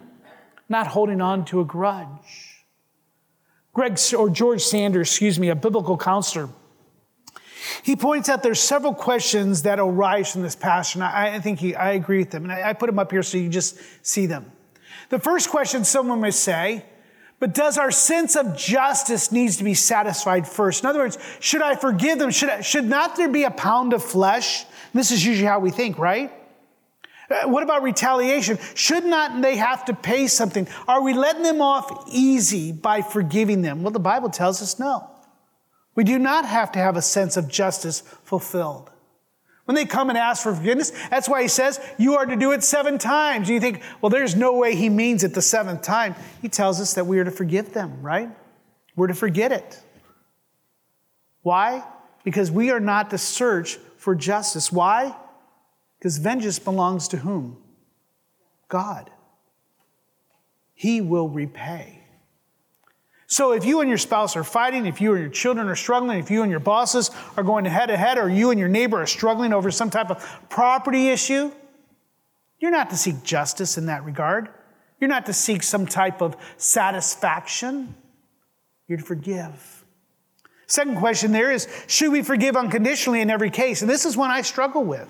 not 0.68 0.88
holding 0.88 1.22
on 1.22 1.46
to 1.46 1.62
a 1.62 1.64
grudge. 1.64 2.66
Greg 3.72 3.98
or 4.14 4.28
George 4.28 4.60
Sanders, 4.62 5.08
excuse 5.08 5.38
me, 5.38 5.48
a 5.48 5.54
biblical 5.54 5.96
counselor, 5.96 6.50
he 7.82 7.96
points 7.96 8.28
out 8.28 8.42
there's 8.42 8.60
several 8.60 8.92
questions 8.92 9.62
that 9.62 9.78
arise 9.78 10.32
from 10.32 10.42
this 10.42 10.54
passage, 10.54 11.00
I, 11.00 11.36
I 11.36 11.40
think 11.40 11.60
he, 11.60 11.74
I 11.74 11.92
agree 11.92 12.18
with 12.18 12.30
them. 12.30 12.42
And 12.42 12.52
I, 12.52 12.68
I 12.68 12.72
put 12.74 12.88
them 12.88 12.98
up 12.98 13.10
here 13.10 13.22
so 13.22 13.38
you 13.38 13.48
just 13.48 13.78
see 14.02 14.26
them. 14.26 14.52
The 15.08 15.18
first 15.18 15.48
question 15.48 15.82
someone 15.82 16.20
may 16.20 16.30
say, 16.30 16.84
but 17.42 17.54
does 17.54 17.76
our 17.76 17.90
sense 17.90 18.36
of 18.36 18.56
justice 18.56 19.32
needs 19.32 19.56
to 19.56 19.64
be 19.64 19.74
satisfied 19.74 20.46
first? 20.46 20.84
In 20.84 20.88
other 20.88 21.00
words, 21.00 21.18
should 21.40 21.60
I 21.60 21.74
forgive 21.74 22.20
them? 22.20 22.30
Should, 22.30 22.64
should 22.64 22.84
not 22.84 23.16
there 23.16 23.28
be 23.28 23.42
a 23.42 23.50
pound 23.50 23.94
of 23.94 24.04
flesh? 24.04 24.64
This 24.94 25.10
is 25.10 25.26
usually 25.26 25.48
how 25.48 25.58
we 25.58 25.72
think, 25.72 25.98
right? 25.98 26.32
Uh, 27.28 27.48
what 27.48 27.64
about 27.64 27.82
retaliation? 27.82 28.60
Should 28.76 29.04
not 29.04 29.42
they 29.42 29.56
have 29.56 29.84
to 29.86 29.92
pay 29.92 30.28
something? 30.28 30.68
Are 30.86 31.02
we 31.02 31.14
letting 31.14 31.42
them 31.42 31.60
off 31.60 32.04
easy 32.12 32.70
by 32.70 33.02
forgiving 33.02 33.62
them? 33.62 33.82
Well, 33.82 33.90
the 33.90 33.98
Bible 33.98 34.30
tells 34.30 34.62
us 34.62 34.78
no. 34.78 35.10
We 35.96 36.04
do 36.04 36.20
not 36.20 36.44
have 36.44 36.70
to 36.70 36.78
have 36.78 36.96
a 36.96 37.02
sense 37.02 37.36
of 37.36 37.48
justice 37.48 38.02
fulfilled. 38.22 38.91
When 39.64 39.76
they 39.76 39.84
come 39.84 40.08
and 40.08 40.18
ask 40.18 40.42
for 40.42 40.54
forgiveness, 40.54 40.90
that's 41.08 41.28
why 41.28 41.42
he 41.42 41.48
says 41.48 41.78
you 41.96 42.16
are 42.16 42.26
to 42.26 42.36
do 42.36 42.52
it 42.52 42.64
seven 42.64 42.98
times. 42.98 43.48
And 43.48 43.54
you 43.54 43.60
think, 43.60 43.82
well, 44.00 44.10
there's 44.10 44.34
no 44.34 44.54
way 44.54 44.74
he 44.74 44.88
means 44.88 45.22
it 45.22 45.34
the 45.34 45.42
seventh 45.42 45.82
time. 45.82 46.16
He 46.40 46.48
tells 46.48 46.80
us 46.80 46.94
that 46.94 47.06
we 47.06 47.18
are 47.20 47.24
to 47.24 47.30
forgive 47.30 47.72
them, 47.72 48.02
right? 48.02 48.28
We're 48.96 49.06
to 49.06 49.14
forget 49.14 49.52
it. 49.52 49.80
Why? 51.42 51.84
Because 52.24 52.50
we 52.50 52.70
are 52.70 52.80
not 52.80 53.10
to 53.10 53.18
search 53.18 53.78
for 53.98 54.14
justice. 54.14 54.72
Why? 54.72 55.16
Because 55.98 56.18
vengeance 56.18 56.58
belongs 56.58 57.08
to 57.08 57.18
whom? 57.18 57.56
God. 58.68 59.10
He 60.74 61.00
will 61.00 61.28
repay. 61.28 62.01
So 63.32 63.52
if 63.52 63.64
you 63.64 63.80
and 63.80 63.88
your 63.88 63.96
spouse 63.96 64.36
are 64.36 64.44
fighting, 64.44 64.84
if 64.84 65.00
you 65.00 65.14
and 65.14 65.22
your 65.22 65.30
children 65.30 65.66
are 65.68 65.74
struggling, 65.74 66.18
if 66.18 66.30
you 66.30 66.42
and 66.42 66.50
your 66.50 66.60
bosses 66.60 67.10
are 67.34 67.42
going 67.42 67.64
head 67.64 67.86
to 67.86 67.96
head, 67.96 68.18
or 68.18 68.28
you 68.28 68.50
and 68.50 68.60
your 68.60 68.68
neighbor 68.68 69.00
are 69.00 69.06
struggling 69.06 69.54
over 69.54 69.70
some 69.70 69.88
type 69.88 70.10
of 70.10 70.22
property 70.50 71.08
issue, 71.08 71.50
you're 72.60 72.70
not 72.70 72.90
to 72.90 72.96
seek 72.98 73.22
justice 73.22 73.78
in 73.78 73.86
that 73.86 74.04
regard. 74.04 74.50
You're 75.00 75.08
not 75.08 75.24
to 75.24 75.32
seek 75.32 75.62
some 75.62 75.86
type 75.86 76.20
of 76.20 76.36
satisfaction. 76.58 77.94
You're 78.86 78.98
to 78.98 79.04
forgive. 79.04 79.86
Second 80.66 80.98
question 80.98 81.32
there 81.32 81.50
is 81.50 81.66
should 81.86 82.12
we 82.12 82.20
forgive 82.20 82.54
unconditionally 82.54 83.22
in 83.22 83.30
every 83.30 83.48
case? 83.48 83.80
And 83.80 83.90
this 83.90 84.04
is 84.04 84.14
one 84.14 84.30
I 84.30 84.42
struggle 84.42 84.84
with. 84.84 85.08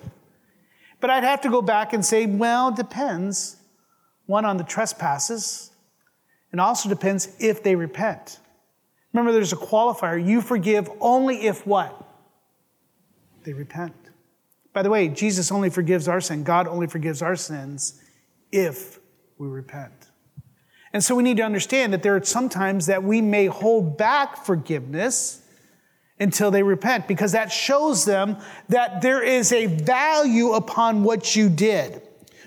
But 1.00 1.10
I'd 1.10 1.24
have 1.24 1.40
to 1.40 1.50
go 1.50 1.60
back 1.60 1.92
and 1.92 2.06
say, 2.06 2.26
well, 2.26 2.70
depends. 2.70 3.56
One 4.26 4.44
on 4.44 4.58
the 4.58 4.64
trespasses, 4.64 5.71
and 6.52 6.60
also 6.60 6.88
depends 6.88 7.28
if 7.38 7.62
they 7.62 7.74
repent. 7.74 8.38
Remember, 9.12 9.32
there's 9.32 9.52
a 9.52 9.56
qualifier. 9.56 10.24
You 10.24 10.40
forgive 10.40 10.88
only 11.00 11.46
if 11.46 11.66
what? 11.66 11.98
They 13.44 13.52
repent. 13.52 13.94
By 14.72 14.82
the 14.82 14.90
way, 14.90 15.08
Jesus 15.08 15.50
only 15.50 15.68
forgives 15.68 16.08
our 16.08 16.20
sin. 16.20 16.44
God 16.44 16.66
only 16.66 16.86
forgives 16.86 17.20
our 17.20 17.36
sins 17.36 18.00
if 18.50 18.98
we 19.38 19.48
repent. 19.48 19.92
And 20.92 21.02
so 21.02 21.14
we 21.14 21.22
need 21.22 21.38
to 21.38 21.42
understand 21.42 21.92
that 21.92 22.02
there 22.02 22.16
are 22.16 22.24
sometimes 22.24 22.86
that 22.86 23.02
we 23.02 23.20
may 23.20 23.46
hold 23.46 23.96
back 23.96 24.44
forgiveness 24.44 25.42
until 26.20 26.50
they 26.50 26.62
repent 26.62 27.08
because 27.08 27.32
that 27.32 27.50
shows 27.50 28.04
them 28.04 28.36
that 28.68 29.02
there 29.02 29.22
is 29.22 29.52
a 29.52 29.66
value 29.66 30.52
upon 30.52 31.02
what 31.02 31.34
you 31.34 31.48
did. 31.48 32.02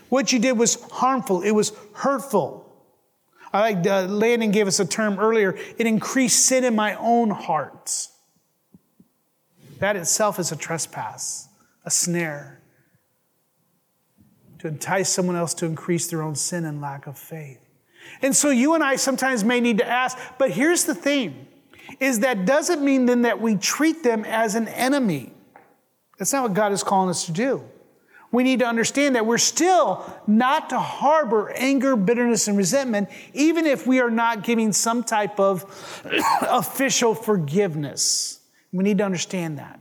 What 0.10 0.32
you 0.32 0.40
did 0.40 0.54
was 0.54 0.82
harmful, 0.92 1.42
it 1.42 1.52
was 1.52 1.74
hurtful. 1.94 2.65
I 3.56 3.74
like 3.74 3.88
uh, 3.88 4.02
Landon 4.08 4.52
gave 4.52 4.68
us 4.68 4.82
a 4.82 4.86
term 4.86 5.18
earlier. 5.18 5.58
It 5.78 5.88
increased 5.88 6.46
sin 6.46 6.66
in 6.66 6.76
my 6.76 6.96
own 6.96 7.30
heart. 7.30 8.10
That 9.80 9.96
itself 9.96 10.40
is 10.40 10.52
a 10.52 10.58
trespass, 10.58 11.48
a 11.86 11.90
snare 11.90 12.60
to 14.60 14.68
entice 14.68 15.08
someone 15.08 15.38
else 15.38 15.54
to 15.54 15.66
increase 15.66 16.08
their 16.08 16.22
own 16.22 16.36
sin 16.36 16.66
and 16.66 16.82
lack 16.82 17.08
of 17.08 17.18
faith. 17.18 17.66
And 18.22 18.36
so 18.36 18.50
you 18.50 18.74
and 18.74 18.84
I 18.84 18.98
sometimes 18.98 19.46
may 19.46 19.62
need 19.62 19.78
to 19.78 19.88
ask, 19.88 20.18
but 20.38 20.52
here's 20.52 20.84
the 20.84 20.96
thing 20.96 21.48
is 22.02 22.20
that 22.20 22.46
doesn't 22.46 22.84
mean 22.84 23.06
then 23.06 23.22
that 23.22 23.40
we 23.40 23.56
treat 23.56 24.04
them 24.04 24.26
as 24.26 24.56
an 24.56 24.68
enemy. 24.68 25.32
That's 26.18 26.34
not 26.34 26.44
what 26.44 26.54
God 26.54 26.74
is 26.74 26.84
calling 26.84 27.10
us 27.10 27.26
to 27.28 27.32
do 27.32 27.64
we 28.32 28.44
need 28.44 28.60
to 28.60 28.66
understand 28.66 29.16
that 29.16 29.26
we're 29.26 29.38
still 29.38 30.06
not 30.28 30.70
to 30.72 30.80
harbor 30.80 31.52
anger, 31.52 31.96
bitterness, 31.96 32.48
and 32.48 32.58
resentment, 32.58 33.10
even 33.34 33.66
if 33.66 33.88
we 33.88 34.00
are 34.02 34.12
not 34.12 34.44
giving 34.44 34.74
some 34.74 35.04
type 35.04 35.40
of 35.40 35.64
official 36.42 37.16
forgiveness. 37.16 38.42
We 38.72 38.84
need 38.84 38.98
to 38.98 39.06
understand 39.06 39.58
that. 39.60 39.80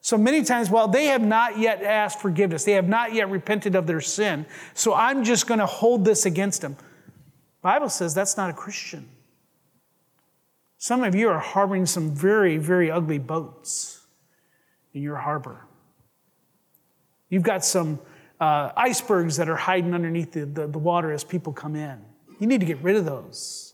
So 0.00 0.18
many 0.18 0.42
times, 0.42 0.68
well, 0.68 0.88
they 0.88 1.06
have 1.06 1.22
not 1.22 1.58
yet 1.58 1.82
asked 1.82 2.20
forgiveness, 2.20 2.64
they 2.64 2.72
have 2.72 2.88
not 2.88 3.14
yet 3.14 3.30
repented 3.30 3.76
of 3.76 3.86
their 3.86 4.00
sin, 4.00 4.46
so 4.74 4.94
I'm 4.94 5.22
just 5.22 5.46
going 5.46 5.60
to 5.60 5.66
hold 5.66 6.04
this 6.04 6.26
against 6.26 6.60
them. 6.60 6.76
Bible 7.62 7.88
says 7.88 8.12
that's 8.12 8.36
not 8.36 8.50
a 8.50 8.52
Christian. 8.52 9.08
Some 10.78 11.04
of 11.04 11.14
you 11.14 11.28
are 11.28 11.38
harboring 11.38 11.86
some 11.86 12.10
very, 12.12 12.56
very 12.56 12.90
ugly 12.90 13.18
boats 13.18 14.04
in 14.92 15.00
your 15.02 15.18
harbor. 15.18 15.64
You've 17.32 17.42
got 17.42 17.64
some 17.64 17.98
uh, 18.42 18.72
icebergs 18.76 19.38
that 19.38 19.48
are 19.48 19.56
hiding 19.56 19.94
underneath 19.94 20.32
the, 20.32 20.44
the, 20.44 20.66
the 20.66 20.78
water 20.78 21.10
as 21.10 21.24
people 21.24 21.54
come 21.54 21.74
in. 21.74 21.98
You 22.38 22.46
need 22.46 22.60
to 22.60 22.66
get 22.66 22.76
rid 22.82 22.94
of 22.94 23.06
those. 23.06 23.72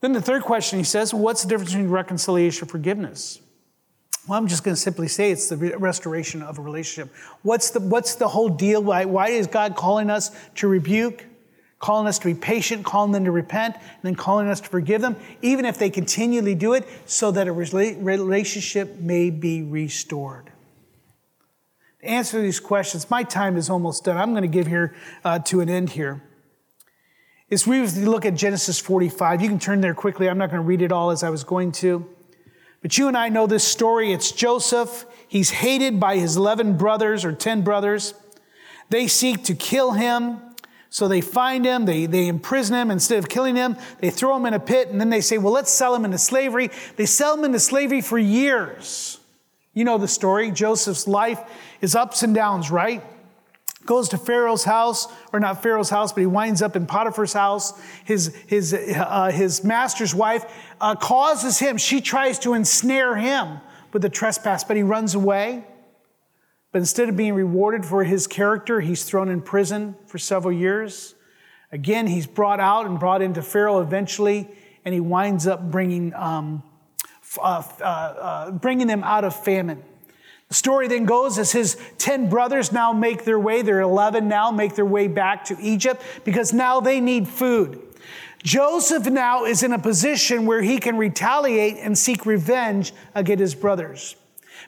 Then 0.00 0.12
the 0.12 0.20
third 0.20 0.42
question 0.42 0.80
he 0.80 0.84
says, 0.84 1.14
What's 1.14 1.44
the 1.44 1.48
difference 1.48 1.70
between 1.70 1.88
reconciliation 1.88 2.64
and 2.64 2.70
forgiveness? 2.72 3.40
Well, 4.26 4.36
I'm 4.36 4.48
just 4.48 4.64
going 4.64 4.74
to 4.74 4.80
simply 4.80 5.06
say 5.06 5.30
it's 5.30 5.48
the 5.48 5.56
restoration 5.56 6.42
of 6.42 6.58
a 6.58 6.62
relationship. 6.62 7.14
What's 7.42 7.70
the, 7.70 7.78
what's 7.78 8.16
the 8.16 8.26
whole 8.26 8.48
deal? 8.48 8.82
Why, 8.82 9.04
why 9.04 9.28
is 9.28 9.46
God 9.46 9.76
calling 9.76 10.10
us 10.10 10.32
to 10.56 10.66
rebuke, 10.66 11.24
calling 11.78 12.08
us 12.08 12.18
to 12.18 12.26
be 12.26 12.34
patient, 12.34 12.84
calling 12.84 13.12
them 13.12 13.24
to 13.26 13.30
repent, 13.30 13.76
and 13.76 14.02
then 14.02 14.16
calling 14.16 14.48
us 14.48 14.60
to 14.62 14.68
forgive 14.68 15.00
them, 15.00 15.14
even 15.42 15.64
if 15.64 15.78
they 15.78 15.90
continually 15.90 16.56
do 16.56 16.72
it, 16.72 16.88
so 17.06 17.30
that 17.30 17.46
a 17.46 17.52
relationship 17.52 18.98
may 18.98 19.30
be 19.30 19.62
restored? 19.62 20.50
Answer 22.04 22.40
these 22.40 22.60
questions, 22.60 23.10
my 23.10 23.22
time 23.22 23.56
is 23.56 23.70
almost 23.70 24.04
done. 24.04 24.16
I'm 24.16 24.30
going 24.30 24.42
to 24.42 24.48
give 24.48 24.66
here 24.66 24.94
uh, 25.24 25.38
to 25.40 25.60
an 25.60 25.68
end 25.68 25.90
here. 25.90 26.22
Is 27.50 27.66
we 27.66 27.86
look 27.86 28.24
at 28.24 28.34
Genesis 28.34 28.80
45. 28.80 29.42
You 29.42 29.48
can 29.48 29.58
turn 29.58 29.80
there 29.80 29.94
quickly. 29.94 30.28
I'm 30.28 30.38
not 30.38 30.50
going 30.50 30.62
to 30.62 30.66
read 30.66 30.82
it 30.82 30.92
all 30.92 31.10
as 31.10 31.22
I 31.22 31.30
was 31.30 31.44
going 31.44 31.72
to. 31.72 32.06
But 32.82 32.98
you 32.98 33.08
and 33.08 33.16
I 33.16 33.28
know 33.28 33.46
this 33.46 33.64
story. 33.64 34.12
It's 34.12 34.32
Joseph. 34.32 35.06
He's 35.28 35.50
hated 35.50 35.98
by 35.98 36.16
his 36.16 36.36
11 36.36 36.76
brothers 36.76 37.24
or 37.24 37.32
10 37.32 37.62
brothers. 37.62 38.14
They 38.90 39.06
seek 39.06 39.44
to 39.44 39.54
kill 39.54 39.92
him. 39.92 40.40
So 40.90 41.08
they 41.08 41.20
find 41.20 41.64
him, 41.64 41.86
they, 41.86 42.06
they 42.06 42.28
imprison 42.28 42.76
him. 42.76 42.90
Instead 42.90 43.18
of 43.18 43.28
killing 43.28 43.56
him, 43.56 43.76
they 43.98 44.10
throw 44.10 44.36
him 44.36 44.46
in 44.46 44.54
a 44.54 44.60
pit, 44.60 44.90
and 44.90 45.00
then 45.00 45.10
they 45.10 45.20
say, 45.20 45.38
Well, 45.38 45.52
let's 45.52 45.72
sell 45.72 45.92
him 45.92 46.04
into 46.04 46.18
slavery. 46.18 46.70
They 46.94 47.04
sell 47.04 47.36
him 47.36 47.44
into 47.44 47.58
slavery 47.58 48.00
for 48.00 48.16
years. 48.16 49.18
You 49.74 49.84
know 49.84 49.98
the 49.98 50.08
story. 50.08 50.50
Joseph's 50.50 51.06
life 51.06 51.40
is 51.80 51.94
ups 51.94 52.22
and 52.22 52.34
downs, 52.34 52.70
right? 52.70 53.02
Goes 53.84 54.08
to 54.10 54.18
Pharaoh's 54.18 54.64
house, 54.64 55.08
or 55.32 55.40
not 55.40 55.62
Pharaoh's 55.62 55.90
house, 55.90 56.12
but 56.12 56.20
he 56.20 56.26
winds 56.26 56.62
up 56.62 56.74
in 56.74 56.86
Potiphar's 56.86 57.34
house. 57.34 57.78
His, 58.04 58.34
his, 58.46 58.72
uh, 58.72 59.30
his 59.30 59.62
master's 59.62 60.14
wife 60.14 60.46
uh, 60.80 60.94
causes 60.94 61.58
him, 61.58 61.76
she 61.76 62.00
tries 62.00 62.38
to 62.40 62.54
ensnare 62.54 63.16
him 63.16 63.60
with 63.92 64.04
a 64.04 64.08
trespass, 64.08 64.64
but 64.64 64.76
he 64.76 64.82
runs 64.82 65.14
away. 65.14 65.64
But 66.72 66.78
instead 66.78 67.08
of 67.08 67.16
being 67.16 67.34
rewarded 67.34 67.84
for 67.84 68.04
his 68.04 68.26
character, 68.26 68.80
he's 68.80 69.04
thrown 69.04 69.28
in 69.28 69.42
prison 69.42 69.96
for 70.06 70.18
several 70.18 70.52
years. 70.52 71.14
Again, 71.70 72.06
he's 72.06 72.26
brought 72.26 72.60
out 72.60 72.86
and 72.86 72.98
brought 72.98 73.22
into 73.22 73.42
Pharaoh 73.42 73.80
eventually, 73.80 74.48
and 74.84 74.94
he 74.94 75.00
winds 75.00 75.46
up 75.46 75.70
bringing, 75.70 76.14
um, 76.14 76.62
uh, 77.40 77.62
uh, 77.80 77.84
uh, 77.84 78.50
bringing 78.50 78.86
them 78.86 79.02
out 79.04 79.24
of 79.24 79.34
famine. 79.34 79.82
The 80.48 80.54
story 80.54 80.88
then 80.88 81.04
goes 81.04 81.38
as 81.38 81.52
his 81.52 81.76
10 81.98 82.28
brothers 82.28 82.70
now 82.72 82.92
make 82.92 83.24
their 83.24 83.38
way, 83.38 83.62
they're 83.62 83.80
11 83.80 84.28
now, 84.28 84.50
make 84.50 84.74
their 84.74 84.84
way 84.84 85.08
back 85.08 85.44
to 85.46 85.56
Egypt 85.60 86.02
because 86.24 86.52
now 86.52 86.80
they 86.80 87.00
need 87.00 87.26
food. 87.26 87.80
Joseph 88.42 89.06
now 89.06 89.46
is 89.46 89.62
in 89.62 89.72
a 89.72 89.78
position 89.78 90.44
where 90.44 90.60
he 90.60 90.78
can 90.78 90.98
retaliate 90.98 91.78
and 91.78 91.96
seek 91.96 92.26
revenge 92.26 92.92
against 93.14 93.40
his 93.40 93.54
brothers. 93.54 94.16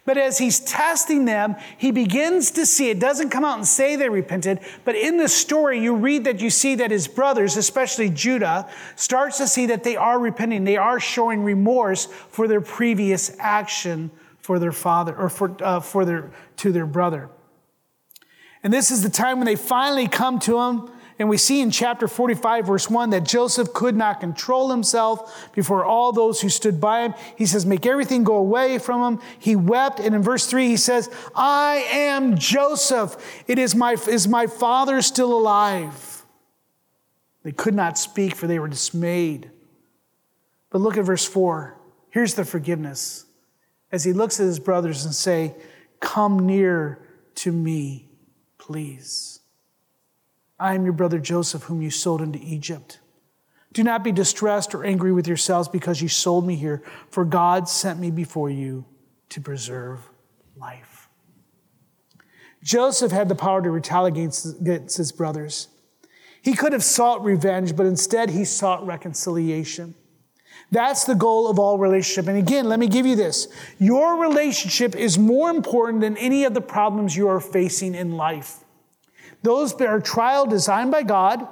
But 0.07 0.17
as 0.17 0.39
he's 0.39 0.61
testing 0.61 1.25
them, 1.25 1.57
he 1.77 1.91
begins 1.91 2.53
to 2.53 2.65
see, 2.65 2.89
it 2.89 3.01
doesn't 3.01 3.31
come 3.31 3.45
out 3.45 3.59
and 3.59 3.67
say 3.67 3.97
they 3.97 4.09
repented, 4.09 4.61
but 4.85 4.95
in 4.95 5.19
the 5.19 5.29
story, 5.29 5.81
you 5.81 5.97
read 5.97 6.25
that 6.25 6.41
you 6.41 6.49
see 6.49 6.77
that 6.77 6.93
his 6.93 7.09
brothers, 7.09 7.57
especially 7.57 8.09
Judah, 8.09 8.71
starts 8.95 9.37
to 9.39 9.49
see 9.49 9.67
that 9.67 9.83
they 9.83 9.97
are 9.97 10.19
repenting. 10.19 10.63
They 10.63 10.77
are 10.77 11.01
showing 11.01 11.43
remorse 11.43 12.07
for 12.07 12.47
their 12.47 12.61
previous 12.61 13.37
action 13.41 14.13
for 14.39 14.61
their 14.61 14.73
father 14.73 15.15
or 15.17 15.29
for, 15.29 15.57
uh, 15.61 15.81
for 15.81 16.05
their, 16.05 16.31
to 16.59 16.71
their 16.71 16.87
brother. 16.87 17.29
And 18.63 18.73
this 18.73 18.93
is 18.93 19.03
the 19.03 19.11
time 19.11 19.39
when 19.39 19.47
they 19.47 19.57
finally 19.57 20.07
come 20.07 20.39
to 20.41 20.61
him. 20.61 20.91
And 21.19 21.31
we 21.31 21.39
see 21.39 21.63
in 21.63 21.71
chapter 21.71 22.09
45, 22.09 22.67
verse 22.67 22.91
1, 22.91 23.11
that 23.11 23.25
Joseph 23.25 23.73
could 23.73 23.97
not 23.97 24.21
control 24.21 24.71
himself 24.71 25.51
before 25.55 25.85
all 25.85 26.13
those 26.13 26.43
who 26.43 26.51
stood 26.51 26.79
by 26.79 27.03
him. 27.03 27.15
He 27.37 27.47
says, 27.47 27.65
Make 27.65 27.87
everything 27.87 28.23
go 28.23 28.37
away 28.37 28.79
from 28.79 29.15
him. 29.15 29.23
He 29.39 29.57
wept. 29.57 29.99
And 29.99 30.15
in 30.15 30.23
verse 30.23 30.47
3, 30.47 30.69
he 30.69 30.77
says, 30.77 31.09
I 31.35 31.87
am 31.91 32.37
Joseph. 32.37 33.17
It 33.47 33.59
is 33.59 33.75
my, 33.75 33.93
is 33.93 34.29
my 34.29 34.47
father 34.47 35.01
still 35.01 35.33
alive? 35.33 36.25
They 37.45 37.53
could 37.53 37.75
not 37.75 37.97
speak, 37.97 38.35
for 38.35 38.47
they 38.47 38.59
were 38.59 38.69
dismayed. 38.69 39.51
But 40.69 40.81
look 40.83 40.99
at 40.99 41.05
verse 41.05 41.25
4. 41.25 41.79
Here's 42.11 42.35
the 42.35 42.45
forgiveness 42.45 43.25
as 43.91 44.05
he 44.05 44.13
looks 44.13 44.39
at 44.39 44.47
his 44.47 44.59
brothers 44.59 45.07
and 45.07 45.15
say, 45.15 45.55
Come 46.01 46.41
near 46.41 46.99
to 47.37 47.53
me, 47.53 48.11
please. 48.59 49.36
I 50.59 50.75
am 50.75 50.85
your 50.85 50.95
brother 50.95 51.19
Joseph, 51.19 51.65
whom 51.65 51.83
you 51.83 51.91
sold 51.91 52.23
into 52.23 52.39
Egypt. 52.39 53.01
Do 53.73 53.83
not 53.83 54.03
be 54.03 54.13
distressed 54.13 54.75
or 54.75 54.85
angry 54.85 55.13
with 55.13 55.29
yourselves 55.29 55.69
because 55.69 56.01
you 56.01 56.09
sold 56.09 56.47
me 56.47 56.57
here, 56.57 56.83
for 57.11 57.25
God 57.25 57.69
sent 57.69 57.99
me 57.99 58.11
before 58.11 58.49
you 58.49 58.87
to 59.29 59.41
preserve 59.41 60.09
life. 60.57 61.09
Joseph 62.63 63.13
had 63.13 63.29
the 63.29 63.35
power 63.35 63.61
to 63.63 63.71
retaliate 63.71 64.17
against 64.17 64.97
his 64.97 65.13
brothers. 65.13 65.69
He 66.41 66.55
could 66.55 66.73
have 66.73 66.83
sought 66.83 67.23
revenge, 67.23 67.77
but 67.77 67.87
instead 67.87 68.31
he 68.31 68.45
sought 68.45 68.87
reconciliation. 68.87 69.95
That's 70.73 71.05
the 71.05 71.15
goal 71.15 71.49
of 71.49 71.59
all 71.59 71.79
relationship. 71.79 72.29
And 72.29 72.39
again, 72.39 72.69
let 72.69 72.81
me 72.81 72.89
give 72.89 73.05
you 73.05 73.15
this. 73.15 73.49
Your 73.79 74.17
relationship 74.17 74.97
is 74.97 75.19
more 75.19 75.51
important 75.51 76.01
than 76.01 76.17
any 76.17 76.45
of 76.45 76.55
the 76.55 76.61
problems 76.61 77.15
you 77.15 77.29
are 77.29 77.41
facing 77.41 77.95
in 77.95 78.13
life. 78.13 78.65
Those 79.47 79.81
are 79.81 80.01
trial 80.01 80.45
designed 80.45 80.91
by 80.91 81.05
God 81.05 81.47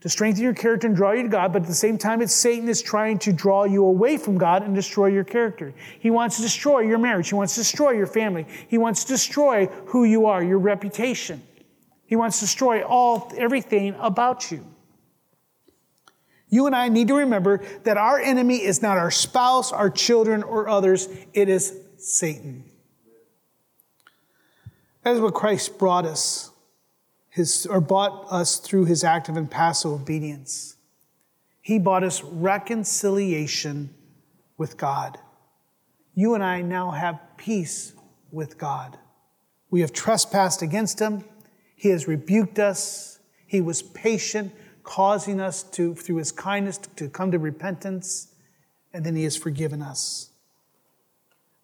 to 0.00 0.08
strengthen 0.08 0.42
your 0.42 0.54
character 0.54 0.88
and 0.88 0.96
draw 0.96 1.12
you 1.12 1.22
to 1.22 1.28
God, 1.28 1.52
but 1.52 1.62
at 1.62 1.68
the 1.68 1.74
same 1.74 1.98
time, 1.98 2.20
it's 2.20 2.34
Satan 2.34 2.68
is 2.68 2.82
trying 2.82 3.20
to 3.20 3.32
draw 3.32 3.62
you 3.62 3.84
away 3.84 4.16
from 4.16 4.38
God 4.38 4.64
and 4.64 4.74
destroy 4.74 5.06
your 5.06 5.22
character. 5.22 5.72
He 6.00 6.10
wants 6.10 6.34
to 6.34 6.42
destroy 6.42 6.80
your 6.80 6.98
marriage. 6.98 7.28
He 7.28 7.36
wants 7.36 7.54
to 7.54 7.60
destroy 7.60 7.92
your 7.92 8.08
family. 8.08 8.44
He 8.66 8.76
wants 8.76 9.04
to 9.04 9.12
destroy 9.12 9.66
who 9.66 10.02
you 10.02 10.26
are, 10.26 10.42
your 10.42 10.58
reputation. 10.58 11.40
He 12.06 12.16
wants 12.16 12.40
to 12.40 12.46
destroy 12.46 12.82
all 12.82 13.32
everything 13.36 13.94
about 14.00 14.50
you. 14.50 14.66
You 16.48 16.66
and 16.66 16.74
I 16.74 16.88
need 16.88 17.06
to 17.06 17.14
remember 17.14 17.62
that 17.84 17.96
our 17.96 18.18
enemy 18.18 18.56
is 18.56 18.82
not 18.82 18.98
our 18.98 19.12
spouse, 19.12 19.70
our 19.70 19.90
children, 19.90 20.42
or 20.42 20.68
others. 20.68 21.08
It 21.32 21.48
is 21.48 21.72
Satan. 21.98 22.64
That 25.04 25.14
is 25.14 25.20
what 25.20 25.34
Christ 25.34 25.78
brought 25.78 26.04
us, 26.04 26.50
his, 27.36 27.66
or 27.66 27.82
bought 27.82 28.26
us 28.30 28.56
through 28.56 28.86
his 28.86 29.04
active 29.04 29.36
and 29.36 29.50
passive 29.50 29.92
obedience. 29.92 30.76
He 31.60 31.78
bought 31.78 32.02
us 32.02 32.24
reconciliation 32.24 33.94
with 34.56 34.78
God. 34.78 35.18
You 36.14 36.32
and 36.32 36.42
I 36.42 36.62
now 36.62 36.92
have 36.92 37.20
peace 37.36 37.92
with 38.32 38.56
God. 38.56 38.96
We 39.68 39.82
have 39.82 39.92
trespassed 39.92 40.62
against 40.62 40.98
him. 40.98 41.24
He 41.74 41.90
has 41.90 42.08
rebuked 42.08 42.58
us. 42.58 43.18
He 43.46 43.60
was 43.60 43.82
patient 43.82 44.54
causing 44.82 45.38
us 45.38 45.62
to, 45.62 45.94
through 45.94 46.16
his 46.16 46.32
kindness, 46.32 46.78
to 46.96 47.10
come 47.10 47.32
to 47.32 47.38
repentance, 47.38 48.28
and 48.94 49.04
then 49.04 49.14
he 49.14 49.24
has 49.24 49.36
forgiven 49.36 49.82
us. 49.82 50.30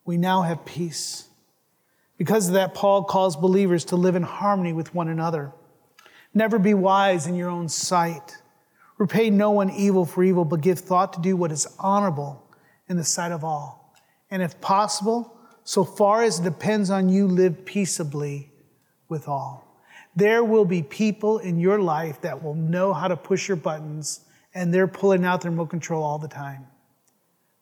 We 0.04 0.18
now 0.18 0.42
have 0.42 0.66
peace. 0.66 1.28
Because 2.18 2.48
of 2.48 2.54
that, 2.54 2.74
Paul 2.74 3.04
calls 3.04 3.36
believers 3.36 3.86
to 3.86 3.96
live 3.96 4.16
in 4.16 4.22
harmony 4.22 4.74
with 4.74 4.94
one 4.94 5.08
another. 5.08 5.52
Never 6.34 6.58
be 6.58 6.74
wise 6.74 7.26
in 7.26 7.34
your 7.34 7.50
own 7.50 7.68
sight. 7.68 8.36
Repay 8.98 9.30
no 9.30 9.50
one 9.50 9.70
evil 9.70 10.06
for 10.06 10.22
evil, 10.22 10.44
but 10.44 10.60
give 10.60 10.78
thought 10.78 11.12
to 11.14 11.20
do 11.20 11.36
what 11.36 11.52
is 11.52 11.66
honorable 11.78 12.42
in 12.88 12.96
the 12.96 13.04
sight 13.04 13.32
of 13.32 13.44
all. 13.44 13.94
And 14.30 14.42
if 14.42 14.60
possible, 14.60 15.36
so 15.64 15.84
far 15.84 16.22
as 16.22 16.40
it 16.40 16.44
depends 16.44 16.90
on 16.90 17.08
you, 17.08 17.26
live 17.26 17.64
peaceably 17.64 18.50
with 19.08 19.28
all. 19.28 19.62
There 20.14 20.44
will 20.44 20.64
be 20.64 20.82
people 20.82 21.38
in 21.38 21.58
your 21.58 21.78
life 21.80 22.20
that 22.22 22.42
will 22.42 22.54
know 22.54 22.92
how 22.92 23.08
to 23.08 23.16
push 23.16 23.48
your 23.48 23.56
buttons 23.56 24.20
and 24.54 24.72
they're 24.72 24.88
pulling 24.88 25.24
out 25.24 25.40
their 25.40 25.50
remote 25.50 25.70
control 25.70 26.02
all 26.02 26.18
the 26.18 26.28
time. 26.28 26.66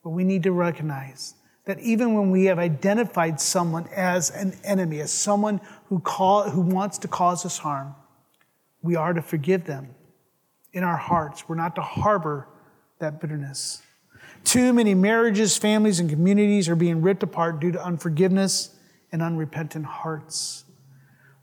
But 0.03 0.09
we 0.09 0.23
need 0.23 0.43
to 0.43 0.51
recognize 0.51 1.35
that 1.65 1.79
even 1.79 2.15
when 2.15 2.31
we 2.31 2.45
have 2.45 2.59
identified 2.59 3.39
someone 3.39 3.87
as 3.95 4.29
an 4.31 4.53
enemy, 4.63 4.99
as 4.99 5.11
someone 5.11 5.61
who, 5.85 5.99
call, 5.99 6.49
who 6.49 6.61
wants 6.61 6.97
to 6.99 7.07
cause 7.07 7.45
us 7.45 7.59
harm, 7.59 7.95
we 8.81 8.95
are 8.95 9.13
to 9.13 9.21
forgive 9.21 9.65
them 9.65 9.95
in 10.73 10.83
our 10.83 10.97
hearts. 10.97 11.47
We're 11.47 11.55
not 11.55 11.75
to 11.75 11.81
harbor 11.81 12.47
that 12.99 13.19
bitterness. 13.19 13.81
Too 14.43 14.73
many 14.73 14.95
marriages, 14.95 15.57
families, 15.57 15.99
and 15.99 16.09
communities 16.09 16.67
are 16.67 16.75
being 16.75 17.01
ripped 17.01 17.23
apart 17.23 17.59
due 17.59 17.71
to 17.71 17.83
unforgiveness 17.83 18.75
and 19.11 19.21
unrepentant 19.21 19.85
hearts. 19.85 20.63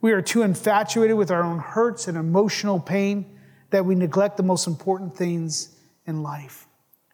We 0.00 0.12
are 0.12 0.22
too 0.22 0.42
infatuated 0.42 1.16
with 1.16 1.30
our 1.30 1.42
own 1.42 1.58
hurts 1.58 2.08
and 2.08 2.16
emotional 2.16 2.80
pain 2.80 3.38
that 3.70 3.84
we 3.84 3.94
neglect 3.94 4.36
the 4.36 4.42
most 4.42 4.66
important 4.66 5.16
things 5.16 5.76
in 6.06 6.22
life. 6.22 6.66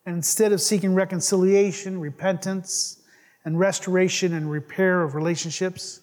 And 0.07 0.17
instead 0.17 0.53
of 0.53 0.61
seeking 0.61 0.95
reconciliation, 0.95 1.99
repentance, 1.99 3.03
and 3.45 3.59
restoration 3.59 4.35
and 4.35 4.51
repair 4.51 5.03
of 5.03 5.15
relationships, 5.15 6.01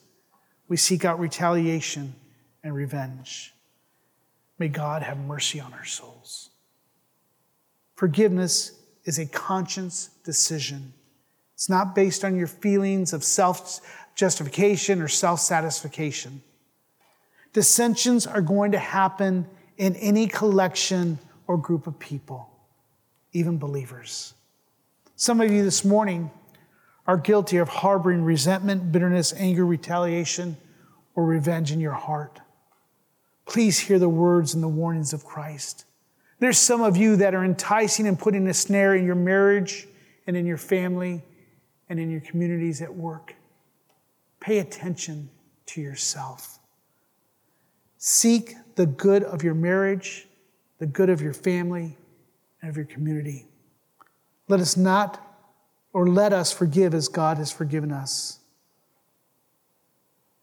we 0.67 0.78
seek 0.78 1.05
out 1.05 1.19
retaliation 1.19 2.15
and 2.63 2.74
revenge. 2.74 3.53
May 4.62 4.68
God 4.68 5.01
have 5.01 5.18
mercy 5.18 5.59
on 5.59 5.74
our 5.74 5.86
souls. 5.86 6.51
Forgiveness 7.95 8.74
is 9.05 9.18
a 9.18 9.26
conscience 9.26 10.12
decision. 10.24 10.93
It's 11.55 11.68
not 11.68 11.95
based 11.95 12.24
on 12.24 12.36
your 12.36 12.45
feelings 12.45 13.12
of 13.12 13.24
self 13.24 13.82
justification 14.14 15.01
or 15.01 15.07
self 15.07 15.39
satisfaction. 15.39 16.43
Dissensions 17.53 18.28
are 18.28 18.43
going 18.43 18.74
to 18.74 18.78
happen 18.78 19.47
in 19.80 19.95
any 19.95 20.28
collection 20.28 21.18
or 21.47 21.57
group 21.57 21.88
of 21.88 21.97
people, 21.97 22.47
even 23.34 23.57
believers. 23.57 24.36
Some 25.16 25.41
of 25.41 25.51
you 25.51 25.64
this 25.64 25.84
morning 25.84 26.30
are 27.07 27.18
guilty 27.18 27.57
of 27.57 27.68
harboring 27.68 28.24
resentment, 28.24 28.91
bitterness, 28.91 29.34
anger, 29.36 29.66
retaliation, 29.66 30.55
or 31.16 31.26
revenge 31.26 31.72
in 31.72 31.80
your 31.80 31.93
heart. 31.93 32.39
Please 33.52 33.78
hear 33.78 33.99
the 33.99 34.08
words 34.08 34.54
and 34.54 34.64
the 34.64 34.68
warnings 34.70 35.12
of 35.12 35.26
Christ. 35.26 35.84
There's 36.39 36.58
some 36.58 36.82
of 36.82 36.95
you 36.95 37.18
that 37.18 37.36
are 37.36 37.43
enticing 37.43 38.08
and 38.08 38.18
putting 38.18 38.47
a 38.47 38.54
snare 38.54 38.95
in 38.95 39.06
your 39.06 39.16
marriage 39.16 39.89
and 40.26 40.38
in 40.38 40.45
your 40.45 40.56
family 40.56 41.22
and 41.89 41.99
in 41.99 42.10
your 42.10 42.22
communities 42.22 42.82
at 42.82 42.95
work. 42.95 43.36
Pay 44.39 44.60
attention 44.60 45.30
to 45.66 45.82
yourself. 45.82 46.60
Seek 47.97 48.56
the 48.76 48.86
good 48.86 49.22
of 49.22 49.43
your 49.43 49.54
marriage, 49.54 50.30
the 50.80 50.88
good 50.88 51.10
of 51.10 51.22
your 51.22 51.34
family, 51.34 51.97
and 52.62 52.70
of 52.70 52.78
your 52.78 52.86
community. 52.86 53.47
Let 54.47 54.62
us 54.62 54.78
not, 54.78 55.20
or 55.91 56.08
let 56.08 56.32
us 56.32 56.54
forgive 56.54 56.93
as 56.93 57.10
God 57.10 57.36
has 57.36 57.52
forgiven 57.52 57.91
us. 57.91 58.39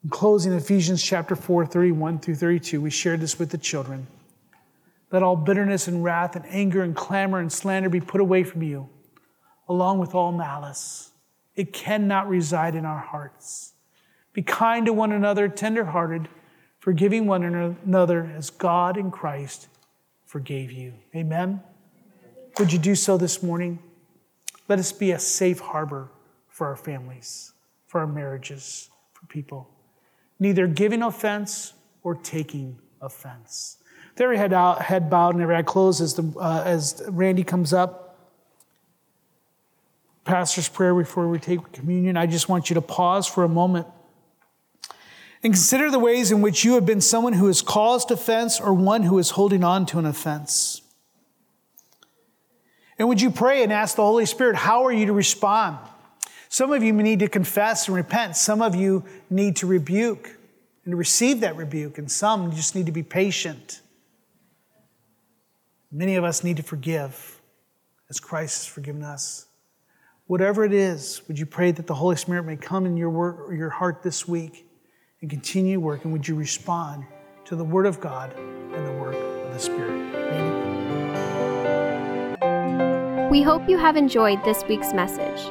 In 0.04 0.10
closing, 0.10 0.52
Ephesians 0.52 1.02
chapter 1.02 1.34
4, 1.34 1.66
31 1.66 2.20
through 2.20 2.36
32, 2.36 2.80
we 2.80 2.90
shared 2.90 3.20
this 3.20 3.38
with 3.38 3.50
the 3.50 3.58
children. 3.58 4.06
Let 5.10 5.22
all 5.22 5.36
bitterness 5.36 5.88
and 5.88 6.04
wrath 6.04 6.36
and 6.36 6.44
anger 6.46 6.82
and 6.82 6.94
clamor 6.94 7.40
and 7.40 7.52
slander 7.52 7.88
be 7.88 8.00
put 8.00 8.20
away 8.20 8.44
from 8.44 8.62
you, 8.62 8.88
along 9.68 9.98
with 9.98 10.14
all 10.14 10.30
malice. 10.30 11.10
It 11.56 11.72
cannot 11.72 12.28
reside 12.28 12.74
in 12.76 12.84
our 12.84 13.00
hearts. 13.00 13.72
Be 14.32 14.42
kind 14.42 14.86
to 14.86 14.92
one 14.92 15.10
another, 15.10 15.48
tenderhearted, 15.48 16.28
forgiving 16.78 17.26
one 17.26 17.42
another 17.42 18.30
as 18.36 18.50
God 18.50 18.96
in 18.96 19.10
Christ 19.10 19.66
forgave 20.26 20.70
you. 20.70 20.92
Amen. 21.16 21.60
Would 22.58 22.72
you 22.72 22.78
do 22.78 22.94
so 22.94 23.16
this 23.16 23.42
morning? 23.42 23.80
Let 24.68 24.78
us 24.78 24.92
be 24.92 25.10
a 25.10 25.18
safe 25.18 25.58
harbor 25.58 26.10
for 26.48 26.66
our 26.68 26.76
families, 26.76 27.52
for 27.86 28.00
our 28.00 28.06
marriages, 28.06 28.90
for 29.12 29.26
people. 29.26 29.68
Neither 30.38 30.66
giving 30.66 31.02
offense 31.02 31.72
or 32.02 32.14
taking 32.14 32.78
offense. 33.00 33.78
Every 34.16 34.36
head, 34.36 34.52
out, 34.52 34.82
head 34.82 35.08
bowed 35.08 35.34
and 35.34 35.42
every 35.42 35.54
eye 35.54 35.62
closed 35.62 36.00
as, 36.00 36.14
the, 36.14 36.34
uh, 36.40 36.62
as 36.64 37.02
Randy 37.08 37.44
comes 37.44 37.72
up. 37.72 38.16
Pastor's 40.24 40.68
prayer 40.68 40.94
before 40.94 41.28
we 41.28 41.38
take 41.38 41.72
communion. 41.72 42.16
I 42.16 42.26
just 42.26 42.48
want 42.48 42.68
you 42.68 42.74
to 42.74 42.80
pause 42.82 43.26
for 43.26 43.44
a 43.44 43.48
moment 43.48 43.86
and 45.42 45.52
consider 45.52 45.90
the 45.90 45.98
ways 45.98 46.32
in 46.32 46.42
which 46.42 46.64
you 46.64 46.74
have 46.74 46.84
been 46.84 47.00
someone 47.00 47.32
who 47.34 47.46
has 47.46 47.62
caused 47.62 48.10
offense 48.10 48.60
or 48.60 48.74
one 48.74 49.04
who 49.04 49.18
is 49.18 49.30
holding 49.30 49.62
on 49.62 49.86
to 49.86 49.98
an 49.98 50.04
offense. 50.04 50.82
And 52.98 53.08
would 53.08 53.20
you 53.20 53.30
pray 53.30 53.62
and 53.62 53.72
ask 53.72 53.94
the 53.94 54.02
Holy 54.02 54.26
Spirit, 54.26 54.56
how 54.56 54.84
are 54.84 54.92
you 54.92 55.06
to 55.06 55.12
respond? 55.12 55.78
Some 56.48 56.72
of 56.72 56.82
you 56.82 56.92
need 56.92 57.18
to 57.20 57.28
confess 57.28 57.88
and 57.88 57.96
repent. 57.96 58.36
Some 58.36 58.62
of 58.62 58.74
you 58.74 59.04
need 59.30 59.56
to 59.56 59.66
rebuke 59.66 60.36
and 60.84 60.96
receive 60.96 61.40
that 61.40 61.56
rebuke. 61.56 61.98
And 61.98 62.10
some 62.10 62.50
just 62.52 62.74
need 62.74 62.86
to 62.86 62.92
be 62.92 63.02
patient. 63.02 63.82
Many 65.92 66.16
of 66.16 66.24
us 66.24 66.44
need 66.44 66.56
to 66.56 66.62
forgive 66.62 67.40
as 68.10 68.20
Christ 68.20 68.64
has 68.64 68.66
forgiven 68.66 69.02
us. 69.02 69.46
Whatever 70.26 70.64
it 70.64 70.72
is, 70.72 71.22
would 71.28 71.38
you 71.38 71.46
pray 71.46 71.72
that 71.72 71.86
the 71.86 71.94
Holy 71.94 72.16
Spirit 72.16 72.44
may 72.44 72.56
come 72.56 72.84
in 72.84 72.96
your, 72.96 73.10
work, 73.10 73.50
your 73.56 73.70
heart 73.70 74.02
this 74.02 74.28
week 74.28 74.66
and 75.20 75.30
continue 75.30 75.80
working? 75.80 76.12
Would 76.12 76.28
you 76.28 76.34
respond 76.34 77.04
to 77.46 77.56
the 77.56 77.64
Word 77.64 77.86
of 77.86 78.00
God 78.00 78.34
and 78.36 78.86
the 78.86 78.92
work 78.92 79.14
of 79.14 79.52
the 79.54 79.58
Spirit? 79.58 80.08
We 83.30 83.42
hope 83.42 83.68
you 83.68 83.78
have 83.78 83.96
enjoyed 83.96 84.42
this 84.44 84.64
week's 84.68 84.92
message. 84.92 85.50